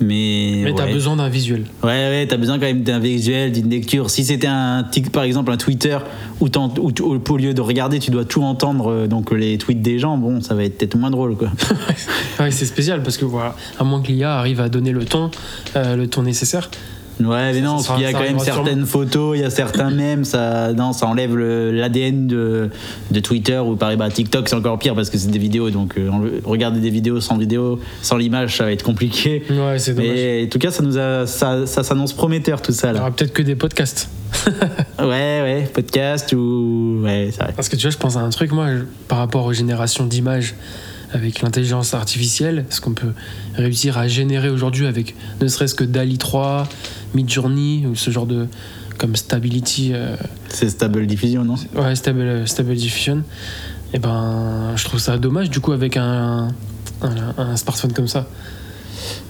Mais. 0.00 0.60
Mais 0.64 0.74
t'as 0.74 0.86
besoin 0.86 1.16
d'un 1.16 1.28
visuel. 1.28 1.64
Ouais, 1.82 1.88
ouais, 1.88 2.26
t'as 2.28 2.36
besoin 2.36 2.58
quand 2.58 2.66
même 2.66 2.82
d'un 2.82 2.98
visuel, 2.98 3.52
d'une 3.52 3.68
lecture. 3.70 4.10
Si 4.10 4.24
c'était 4.24 4.46
un 4.46 4.84
tic, 4.90 5.10
par 5.10 5.24
exemple, 5.24 5.50
un 5.50 5.56
Twitter 5.56 5.98
où, 6.40 6.46
où 6.80 6.92
tu- 6.92 7.02
au 7.02 7.36
lieu 7.36 7.54
de 7.54 7.60
regarder, 7.60 7.98
tu 7.98 8.10
dois 8.10 8.24
tout 8.24 8.42
entendre, 8.42 8.90
euh, 8.90 9.06
donc 9.06 9.30
les 9.32 9.58
tweets 9.58 9.82
des 9.82 9.98
gens, 9.98 10.16
bon, 10.16 10.40
ça 10.40 10.54
va 10.54 10.64
être 10.64 10.78
peut-être 10.78 10.96
moins 10.96 11.10
drôle, 11.10 11.36
quoi. 11.36 11.50
ouais, 12.40 12.50
c'est 12.50 12.66
spécial 12.66 13.02
parce 13.02 13.16
que 13.16 13.24
voilà, 13.24 13.54
à 13.78 13.84
moins 13.84 14.00
que 14.02 14.08
l'IA 14.12 14.34
arrive 14.38 14.60
à 14.60 14.68
donner 14.68 14.92
le 14.92 15.04
ton, 15.04 15.30
euh, 15.76 15.96
le 15.96 16.06
ton 16.08 16.22
nécessaire. 16.22 16.70
Ouais, 17.20 17.52
mais 17.52 17.60
non, 17.60 17.78
ça 17.78 17.94
qu'il 17.94 18.04
y 18.04 18.06
a 18.06 18.12
quand 18.12 18.20
même 18.20 18.38
certaines 18.38 18.86
photos, 18.86 19.36
il 19.36 19.42
y 19.42 19.44
a 19.44 19.50
certains 19.50 19.90
mèmes, 19.90 20.24
ça, 20.24 20.72
non, 20.72 20.92
ça 20.92 21.06
enlève 21.06 21.36
l'ADN 21.36 22.26
de, 22.26 22.70
de 23.10 23.20
Twitter 23.20 23.58
ou 23.58 23.76
par 23.76 23.96
bah, 23.96 24.08
TikTok, 24.10 24.48
c'est 24.48 24.54
encore 24.56 24.78
pire 24.78 24.94
parce 24.94 25.10
que 25.10 25.18
c'est 25.18 25.30
des 25.30 25.38
vidéos, 25.38 25.70
donc 25.70 25.98
euh, 25.98 26.10
regarder 26.44 26.80
des 26.80 26.90
vidéos 26.90 27.20
sans 27.20 27.36
vidéo, 27.36 27.80
sans 28.02 28.16
l'image, 28.16 28.56
ça 28.56 28.64
va 28.64 28.72
être 28.72 28.84
compliqué. 28.84 29.42
Ouais, 29.50 29.78
c'est 29.78 29.94
dommage. 29.94 30.10
Mais 30.14 30.44
en 30.46 30.48
tout 30.48 30.58
cas, 30.58 30.70
ça 30.70 30.82
nous 30.82 30.98
a, 30.98 31.26
ça, 31.26 31.66
ça 31.66 31.82
s'annonce 31.82 32.12
prometteur 32.12 32.62
tout 32.62 32.72
ça 32.72 32.88
Il 32.88 32.90
y 32.90 32.94
là. 32.94 33.00
aura 33.00 33.10
peut-être 33.10 33.32
que 33.32 33.42
des 33.42 33.56
podcasts. 33.56 34.08
Ouais, 34.98 35.04
ouais, 35.06 35.70
podcast 35.72 36.32
ou 36.32 37.00
ouais, 37.04 37.28
c'est 37.30 37.42
vrai. 37.42 37.52
Parce 37.54 37.68
que 37.68 37.76
tu 37.76 37.82
vois, 37.82 37.90
je 37.92 37.96
pense 37.96 38.16
à 38.16 38.20
un 38.20 38.30
truc, 38.30 38.50
moi, 38.52 38.66
par 39.06 39.18
rapport 39.18 39.46
aux 39.46 39.52
générations 39.52 40.04
d'images 40.04 40.54
avec 41.12 41.40
l'intelligence 41.42 41.94
artificielle, 41.94 42.64
ce 42.70 42.80
qu'on 42.80 42.92
peut 42.92 43.12
réussir 43.54 43.96
à 43.98 44.08
générer 44.08 44.50
aujourd'hui 44.50 44.86
avec 44.86 45.14
ne 45.40 45.48
serait-ce 45.48 45.74
que 45.74 45.84
DALI 45.84 46.18
3, 46.18 46.68
Midjourney 47.14 47.86
ou 47.86 47.94
ce 47.94 48.10
genre 48.10 48.26
de. 48.26 48.46
comme 48.98 49.16
Stability, 49.16 49.92
euh, 49.94 50.16
C'est 50.48 50.68
Stable 50.70 51.06
Diffusion, 51.06 51.44
non? 51.44 51.54
Ouais, 51.74 51.94
Stable, 51.94 52.46
Stable 52.46 52.74
Diffusion, 52.74 53.22
et 53.94 53.98
ben, 53.98 54.72
je 54.76 54.84
trouve 54.84 55.00
ça 55.00 55.16
dommage 55.18 55.50
du 55.50 55.60
coup 55.60 55.72
avec 55.72 55.96
un, 55.96 56.48
un, 57.02 57.34
un 57.38 57.56
smartphone 57.56 57.92
comme 57.92 58.08
ça. 58.08 58.26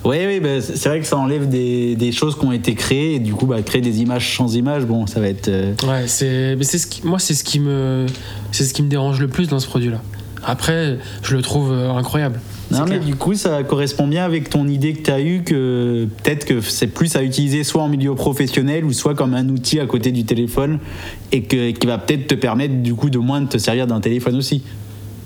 Oui, 0.04 0.16
oui, 0.26 0.40
bah, 0.40 0.60
c'est 0.60 0.88
vrai 0.88 1.00
que 1.00 1.06
ça 1.06 1.18
enlève 1.18 1.48
des, 1.48 1.94
des 1.94 2.10
choses 2.12 2.36
qui 2.38 2.44
ont 2.46 2.52
été 2.52 2.74
créées 2.74 3.16
et 3.16 3.18
du 3.18 3.34
coup, 3.34 3.46
bah, 3.46 3.60
créer 3.62 3.82
des 3.82 4.00
images 4.00 4.36
sans 4.36 4.54
images, 4.56 4.84
bon, 4.84 5.06
ça 5.06 5.20
va 5.20 5.28
être. 5.28 5.48
euh, 5.48 5.74
Ouais, 5.86 6.04
c'est, 6.06 6.56
mais 6.56 6.64
c'est 6.64 6.78
ce 6.78 6.86
qui, 6.86 7.06
moi, 7.06 7.18
c'est 7.18 7.34
ce 7.34 7.44
qui 7.44 7.60
me, 7.60 8.06
c'est 8.50 8.64
ce 8.64 8.72
qui 8.72 8.82
me 8.82 8.88
dérange 8.88 9.20
le 9.20 9.28
plus 9.28 9.48
dans 9.48 9.60
ce 9.60 9.66
produit-là. 9.66 10.00
Après, 10.48 10.96
je 11.22 11.36
le 11.36 11.42
trouve 11.42 11.72
euh, 11.72 11.92
incroyable. 11.92 12.40
Non, 12.70 12.86
mais 12.88 12.98
du 13.00 13.16
coup, 13.16 13.34
ça 13.34 13.62
correspond 13.64 14.06
bien 14.06 14.24
avec 14.24 14.48
ton 14.48 14.66
idée 14.66 14.94
que 14.94 15.02
tu 15.02 15.10
as 15.10 15.20
eue 15.20 15.42
que 15.42 16.08
peut-être 16.22 16.46
que 16.46 16.62
c'est 16.62 16.86
plus 16.86 17.16
à 17.16 17.22
utiliser 17.22 17.64
soit 17.64 17.82
en 17.82 17.88
milieu 17.88 18.14
professionnel 18.14 18.86
ou 18.86 18.94
soit 18.94 19.14
comme 19.14 19.34
un 19.34 19.46
outil 19.50 19.78
à 19.78 19.84
côté 19.84 20.10
du 20.10 20.24
téléphone 20.24 20.78
et 21.32 21.42
que, 21.42 21.72
qui 21.72 21.86
va 21.86 21.98
peut-être 21.98 22.28
te 22.28 22.34
permettre 22.34 22.76
du 22.76 22.94
coup 22.94 23.10
de 23.10 23.18
moins 23.18 23.42
de 23.42 23.48
te 23.48 23.58
servir 23.58 23.86
d'un 23.86 24.00
téléphone 24.00 24.36
aussi. 24.36 24.62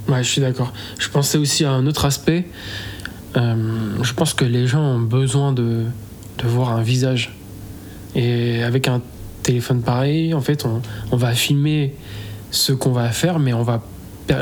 Ouais, 0.08 0.24
je 0.24 0.28
suis 0.28 0.40
d'accord. 0.40 0.72
Je 0.98 1.08
pensais 1.08 1.38
aussi 1.38 1.64
à 1.64 1.70
un 1.70 1.86
autre 1.86 2.04
aspect. 2.04 2.46
Euh, 3.36 3.54
je 4.02 4.12
pense 4.14 4.34
que 4.34 4.44
les 4.44 4.66
gens 4.66 4.82
ont 4.82 5.00
besoin 5.00 5.52
de, 5.52 5.84
de 6.38 6.48
voir 6.48 6.70
un 6.72 6.82
visage. 6.82 7.36
Et 8.16 8.60
avec 8.64 8.88
un 8.88 9.00
téléphone 9.44 9.82
pareil, 9.82 10.34
en 10.34 10.40
fait, 10.40 10.66
on, 10.66 10.82
on 11.12 11.16
va 11.16 11.32
filmer 11.32 11.94
ce 12.50 12.72
qu'on 12.72 12.90
va 12.90 13.08
faire, 13.10 13.38
mais 13.38 13.52
on 13.52 13.62
va, 13.62 13.82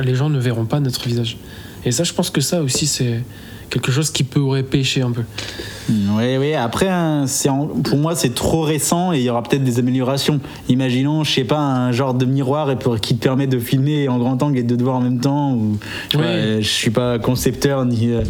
les 0.05 0.15
gens 0.15 0.31
ne 0.31 0.39
verront 0.39 0.65
pas 0.67 0.81
notre 0.81 1.07
visage. 1.07 1.37
Et 1.85 1.93
ça, 1.93 2.05
je 2.05 2.13
pense 2.13 2.31
que 2.31 2.41
ça 2.41 2.63
aussi, 2.63 2.87
c'est 2.87 3.23
quelque 3.71 3.93
chose 3.93 4.11
qui 4.11 4.25
pourrait 4.25 4.65
pêcher 4.65 5.01
un 5.01 5.13
peu. 5.13 5.23
Oui, 5.89 6.37
oui. 6.39 6.55
Après, 6.55 6.89
hein, 6.89 7.25
en- 7.49 7.67
pour 7.69 7.97
moi, 7.99 8.15
c'est 8.17 8.35
trop 8.35 8.63
récent 8.63 9.13
et 9.13 9.19
il 9.19 9.23
y 9.23 9.31
aura 9.31 9.43
peut-être 9.45 9.63
des 9.65 9.79
améliorations. 9.79 10.41
Imaginons, 10.69 11.25
je 11.25 11.33
sais 11.33 11.45
pas, 11.45 11.59
un 11.59 11.93
genre 11.93 12.13
de 12.15 12.25
miroir 12.27 12.71
et 12.71 12.77
pour, 12.77 12.99
qui 13.01 13.17
te 13.17 13.23
permet 13.23 13.47
de 13.47 13.59
filmer 13.61 14.09
en 14.09 14.19
grand 14.19 14.43
angle 14.43 14.59
et 14.59 14.63
de 14.65 14.75
te 14.77 14.83
voir 14.83 14.97
en 14.97 15.01
même 15.01 15.21
temps. 15.21 15.53
Ou, 15.55 15.79
tu 16.11 16.17
Oui. 16.19 16.23
euh, 16.27 16.61
je 16.61 16.69
suis 16.69 16.91
pas 16.91 17.19
concepteur 17.21 17.85
ni, 17.87 18.11
euh, 18.13 18.23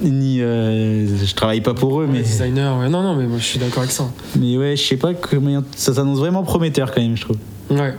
ni 0.00 0.40
euh, 0.40 1.06
je 1.24 1.34
travaille 1.34 1.60
pas 1.60 1.74
pour 1.74 2.00
eux, 2.00 2.06
Mais 2.06 2.18
mais, 2.18 2.22
designer, 2.24 2.78
ouais, 2.78 2.88
non, 2.88 3.02
non, 3.02 3.14
mais 3.16 3.26
moi, 3.26 3.38
je 3.38 3.44
suis 3.44 3.58
d'accord 3.58 3.80
avec 3.80 3.90
ça. 3.92 4.04
mais 4.38 4.56
ouais, 4.56 4.76
je 4.76 4.82
sais 4.82 4.96
pas 4.96 5.12
comment 5.12 5.60
ça 5.76 5.92
s'annonce 5.92 6.18
vraiment 6.20 6.42
prometteur 6.44 6.92
quand 6.94 7.02
même, 7.02 7.16
je 7.16 7.22
trouve. 7.22 7.36
Ouais. 7.70 7.94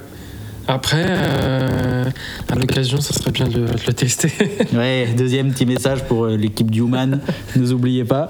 Après, 0.70 1.04
euh, 1.04 2.06
à 2.48 2.54
l'occasion, 2.54 3.02
ça 3.02 3.12
serait 3.16 3.32
bien 3.32 3.48
de, 3.48 3.62
de 3.62 3.88
le 3.88 3.94
tester. 3.94 4.32
Ouais, 4.74 5.08
deuxième 5.18 5.52
petit 5.52 5.66
message 5.66 6.04
pour 6.04 6.26
euh, 6.26 6.38
l'équipe 6.38 6.70
du 6.70 6.82
Human, 6.82 7.20
ne 7.56 7.60
nous 7.60 7.74
oubliez 7.74 8.06
pas. 8.06 8.30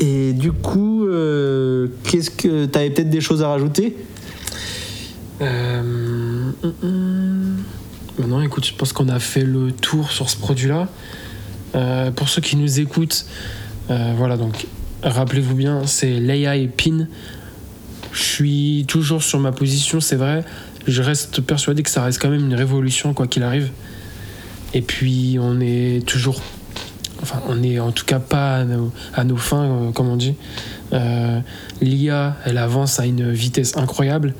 Et 0.00 0.32
du 0.32 0.50
coup, 0.50 1.06
euh, 1.06 1.86
qu'est-ce 2.02 2.30
que 2.30 2.66
tu 2.66 2.76
avais 2.76 2.90
peut-être 2.90 3.10
des 3.10 3.20
choses 3.20 3.44
à 3.44 3.48
rajouter? 3.48 3.96
Euh, 5.40 6.50
hum, 6.64 6.72
hum. 6.82 7.56
Maintenant, 8.18 8.42
écoute, 8.42 8.66
je 8.66 8.74
pense 8.74 8.92
qu'on 8.92 9.08
a 9.08 9.20
fait 9.20 9.44
le 9.44 9.70
tour 9.70 10.10
sur 10.10 10.28
ce 10.30 10.38
produit-là. 10.38 10.88
Pour 12.16 12.28
ceux 12.28 12.42
qui 12.42 12.56
nous 12.56 12.80
écoutent, 12.80 13.24
voilà, 13.88 14.36
donc 14.36 14.66
rappelez-vous 15.04 15.54
bien, 15.54 15.86
c'est 15.86 16.18
l'AI 16.18 16.66
PIN. 16.66 17.06
Je 18.12 18.22
suis 18.22 18.84
toujours 18.88 19.22
sur 19.22 19.38
ma 19.38 19.52
position, 19.52 20.00
c'est 20.00 20.16
vrai. 20.16 20.44
Je 20.86 21.02
reste 21.02 21.40
persuadé 21.40 21.82
que 21.82 21.90
ça 21.90 22.02
reste 22.02 22.20
quand 22.20 22.28
même 22.30 22.44
une 22.46 22.54
révolution, 22.54 23.14
quoi 23.14 23.26
qu'il 23.26 23.42
arrive. 23.42 23.70
Et 24.74 24.82
puis, 24.82 25.38
on 25.40 25.60
est 25.60 26.04
toujours. 26.06 26.40
Enfin, 27.22 27.40
on 27.48 27.62
est 27.62 27.78
en 27.78 27.92
tout 27.92 28.04
cas 28.04 28.18
pas 28.18 28.56
à 28.56 28.64
nos, 28.64 28.92
à 29.14 29.22
nos 29.24 29.36
fins, 29.36 29.64
euh, 29.64 29.90
comme 29.92 30.08
on 30.08 30.16
dit. 30.16 30.34
Euh, 30.92 31.38
L'IA, 31.80 32.36
elle 32.44 32.58
avance 32.58 32.98
à 32.98 33.06
une 33.06 33.30
vitesse 33.30 33.76
incroyable. 33.76 34.34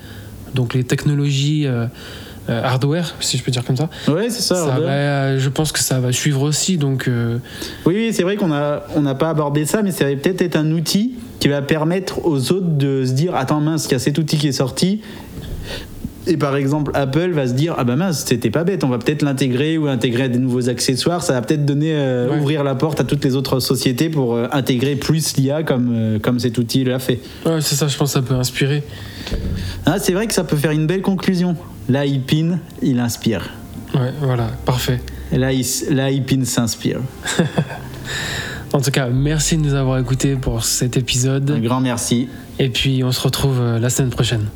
Donc, 0.55 0.75
les 0.75 0.83
technologies 0.83 1.65
euh, 1.67 1.87
hardware, 2.49 3.15
si 3.21 3.39
je 3.39 3.45
peux 3.45 3.53
dire 3.53 3.65
comme 3.65 3.77
ça, 3.77 3.89
Ouais, 4.09 4.29
c'est 4.31 4.43
ça. 4.43 4.57
ça 4.57 4.75
Robert. 4.75 4.81
va, 4.89 5.39
je 5.39 5.49
pense 5.49 5.71
que 5.71 5.79
ça 5.79 6.01
va 6.01 6.11
suivre 6.13 6.43
aussi. 6.43 6.77
Donc, 6.77 7.07
euh, 7.07 7.39
Oui, 7.87 7.95
oui, 7.95 8.11
c'est 8.13 8.25
vrai 8.25 8.37
qu'on 8.37 8.53
a 8.53 8.83
on 8.97 9.03
n'a 9.03 9.15
pas 9.15 9.31
abordé 9.31 9.65
ça, 9.65 9.83
mais 9.83 9.93
ça 9.93 10.05
va 10.07 10.17
peut-être 10.17 10.43
être 10.43 10.57
un 10.57 10.73
outil 10.73 11.15
qui 11.39 11.47
va 11.49 11.63
permettre 11.63 12.27
aux 12.27 12.51
autres 12.51 12.67
de 12.77 13.05
se 13.07 13.13
dire 13.13 13.35
attends 13.37 13.61
mince, 13.61 13.87
il 13.87 13.93
y 13.93 13.95
a 13.95 13.99
cet 14.01 14.19
outil 14.19 14.39
qui 14.39 14.49
est 14.49 14.53
sorti. 14.53 15.01
Et 16.29 16.37
par 16.37 16.55
exemple, 16.57 16.93
Apple 16.95 17.31
va 17.33 17.49
se 17.49 17.53
dire 17.53 17.75
ah 17.79 17.85
bah 17.85 17.97
mince, 17.97 18.25
c'était 18.25 18.51
pas 18.51 18.63
bête, 18.63 18.85
on 18.85 18.89
va 18.89 18.99
peut-être 18.99 19.23
l'intégrer 19.23 19.77
ou 19.79 19.89
intégrer 19.89 20.29
des 20.29 20.39
nouveaux 20.39 20.69
accessoires. 20.69 21.23
Ça 21.23 21.33
va 21.33 21.43
peut-être 21.43 21.65
donner 21.67 21.93
euh, 21.95 22.29
Ouais. 22.31 22.39
ouvrir 22.39 22.63
la 22.63 22.75
porte 22.77 23.01
à 23.01 23.05
toutes 23.05 23.25
les 23.25 23.35
autres 23.35 23.59
sociétés 23.59 24.09
pour 24.09 24.35
euh, 24.35 24.47
intégrer 24.53 24.95
plus 24.97 25.37
l'IA 25.37 25.63
comme 25.65 25.91
euh, 25.93 26.19
comme 26.21 26.39
cet 26.39 26.59
outil 26.59 26.85
l'a 26.85 26.99
fait. 27.01 27.19
ouais, 27.45 27.61
c'est 27.61 27.75
ça, 27.75 27.89
je 27.89 27.97
pense 27.97 28.11
que 28.11 28.21
ça 28.21 28.23
peut 28.23 28.35
inspirer. 28.35 28.85
Ah, 29.85 29.99
c'est 29.99 30.13
vrai 30.13 30.27
que 30.29 30.35
ça 30.35 30.45
peut 30.45 30.57
faire 30.57 30.71
une 30.71 30.87
belle 30.87 31.03
conclusion. 31.03 31.57
Là, 31.89 32.07
Ipin, 32.07 32.59
il 32.83 33.01
inspire. 33.01 33.51
Ouais, 33.95 34.13
voilà, 34.21 34.47
parfait. 34.65 35.01
Et 35.33 35.39
là, 35.39 35.53
il, 35.53 35.65
là, 35.91 36.11
Ipin 36.11 36.45
s'inspire. 36.45 37.01
En 38.75 38.81
tout 38.81 38.91
cas, 38.91 39.09
merci 39.09 39.59
de 39.59 39.63
nous 39.63 39.75
avoir 39.75 39.99
écoutés 39.99 40.35
pour 40.35 40.65
cet 40.65 40.97
Un 40.97 41.01
épisode. 41.01 41.61
grand 41.63 41.81
merci. 41.83 42.29
Et 42.59 42.71
puis, 42.71 43.05
on 43.05 43.13
se 43.13 43.21
retrouve 43.21 43.61
la 43.79 43.91
semaine 43.91 44.09
prochaine. 44.09 44.47